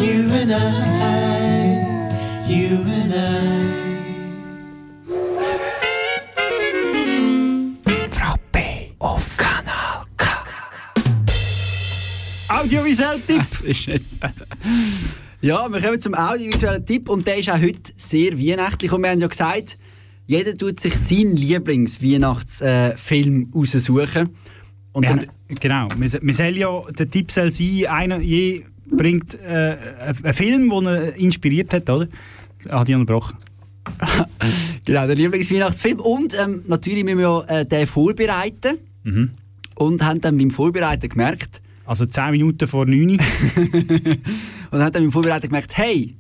You 0.04 0.28
and 0.34 0.52
I, 0.52 0.58
you 2.46 2.84
and 2.84 3.14
I. 3.14 3.16
auf 8.98 9.36
Kanal 9.38 10.04
K. 10.18 10.26
Audiovisuell 12.48 13.18
Tipp! 13.20 13.40
ist 13.64 13.86
jetzt. 13.86 14.18
Ja, 15.40 15.72
wir 15.72 15.80
kommen 15.80 15.98
zum 15.98 16.14
audiovisuellen 16.14 16.84
Tipp 16.84 17.08
und 17.08 17.26
der 17.26 17.38
ist 17.38 17.48
auch 17.48 17.58
heute 17.58 17.90
sehr 17.96 18.38
weihnachtlich. 18.38 18.92
Und 18.92 19.00
wir 19.02 19.08
haben 19.10 19.20
ja 19.20 19.26
gesagt, 19.26 19.78
jeder 20.26 20.54
tut 20.54 20.80
sich 20.80 20.96
seinen 20.96 21.34
Lieblings-Weihnachtsfilm 21.36 23.52
raussuchen. 23.54 24.36
Und 24.92 25.02
Wir 25.02 25.10
haben, 25.10 25.24
genau, 25.48 25.88
wir, 25.96 26.12
wir 26.22 26.34
sollen 26.34 26.56
ja, 26.56 26.82
der 26.90 27.08
Tipp 27.08 27.32
soll 27.32 27.50
sein, 27.50 27.86
einer 27.88 28.20
je 28.20 28.64
bringt 28.90 29.34
äh, 29.40 29.76
einen 30.22 30.34
Film, 30.34 30.70
der 30.70 31.16
ihn 31.16 31.24
inspiriert 31.26 31.72
hat, 31.72 31.88
oder? 31.90 32.08
Ah, 32.68 32.84
die 32.84 32.94
unterbrochen. 32.94 33.36
genau, 34.84 35.06
der 35.06 35.16
Lieblingsweihnachtsfilm. 35.16 36.00
Und 36.00 36.36
ähm, 36.38 36.62
natürlich 36.66 37.04
müssen 37.04 37.18
wir 37.18 37.44
ja, 37.48 37.60
äh, 37.60 37.66
den 37.66 37.86
vorbereiten. 37.86 38.78
Mhm. 39.02 39.30
Und 39.74 40.04
haben 40.04 40.20
dann 40.20 40.38
beim 40.38 40.50
Vorbereiten 40.50 41.08
gemerkt. 41.08 41.60
Also 41.84 42.06
10 42.06 42.30
Minuten 42.30 42.66
vor 42.66 42.86
9 42.86 42.96
Und 44.70 44.82
haben 44.82 44.92
dann 44.92 44.92
beim 44.92 45.12
Vorbereiten 45.12 45.48
gemerkt, 45.48 45.76
hey, 45.76 46.16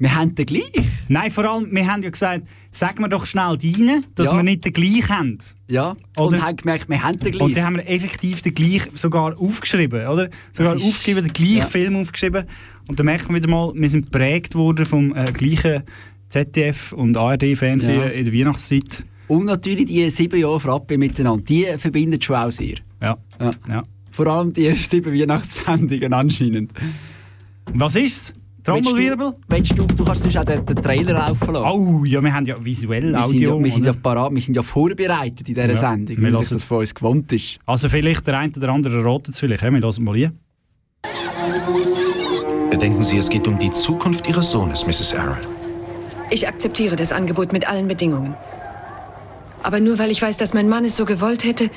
wir 0.00 0.14
haben 0.14 0.34
den 0.34 0.46
gleich. 0.46 0.72
Nein, 1.08 1.30
vor 1.30 1.44
allem, 1.44 1.68
wir 1.70 1.86
haben 1.86 2.02
ja 2.02 2.10
gesagt, 2.10 2.44
sagen 2.72 3.00
wir 3.00 3.08
doch 3.08 3.26
schnell 3.26 3.56
deinen, 3.56 4.04
dass 4.16 4.30
Ja. 4.30 4.36
wir 4.36 4.42
nicht 4.42 4.64
den 4.64 4.72
gleichen 4.72 5.08
haben. 5.08 5.38
Ja, 5.68 5.94
Oder? 6.18 6.36
und 6.36 6.42
haben 6.44 6.56
gemerkt, 6.56 6.88
wir 6.88 7.00
haben 7.02 7.18
den 7.20 7.30
gleich. 7.30 7.42
Und 7.42 7.56
dann 7.56 7.64
haben 7.64 7.76
wir 7.76 7.88
effektiv 7.88 8.42
den 8.42 8.54
gleichen 8.54 8.96
sogar 8.96 9.38
aufgeschrieben, 9.38 10.06
oder? 10.08 10.30
Sogar 10.52 10.74
ist- 10.74 10.82
aufgeschrieben, 10.84 11.22
den 11.22 11.32
gleichen 11.32 11.56
ja. 11.58 11.66
Film 11.66 11.96
aufgeschrieben. 11.96 12.44
Und 12.88 12.98
dann 12.98 13.06
merkt 13.06 13.28
man 13.28 13.36
wieder 13.36 13.48
mal, 13.48 13.72
wir 13.74 13.88
sind 13.88 14.06
geprägt 14.10 14.54
worden 14.56 14.84
vom 14.86 15.14
äh, 15.14 15.24
gleichen 15.26 15.84
ZDF 16.28 16.92
und 16.92 17.16
ARD-Fernsehen 17.16 18.00
Ja. 18.00 18.06
in 18.06 18.24
der 18.24 18.34
Weihnachtszeit. 18.34 19.04
Und 19.28 19.44
natürlich 19.44 19.84
die 19.86 20.08
sieben 20.10 20.40
Jahre 20.40 20.58
Frappe 20.58 20.98
miteinander, 20.98 21.44
die 21.44 21.66
verbinden 21.78 22.20
schon 22.20 22.36
auch 22.36 22.50
sehr. 22.50 22.76
Ja. 23.00 23.16
Ja. 23.40 23.50
ja. 23.68 23.82
Vor 24.10 24.26
allem 24.26 24.52
die 24.52 24.70
sieben 24.72 25.12
Weihnachtssendungen 25.12 26.12
anscheinend. 26.12 26.72
Was 27.74 27.94
ist's? 27.94 28.34
Trommelwirbel? 28.64 29.34
Willst 29.48 29.78
du, 29.78 29.84
du 29.86 30.04
kannst 30.04 30.22
sonst 30.22 30.36
auch 30.36 30.44
den, 30.44 30.64
den 30.66 30.76
Trailer 30.76 31.12
laufen 31.14 31.52
lassen. 31.54 31.66
Oh, 31.66 32.04
ja, 32.04 32.22
wir 32.22 32.32
haben 32.34 32.46
ja 32.46 32.56
visuell 32.64 33.12
wir 33.12 33.22
sind 33.24 33.40
ja, 33.40 33.50
Audio. 33.50 33.64
wir 33.64 33.70
sind 33.72 33.86
ja 33.86 33.92
parat, 33.92 34.32
wir 34.32 34.40
sind 34.40 34.54
ja 34.56 34.62
vorbereitet 34.62 35.48
in 35.48 35.54
dieser 35.54 35.68
Ja, 35.68 35.74
Sendung, 35.76 36.16
man 36.20 36.30
sich 36.32 36.40
lassen- 36.40 36.54
das 36.54 36.64
von 36.64 36.78
uns 36.78 36.94
gewohnt 36.94 37.32
ist. 37.32 37.58
Also 37.66 37.88
vielleicht 37.88 38.26
der 38.26 38.38
eine 38.38 38.52
oder 38.56 38.68
andere 38.70 39.02
rotet 39.02 39.34
es 39.34 39.40
vielleicht. 39.40 39.62
Ja, 39.62 39.70
wir 39.70 39.80
hören 39.80 40.04
mal 40.04 40.14
hier. 40.16 40.32
Bedenken 42.70 43.02
Sie, 43.02 43.18
es 43.18 43.28
geht 43.28 43.46
um 43.48 43.58
die 43.58 43.70
Zukunft 43.72 44.28
Ihres 44.28 44.50
Sohnes, 44.50 44.86
Mrs. 44.86 45.14
Aaron. 45.14 45.38
Ich 46.30 46.46
akzeptiere 46.46 46.96
das 46.96 47.12
Angebot 47.12 47.52
mit 47.52 47.68
allen 47.68 47.88
Bedingungen. 47.88 48.34
Aber 49.62 49.80
nur 49.80 49.98
weil 49.98 50.10
ich 50.10 50.22
weiß, 50.22 50.36
dass 50.36 50.54
mein 50.54 50.68
Mann 50.68 50.84
es 50.84 50.96
so 50.96 51.04
gewollt 51.04 51.44
hätte 51.44 51.70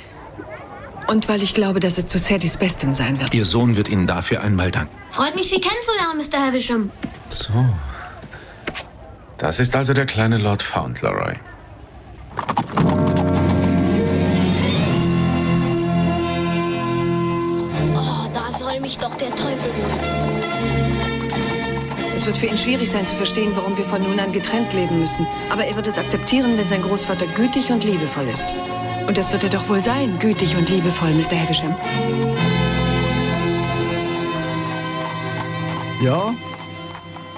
und 1.08 1.28
weil 1.28 1.42
ich 1.42 1.54
glaube, 1.54 1.80
dass 1.80 1.98
es 1.98 2.08
zu 2.08 2.18
Saddys 2.18 2.58
Bestem 2.58 2.94
sein 2.94 3.20
wird. 3.20 3.34
Ihr 3.34 3.46
Sohn 3.46 3.76
wird 3.78 3.90
Ihnen 3.90 4.08
dafür 4.08 4.42
einmal 4.42 4.72
danken. 4.72 4.96
Freut 5.12 5.36
mich, 5.36 5.50
Sie 5.50 5.60
kennenzulernen, 5.60 6.18
Mr. 6.18 6.48
Havisham. 6.48 6.92
So. 7.30 7.54
Das 9.38 9.60
ist 9.60 9.76
also 9.76 9.94
der 9.94 10.06
kleine 10.06 10.38
Lord 10.38 10.62
Fauntleroy. 10.62 11.36
Oh, 17.96 18.28
da 18.34 18.52
soll 18.52 18.80
mich 18.80 18.98
doch 18.98 19.16
der 19.16 19.30
Teufel 19.36 19.72
holen. 19.74 20.34
Es 22.16 22.26
wird 22.26 22.38
für 22.38 22.46
ihn 22.46 22.58
schwierig 22.58 22.90
sein 22.90 23.06
zu 23.06 23.16
verstehen, 23.16 23.52
warum 23.54 23.76
wir 23.76 23.84
von 23.84 24.02
nun 24.02 24.18
an 24.18 24.32
getrennt 24.32 24.72
leben 24.72 24.98
müssen. 25.02 25.28
Aber 25.50 25.66
er 25.66 25.76
wird 25.76 25.88
es 25.88 25.98
akzeptieren, 25.98 26.58
wenn 26.58 26.68
sein 26.70 26.82
Großvater 26.82 27.26
gütig 27.36 27.70
und 27.70 27.84
liebevoll 27.84 28.30
ist. 28.30 28.46
Und 29.08 29.18
das 29.18 29.32
wird 29.32 29.44
er 29.44 29.50
doch 29.50 29.68
wohl 29.70 29.84
sein, 29.84 30.18
gütig 30.20 30.56
und 30.56 30.70
liebevoll, 30.70 31.12
Mr. 31.14 31.36
Havisham. 31.40 31.76
Ja. 36.04 36.34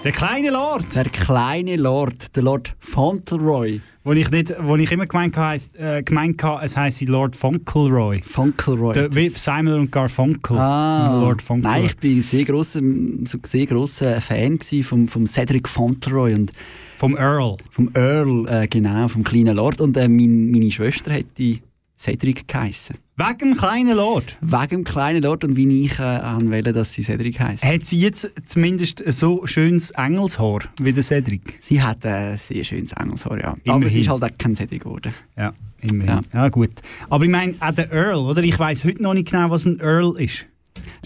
Der 0.04 0.12
kleine 0.12 0.52
Lord. 0.52 0.96
Der 0.96 1.06
kleine 1.06 1.76
Lord, 1.78 2.36
der 2.36 2.44
Lord 2.44 2.76
Fauntleroy. 2.80 3.82
Wo 4.04 4.12
ich, 4.14 4.30
nicht, 4.30 4.54
wo 4.62 4.76
ich 4.76 4.92
immer 4.92 5.08
gemeint 5.08 5.36
habe, 5.36 5.56
heisst- 5.56 5.76
äh, 5.80 6.04
gemeint 6.04 6.44
habe 6.44 6.64
es 6.64 6.78
heisst 6.78 7.02
Lord 7.02 7.36
Fauntleroy. 7.36 8.22
Fauntleroy. 8.24 8.94
Der, 8.94 9.14
wie 9.16 9.30
Simon 9.30 9.80
und 9.80 9.92
Garfunkel. 9.92 10.58
Ah, 10.60 11.20
Lord 11.20 11.42
Fauntleroy. 11.42 11.78
Nein, 11.80 11.86
ich 11.88 11.98
bin 11.98 12.18
ein 12.18 12.22
sehr 12.22 12.46
grosser, 12.46 12.82
so 13.24 13.40
sehr 13.44 13.66
grosser 13.66 14.22
Fan 14.22 14.60
gsi 14.60 14.84
vom, 14.84 15.08
vom 15.08 15.26
Cedric 15.26 15.68
Fauntleroy. 15.68 16.36
Und 16.36 16.52
vom 16.98 17.18
Earl. 17.18 17.58
Vom 17.72 17.92
Earl, 17.94 18.48
äh, 18.48 18.68
genau, 18.68 19.08
vom 19.08 19.24
kleinen 19.24 19.56
Lord. 19.56 19.82
Und 19.82 19.98
äh, 19.98 20.08
mein, 20.08 20.52
meine 20.52 20.72
Schwester 20.72 21.12
hätte 21.12 21.60
Cedric 21.98 22.48
geheissen. 22.48 22.98
Wegen 23.18 23.38
dem 23.38 23.58
kleinen 23.58 23.96
Lord? 23.96 24.36
Wegen 24.42 24.68
dem 24.70 24.84
kleinen 24.84 25.24
Lord 25.24 25.46
und 25.46 25.56
wie 25.56 25.86
ich 25.86 25.98
äh, 26.00 26.04
anwähle, 26.04 26.74
dass 26.74 26.92
sie 26.92 27.02
Cedric 27.02 27.40
heisst. 27.40 27.64
Hat 27.64 27.86
sie 27.86 28.00
jetzt 28.00 28.30
zumindest 28.46 29.02
so 29.14 29.46
schönes 29.48 29.92
Engelshaar 29.92 30.60
wie 30.82 30.92
der 30.92 31.04
Cedric? 31.04 31.56
Sie 31.60 31.82
hat 31.82 32.04
äh, 32.04 32.10
ein 32.10 32.38
sehr 32.38 32.66
schönes 32.66 32.92
Engelshaar, 32.92 33.40
ja. 33.40 33.48
Aber 33.52 33.60
Immerhin. 33.64 33.90
sie 33.90 34.02
ist 34.02 34.10
halt 34.10 34.24
auch 34.24 34.38
kein 34.38 34.54
Cedric 34.54 34.84
geworden. 34.84 35.14
Ja, 35.38 35.54
immerhin. 35.82 36.22
Ja. 36.34 36.50
gut. 36.50 36.72
Aber 37.10 37.24
ich 37.24 37.30
meine, 37.32 37.56
auch 37.62 37.72
der 37.72 37.90
Earl, 37.94 38.18
oder? 38.26 38.44
Ich 38.44 38.60
weiß 38.60 38.84
heute 38.84 39.02
noch 39.02 39.14
nicht 39.14 39.32
genau, 39.32 39.50
was 39.50 39.66
ein 39.66 39.80
Earl 39.80 40.20
ist. 40.20 40.46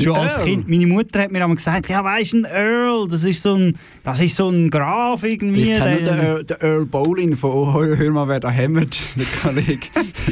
Schon 0.01 0.15
Ein 0.15 0.21
als 0.21 0.37
Earl? 0.37 0.45
Kind. 0.45 0.69
Meine 0.69 0.87
Mutter 0.87 1.21
hat 1.21 1.31
mir 1.31 1.41
einmal 1.41 1.55
gesagt, 1.55 1.89
ja, 1.89 2.03
weißt 2.03 2.33
du, 2.33 2.37
ein 2.37 2.45
Earl, 2.45 3.07
das 3.07 3.23
ist 3.23 3.41
so 3.41 3.55
ein, 3.55 3.77
das 4.03 4.21
ist 4.21 4.35
so 4.35 4.49
ein 4.49 4.69
Graf 4.69 5.23
irgendwie. 5.23 5.73
Ich 5.73 5.77
kenne 5.77 6.03
den 6.03 6.19
Earl, 6.19 6.43
den 6.45 6.57
Earl 6.61 6.85
Bowling 6.85 7.35
von 7.35 7.51
«Oh, 7.51 7.73
hör 7.73 8.11
mal, 8.11 8.27
wer 8.27 8.39
da 8.39 8.49
hämmert», 8.49 8.97
der 9.17 9.25
Kollege, 9.41 9.87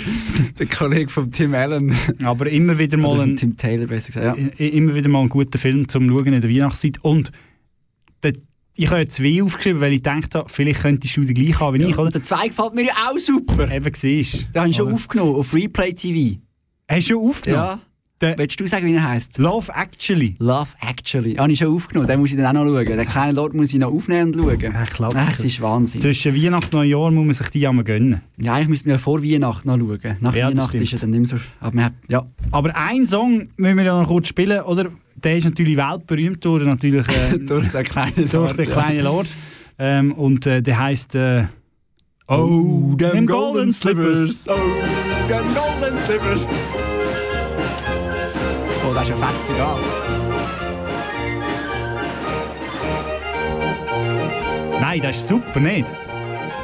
der 0.59 0.65
Kollege 0.67 1.09
von 1.09 1.31
Tim 1.31 1.53
Allen. 1.53 1.93
Aber 2.23 2.47
immer 2.47 2.77
wieder 2.77 2.97
mal 2.97 3.19
ein, 3.19 3.35
Tim 3.35 3.57
Taylor, 3.57 3.87
besser 3.87 4.13
gesagt, 4.13 4.39
ja. 4.39 4.65
immer 4.65 4.95
wieder 4.95 5.09
mal 5.09 5.21
ein 5.21 5.29
guter 5.29 5.59
Film 5.59 5.87
zum 5.87 6.07
Schauen 6.09 6.33
in 6.33 6.41
der 6.41 6.49
Weihnachtszeit. 6.49 6.99
Und 7.01 7.31
der, 8.23 8.33
ich 8.75 8.89
habe 8.89 9.07
zwei 9.07 9.43
aufgeschrieben, 9.43 9.81
weil 9.81 9.93
ich 9.93 10.03
dachte, 10.03 10.45
vielleicht 10.47 10.81
könntest 10.81 11.17
du 11.17 11.25
den 11.25 11.35
gleich 11.35 11.59
haben 11.59 11.77
wie 11.77 11.83
ich, 11.83 11.97
oder? 11.97 12.11
Der 12.11 12.23
zwei 12.23 12.47
gefällt 12.47 12.73
mir 12.73 12.85
ja 12.85 12.93
auch 13.09 13.17
super. 13.17 13.69
Eben, 13.69 13.93
siehst 13.93 14.47
Den 14.53 14.61
habe 14.61 14.69
ich 14.69 14.75
schon 14.77 14.93
aufgenommen, 14.93 15.35
auf 15.35 15.53
Replay 15.53 15.93
TV. 15.93 16.39
Hast 16.89 17.09
du 17.09 17.13
schon 17.13 17.29
aufgenommen? 17.29 17.63
Ja. 17.63 17.79
Der, 18.19 18.35
Willst 18.37 18.59
du 18.59 18.65
sagen, 18.65 18.87
wie 18.87 18.95
er 18.95 19.07
heisst? 19.07 19.37
Love 19.37 19.71
Actually. 19.71 20.35
Love 20.39 20.69
Actually. 20.81 21.35
Habe 21.35 21.51
ich 21.51 21.59
schon 21.59 21.75
aufgenommen. 21.75 22.07
Den 22.07 22.19
muss 22.19 22.31
ich 22.31 22.37
dann 22.37 22.57
auch 22.57 22.63
noch 22.63 22.73
schauen. 22.73 22.97
Den 22.97 23.05
kleinen 23.05 23.35
Lord 23.35 23.53
muss 23.53 23.71
ich 23.71 23.79
noch 23.79 23.91
aufnehmen 23.91 24.33
und 24.33 24.43
schauen. 24.43 24.73
Ach, 24.75 24.89
Klassiker. 24.89 25.25
Ach, 25.27 25.33
es 25.33 25.43
ist 25.43 25.61
Wahnsinn. 25.61 26.01
Zwischen 26.01 26.35
Weihnachten 26.35 26.75
und 26.75 26.81
Neujahr 26.81 27.11
muss 27.11 27.25
man 27.25 27.33
sich 27.33 27.49
die 27.49 27.67
einmal 27.67 27.83
gönnen. 27.83 28.21
Ja, 28.37 28.59
ich 28.59 28.67
müsste 28.67 28.89
mir 28.89 28.97
vor 28.97 29.21
Weihnachten 29.21 29.67
noch 29.67 29.77
schauen. 29.77 30.17
Nach 30.19 30.33
Ja, 30.33 30.49
das 30.49 30.57
Weihnachten 30.57 30.81
ist 30.81 30.93
er 30.93 30.99
dann 30.99 31.11
nicht 31.11 31.31
mehr 31.31 31.39
so... 31.39 31.45
Aber 31.59 31.83
hat, 31.83 31.93
ja. 32.07 32.25
Aber 32.49 32.75
einen 32.75 33.05
Song 33.05 33.49
müssen 33.55 33.77
wir 33.77 33.85
ja 33.85 34.01
noch 34.01 34.07
kurz 34.07 34.29
spielen, 34.29 34.61
oder? 34.61 34.89
Der 35.15 35.37
ist 35.37 35.45
natürlich 35.45 35.77
weltberühmt 35.77 36.43
durch, 36.43 36.63
natürlich, 36.63 37.07
äh, 37.09 37.37
durch 37.47 37.69
den 37.69 37.83
kleinen 37.83 38.29
Lord, 38.31 38.57
den 38.57 38.65
ja. 38.65 38.71
kleinen 38.71 39.03
Lord. 39.03 39.27
Ähm, 39.77 40.11
und 40.13 40.47
äh, 40.47 40.63
der 40.63 40.79
heisst 40.79 41.13
äh, 41.13 41.45
Oh, 42.27 42.95
them 42.97 43.27
golden 43.27 43.71
slippers. 43.71 44.47
Oh, 44.49 44.53
them 45.27 45.45
golden 45.53 45.97
slippers. 45.97 46.47
Das 48.97 49.07
ist 49.07 49.09
ja 49.09 49.27
fetzig, 49.27 49.55
ja. 49.59 49.77
Nein, 54.81 55.01
das 55.01 55.17
ist 55.17 55.27
super, 55.27 55.59
nicht? 55.59 55.85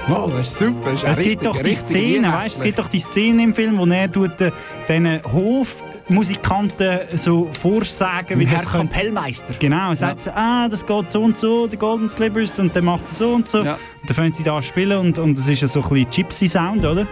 Oh, 0.09 0.31
das 0.35 0.47
ist 0.49 0.57
super. 0.57 0.93
Das 0.93 0.93
ist 0.95 1.03
ja 1.03 1.09
Es 1.11 1.17
gibt 1.19 1.27
richtig- 1.27 1.43
doch 1.53 1.61
die 1.61 1.73
Szene, 1.73 2.33
weißt, 2.33 2.55
es 2.55 2.61
gibt 2.63 2.79
doch 2.79 2.87
die 2.87 2.99
Szene 2.99 3.43
im 3.43 3.53
Film, 3.53 3.77
wo 3.77 3.85
er 3.85 4.11
tut, 4.11 4.41
äh, 4.41 4.49
diesen 4.89 5.21
Hofmusikanten 5.31 7.01
so 7.13 7.49
vorsagen, 7.51 8.39
wie 8.39 8.47
Herr 8.47 8.57
das. 8.57 8.71
Kapellmeister. 8.71 9.53
Genau, 9.59 9.89
er 9.91 9.95
sagt 9.95 10.21
so, 10.21 10.31
ah, 10.31 10.67
das 10.67 10.83
geht 10.87 11.11
so 11.11 11.21
und 11.21 11.37
so, 11.37 11.67
die 11.67 11.77
Golden 11.77 12.09
Slippers, 12.09 12.57
und 12.57 12.75
dann 12.75 12.85
macht 12.85 13.03
er 13.09 13.13
so 13.13 13.33
und 13.35 13.47
so. 13.47 13.59
Und 13.59 13.67
dann 13.67 14.15
fangen 14.15 14.33
sie 14.33 14.41
da 14.43 14.59
spielen 14.63 14.97
und, 14.97 15.19
und 15.19 15.37
es 15.37 15.47
ist 15.47 15.61
ja 15.61 15.67
so 15.67 15.83
ein 15.83 15.87
bisschen 15.89 16.09
Gypsy-Sound, 16.09 16.83
oder? 16.83 17.05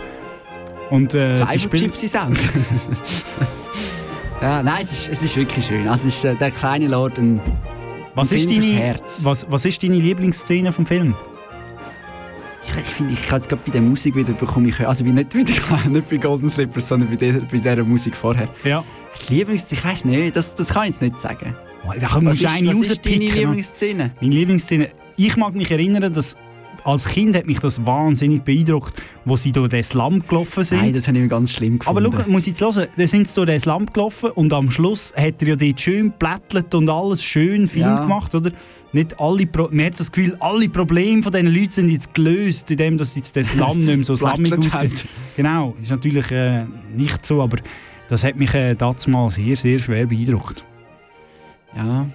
Und, 0.89 1.13
äh, 1.13 1.33
Zwei 1.33 1.57
die 1.57 2.07
ja, 4.41 4.63
nein, 4.63 4.79
es 4.81 4.91
ist, 4.91 5.09
es 5.09 5.23
ist 5.23 5.35
wirklich 5.35 5.65
schön. 5.65 5.87
Also, 5.87 6.07
es 6.07 6.15
ist 6.17 6.25
äh, 6.25 6.35
der 6.35 6.51
kleine 6.51 6.87
Lord 6.87 7.17
ein, 7.17 7.39
Was 8.15 8.31
ein 8.31 8.37
ist, 8.37 8.49
Film 8.49 8.61
deine, 8.61 8.73
Herz. 8.73 9.21
was, 9.23 9.45
was 9.49 9.65
ist 9.65 9.81
deine 9.83 9.95
Lieblingsszene 9.95 10.71
vom 10.71 10.85
Film? 10.85 11.15
Ich, 12.63 12.87
finde, 12.87 13.13
ich 13.13 13.27
kann 13.27 13.39
jetzt 13.39 13.49
gerade 13.49 13.61
bei 13.65 13.71
der 13.71 13.81
Musik 13.81 14.15
wieder 14.15 14.33
bekomme 14.33 14.69
ich, 14.69 14.79
also 14.87 15.05
wie 15.05 15.11
nicht 15.11 15.33
bei 15.33 15.43
der 15.43 15.55
Kleinen, 15.55 15.93
nicht 15.93 16.09
bei 16.09 16.17
Golden 16.17 16.49
Slippers, 16.49 16.87
sondern 16.87 17.09
bei 17.09 17.15
dieser, 17.15 17.39
bei 17.39 17.57
dieser 17.57 17.83
Musik 17.83 18.15
vorher. 18.15 18.47
Ja. 18.63 18.83
Die 19.27 19.35
Lieblings, 19.35 19.69
ich 19.71 19.83
weiß 19.83 20.05
nicht, 20.05 20.35
das, 20.35 20.55
das 20.55 20.69
kann 20.69 20.83
ich 20.83 20.91
jetzt 20.91 21.01
nicht 21.01 21.19
sagen. 21.19 21.55
Da 21.99 22.09
was 22.21 22.37
ist, 22.37 22.45
was 22.45 22.89
ist 22.89 23.05
deine. 23.05 23.17
Lieblingsszene? 23.17 24.11
Meine 24.21 24.35
Lieblingsszene. 24.35 24.89
Ich 25.17 25.35
mag 25.35 25.55
mich 25.55 25.71
erinnern, 25.71 26.13
dass 26.13 26.37
als 26.83 27.05
Kind 27.05 27.35
hat 27.35 27.45
mich 27.45 27.59
das 27.59 27.85
wahnsinnig 27.85 28.43
beeindruckt, 28.43 29.01
wo 29.25 29.35
sie 29.35 29.51
durch 29.51 29.69
den 29.69 29.83
Slum 29.83 30.21
gelaufen 30.27 30.63
sind. 30.63 30.81
Nein, 30.81 30.93
das 30.93 31.07
habe 31.07 31.17
ich 31.19 31.29
ganz 31.29 31.51
schlimm 31.53 31.79
Aber 31.85 32.01
gefunden. 32.01 32.23
schau, 32.25 32.31
muss 32.31 32.41
ich 32.43 32.47
jetzt 32.49 32.61
hören, 32.61 32.87
dann 32.95 33.07
sind 33.07 33.29
sie 33.29 33.35
durch 33.35 33.47
den 33.47 33.59
Slum 33.59 33.85
gelaufen 33.85 34.31
und 34.31 34.51
am 34.53 34.71
Schluss 34.71 35.13
hat 35.15 35.41
er 35.41 35.47
ja 35.49 35.55
dort 35.55 35.81
schön 35.81 36.11
plättelt 36.17 36.73
und 36.73 36.89
alles 36.89 37.23
schön 37.23 37.67
fein 37.67 37.81
Ja. 37.81 37.99
gemacht, 38.01 38.33
oder? 38.35 38.51
Nicht 38.93 39.19
alle 39.19 39.45
Pro 39.45 39.69
man 39.71 39.85
hat 39.85 39.99
das 39.99 40.11
Gefühl, 40.11 40.35
alle 40.39 40.67
Probleme 40.67 41.23
von 41.23 41.31
diesen 41.31 41.47
Leuten 41.47 41.71
sind 41.71 41.89
jetzt 41.89 42.13
gelöst, 42.13 42.69
indem 42.71 42.97
dass 42.97 43.15
jetzt 43.15 43.35
der 43.35 43.43
Slum 43.45 43.79
nicht 43.85 43.95
mehr 43.95 44.03
so 44.03 44.15
Plättelt 44.15 44.57
aussieht. 44.73 45.05
Genau, 45.37 45.75
ist 45.81 45.91
natürlich 45.91 46.29
äh, 46.31 46.65
nicht 46.95 47.25
so, 47.25 47.41
aber 47.41 47.57
das 48.09 48.23
hat 48.25 48.35
mich 48.35 48.53
äh, 48.53 48.73
damals 48.75 49.07
mal 49.07 49.29
sehr, 49.29 49.55
sehr 49.55 49.79
schwer 49.79 50.05
beeindruckt. 50.07 50.65
Ja. 51.75 52.05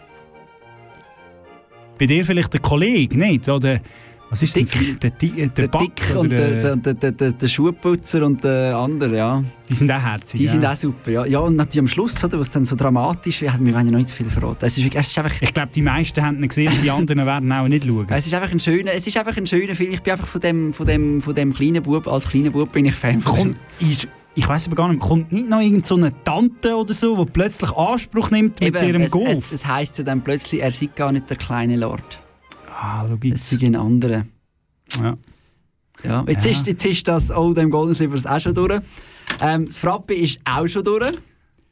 Bei 1.98 2.04
dir 2.04 2.24
vielleicht 2.26 2.52
der 2.52 2.60
Kollege, 2.60 3.16
nicht? 3.16 3.48
Oder, 3.48 3.80
was 4.28 4.42
ist 4.42 4.56
Dick. 4.56 5.00
Der, 5.00 5.10
äh, 5.10 5.12
der, 5.20 5.48
Der 5.48 5.68
Back 5.68 5.96
Dick 5.96 6.16
und 6.16 6.30
der, 6.30 6.76
der, 6.76 6.94
der, 6.94 7.32
der, 7.32 7.48
Schuhputzer 7.48 8.26
und 8.26 8.42
der 8.42 8.76
andere, 8.76 9.16
ja. 9.16 9.44
Die 9.68 9.74
sind 9.74 9.90
auch 9.90 10.02
herzig. 10.02 10.40
Die 10.40 10.46
ja. 10.46 10.52
sind 10.52 10.66
auch 10.66 10.76
super, 10.76 11.10
ja. 11.10 11.26
Ja, 11.26 11.38
und 11.40 11.56
natürlich 11.56 11.80
am 11.80 11.88
Schluss, 11.88 12.22
oder, 12.24 12.40
was 12.40 12.50
dann 12.50 12.64
so 12.64 12.74
dramatisch 12.74 13.40
wird, 13.42 13.52
wir 13.64 13.74
wollen 13.74 13.86
ja 13.86 13.92
noch 13.92 13.98
nicht 13.98 14.08
zu 14.08 14.16
viel 14.16 14.28
verraten. 14.28 14.64
Es 14.64 14.76
ist, 14.76 14.94
es 14.94 15.06
ist 15.08 15.18
einfach... 15.18 15.40
Ich 15.40 15.54
glaube, 15.54 15.70
die 15.74 15.82
meisten 15.82 16.24
haben 16.24 16.42
ihn 16.42 16.48
gesehen 16.48 16.72
und 16.72 16.82
die 16.82 16.90
anderen 16.90 17.24
werden 17.24 17.52
auch 17.52 17.68
nicht 17.68 17.84
schauen. 17.84 18.06
Es 18.16 18.26
ist 18.26 18.34
einfach 18.34 18.50
ein 18.50 18.60
schöner, 18.60 18.92
es 18.94 19.06
ist 19.06 19.16
einfach 19.16 19.36
ein 19.36 19.46
schöner 19.46 19.74
Film. 19.74 19.92
Ich 19.92 20.02
bin 20.02 20.12
einfach 20.12 20.26
von 20.26 20.40
dem, 20.40 20.72
von 20.72 20.86
dem, 20.86 21.20
von 21.20 21.34
dem 21.34 21.52
kleinen 21.52 21.82
Bub, 21.82 22.08
als 22.08 22.28
kleiner 22.28 22.50
Bub 22.50 22.72
bin 22.72 22.86
ich 22.86 22.94
Fan 22.94 23.20
von 23.20 23.32
Kommt, 23.32 23.58
ist, 23.80 24.08
ich 24.34 24.48
weiß 24.48 24.66
aber 24.66 24.76
gar 24.76 24.88
nicht, 24.88 25.00
kommt 25.00 25.32
nicht 25.32 25.48
noch 25.48 25.60
irgend 25.60 25.86
so 25.86 25.96
eine 25.96 26.12
Tante 26.24 26.74
oder 26.74 26.92
so, 26.92 27.24
die 27.24 27.30
plötzlich 27.30 27.70
Anspruch 27.70 28.30
nimmt 28.30 28.60
mit 28.60 28.76
Eben, 28.76 28.88
ihrem 28.88 29.02
es, 29.02 29.10
Golf? 29.10 29.30
es, 29.30 29.52
es 29.52 29.66
heisst 29.66 29.98
ja 29.98 30.04
dann 30.04 30.22
plötzlich, 30.22 30.62
er 30.62 30.72
sei 30.72 30.88
gar 30.94 31.12
nicht 31.12 31.30
der 31.30 31.36
kleine 31.36 31.76
Lord. 31.76 32.20
Ah, 32.78 33.06
schau 33.08 33.18
Es 33.32 33.48
sei 33.48 33.66
ein 33.66 33.76
anderer. 33.76 34.26
Ja. 35.00 35.16
Ja. 36.04 36.24
Jetzt, 36.28 36.44
Ja. 36.44 36.50
Ist, 36.50 36.66
jetzt 36.66 36.84
ist 36.84 37.08
das 37.08 37.30
All 37.30 37.54
dem 37.54 37.70
Golden 37.70 37.94
Slippers 37.94 38.26
auch 38.26 38.40
schon 38.40 38.54
durch. 38.54 38.80
Ähm, 39.40 39.66
das 39.66 39.78
Frappe 39.78 40.14
ist 40.14 40.38
auch 40.44 40.66
schon 40.66 40.84
durch. 40.84 41.12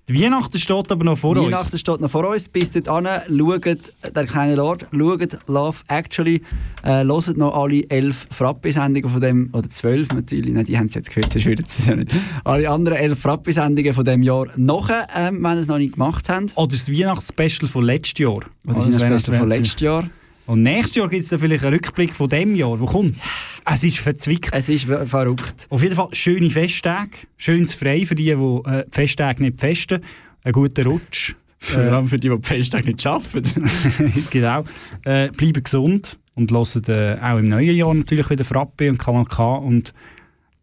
Die 0.07 0.23
Weihnachten 0.23 0.59
steht 0.59 0.93
aber 0.93 1.03
noch 1.03 1.17
vor 1.17 1.35
Weihnachten 1.35 1.73
uns. 1.73 1.81
steht 1.81 2.01
noch 2.01 2.11
vor 2.11 2.29
uns. 2.29 2.47
Bis 2.49 2.71
dorthin, 2.71 3.07
schaut 3.39 4.15
der 4.15 4.27
kleine 4.27 4.55
Lord, 4.55 4.87
schaut 4.93 5.39
Love 5.47 5.79
Actually, 5.89 6.43
äh, 6.83 7.05
hört 7.05 7.37
noch 7.39 7.55
alle 7.55 7.89
elf 7.89 8.27
Frappe-Sendungen 8.31 9.09
von 9.11 9.21
dem, 9.23 9.49
oder 9.55 9.69
zwölf 9.71 10.13
natürlich, 10.13 10.53
nein, 10.53 10.65
die 10.67 10.77
haben 10.77 10.87
es 10.87 10.95
jetzt 10.95 11.09
gehört, 11.11 11.33
sonst 11.33 11.47
würden 11.47 11.65
sie 11.67 11.81
es 11.83 11.87
ja 11.87 11.97
nicht. 11.97 12.13
Alle 12.45 12.69
anderen 12.69 12.99
elf 12.99 13.19
Frappe-Sendungen 13.19 13.95
von 13.95 14.05
dem 14.05 14.23
Jahr 14.23 14.49
nachher, 14.57 15.07
ähm, 15.17 15.43
wenn 15.43 15.53
ihr 15.57 15.61
es 15.61 15.69
noch 15.69 15.79
nicht 15.79 15.95
gemacht 15.95 16.29
habt. 16.29 16.55
Oder 16.55 16.69
das 16.69 16.91
Weihnachtsspecial 16.91 17.67
von 17.67 17.85
letztes 17.85 18.19
Jahr. 18.19 18.41
Oder 18.67 18.75
das 18.75 19.01
Weihnachtsspecial 19.01 19.39
von 19.39 19.49
letztes 19.49 19.81
Jahr. 19.81 20.05
Und 20.47 20.63
nächstes 20.63 20.97
Jahr 20.97 21.09
gibt 21.09 21.23
es 21.23 21.29
dann 21.31 21.39
vielleicht 21.39 21.65
einen 21.65 21.75
Rückblick 21.75 22.15
von 22.15 22.29
dem 22.29 22.55
Jahr, 22.55 22.79
wo 22.79 22.85
kommt. 22.87 23.17
Es 23.65 23.83
ist 23.83 23.99
verzwickt. 23.99 24.51
Es 24.53 24.69
ist 24.69 24.85
ver- 24.85 25.07
verrückt. 25.07 25.67
Auf 25.71 25.83
jeden 25.83 25.95
Fall 25.95 26.09
schöne 26.13 26.51
Festtage, 26.51 27.11
schönes 27.37 27.73
Frei 27.75 28.05
für 28.05 28.15
die, 28.15 28.25
die 28.25 28.31
äh, 28.33 28.85
die 28.85 28.91
Festtage 28.91 29.43
nicht 29.43 29.59
festen. 29.59 30.03
Einen 30.43 30.53
guten 30.53 30.87
Rutsch. 30.87 31.35
Vor 31.59 31.83
allem 31.83 32.09
für 32.09 32.19
die, 32.19 32.29
die 32.29 32.37
die 32.37 32.47
Festtage 32.47 32.89
nicht 32.89 33.07
arbeiten. 33.07 33.65
genau. 34.31 34.65
Äh, 35.05 35.29
bleiben 35.31 35.63
gesund 35.63 36.19
und 36.35 36.51
hören 36.51 36.83
äh, 36.89 37.19
auch 37.23 37.39
im 37.39 37.49
neuen 37.49 37.75
Jahr 37.75 37.95
natürlich 37.95 38.29
wieder 38.29 38.45
Frappe 38.45 38.91
und 38.91 38.99
KMK 38.99 39.39
und 39.63 39.95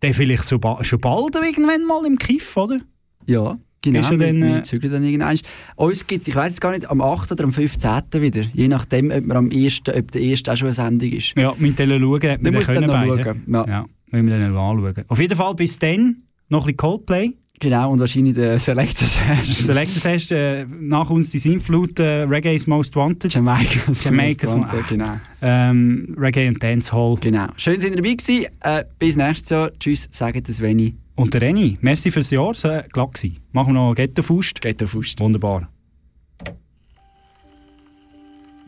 dann 0.02 0.14
vielleicht 0.14 0.44
so 0.44 0.60
ba 0.60 0.84
schon 0.84 1.00
bald 1.00 1.36
irgendwann 1.36 1.86
mal 1.86 2.06
im 2.06 2.20
Kiff, 2.20 2.56
oder? 2.56 2.80
Ja, 3.26 3.58
genau. 3.82 4.00
Ist 4.00 4.12
ja 4.12 4.18
dann, 4.18 4.42
wir 4.42 4.58
äh, 4.58 4.64
zügeln 4.64 4.94
dann 4.94 5.04
irgendwann. 5.04 5.40
Uns 5.76 6.08
gibt 6.08 6.24
es, 6.24 6.28
ich 6.28 6.36
weiß 6.36 6.54
es 6.54 6.62
gar 6.62 6.72
nicht, 6.72 6.90
am 6.90 7.02
8. 7.02 7.32
oder 7.32 7.44
am 7.44 7.52
15. 7.52 7.92
wieder. 8.14 8.42
Je 8.54 8.68
nachdem, 8.68 9.12
ob, 9.12 9.26
wir 9.26 9.36
am 9.36 9.50
1., 9.52 9.82
ob 9.94 10.12
der 10.12 10.22
1. 10.22 10.48
auch 10.48 10.56
schon 10.56 10.68
eine 10.68 10.74
Sendung 10.74 11.12
ist. 11.12 11.34
Ja, 11.38 11.54
mit 11.58 11.80
denen 11.80 12.02
schauen. 12.02 12.22
Wir 12.22 12.52
müssen 12.52 12.74
dann 12.74 12.86
noch 12.86 12.94
beide. 12.94 13.24
schauen. 13.24 13.44
Ja. 13.48 13.66
Ja, 13.68 13.86
müssen 14.12 14.28
wir 14.28 14.40
dann 14.40 14.54
noch 14.54 14.70
anschauen. 14.70 15.06
Auf 15.08 15.20
jeden 15.20 15.36
Fall 15.36 15.56
bis 15.56 15.80
dann 15.80 16.18
noch 16.50 16.62
ein 16.62 16.66
bisschen 16.66 16.78
Coldplay. 16.78 17.34
Genau, 17.62 17.92
und 17.92 18.00
wahrscheinlich 18.00 18.34
der 18.34 18.58
Selector 18.58 19.08
Session. 19.08 19.46
Selectors 19.46 20.06
hast 20.06 20.32
äh, 20.32 20.66
nach 20.66 21.12
uns 21.12 21.30
die 21.30 21.38
Sinnflut 21.38 22.00
äh, 22.00 22.24
Reggae's 22.24 22.66
Most 22.66 22.96
Wanted. 22.96 23.32
Jamaica's 23.32 24.04
Jamaica's 24.04 24.56
Most 24.56 24.72
Wanted, 24.72 24.88
genau. 24.88 25.20
Ähm, 25.44 26.16
Reggae 26.18 26.48
und 26.48 26.62
Dancehall. 26.62 27.18
Genau. 27.22 27.50
Schön, 27.58 27.76
dass 27.76 27.84
ihr 27.84 27.92
dabei 27.92 28.14
gewesen. 28.14 28.48
Äh, 28.62 28.84
bis 28.98 29.16
nächstes 29.16 29.52
Jahr. 29.52 29.72
Tschüss, 29.80 30.10
sagt 30.12 30.50
das 30.50 30.60
Veni. 30.60 30.96
Und 31.16 31.34
der 31.34 31.42
Reni, 31.42 31.78
merci 31.82 32.10
fürs 32.10 32.32
Jahr, 32.32 32.52
es 32.52 32.64
war 32.64 32.84
glatt. 32.84 33.22
Machen 33.52 33.74
wir 33.74 33.80
noch 33.90 33.96
Ghetto-Faust. 33.96 34.62
Ghetto-Faust. 34.62 35.20
Wunderbar. 35.20 35.70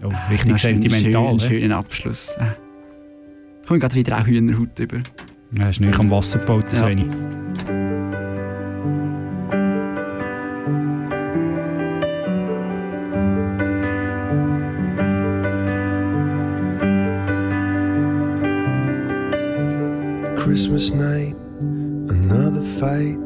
Oh, 0.03 0.11
richtig 0.29 0.51
Noch 0.51 0.57
schön- 0.57 0.81
sentimental. 0.81 1.39
Schön, 1.39 1.49
hä? 1.49 1.59
schönen 1.59 1.71
Abschluss. 1.71 2.35
Äh. 2.35 2.51
Kommt 3.65 3.79
gerade 3.79 3.95
wieder 3.95 4.17
auch 4.19 4.25
Hühnerhaut 4.27 4.77
über. 4.77 5.01
Ja, 5.57 5.69
ist 5.69 5.79
nicht 5.79 5.97
am 5.97 6.09
Wasser 6.09 6.39
gebaut, 6.39 6.65
das 6.69 6.81
Ja. 6.81 6.89
wenig. 6.89 7.05
Christmas 20.37 20.91
night, 20.93 21.35
another 22.34 22.65
fight. 22.79 23.17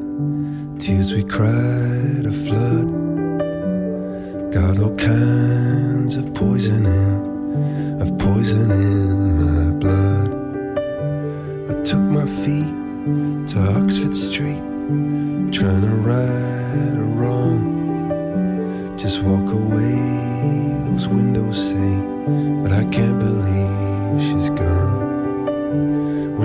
Tears 0.79 1.13
we 1.13 1.23
cried 1.23 2.25
a 2.25 2.31
flood. 2.45 2.87
Got 4.51 4.79
all 4.79 4.95
kinds 4.95 6.17
of 6.17 6.33
poison 6.33 6.85
in, 6.85 8.01
of 8.01 8.17
poison 8.17 8.69
in 8.71 9.17
my 9.41 9.71
blood. 9.83 10.29
I 11.71 11.81
took 11.83 12.01
my 12.01 12.25
feet 12.25 12.71
to 13.51 13.57
Oxford 13.79 14.13
Street, 14.13 14.61
trying 15.53 15.83
to 15.87 15.95
right 16.09 16.97
a 16.97 17.07
wrong. 17.19 18.97
Just 18.97 19.21
walk 19.21 19.49
away, 19.53 19.95
those 20.89 21.07
windows 21.07 21.57
say, 21.71 21.93
but 22.61 22.71
I 22.73 22.83
can't 22.95 23.19
believe 23.19 24.21
she's 24.21 24.49
gone. 24.49 24.96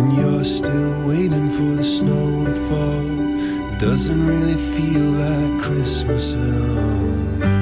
When 0.02 0.16
you're 0.16 0.42
still 0.42 1.06
waiting 1.06 1.48
for 1.48 1.76
the 1.76 1.84
snow 1.84 2.44
to 2.44 2.52
fall, 2.68 3.78
doesn't 3.78 4.26
really 4.26 4.54
feel 4.74 5.10
like 5.12 5.62
Christmas 5.62 6.34
at 6.34 6.54
all. 6.60 7.61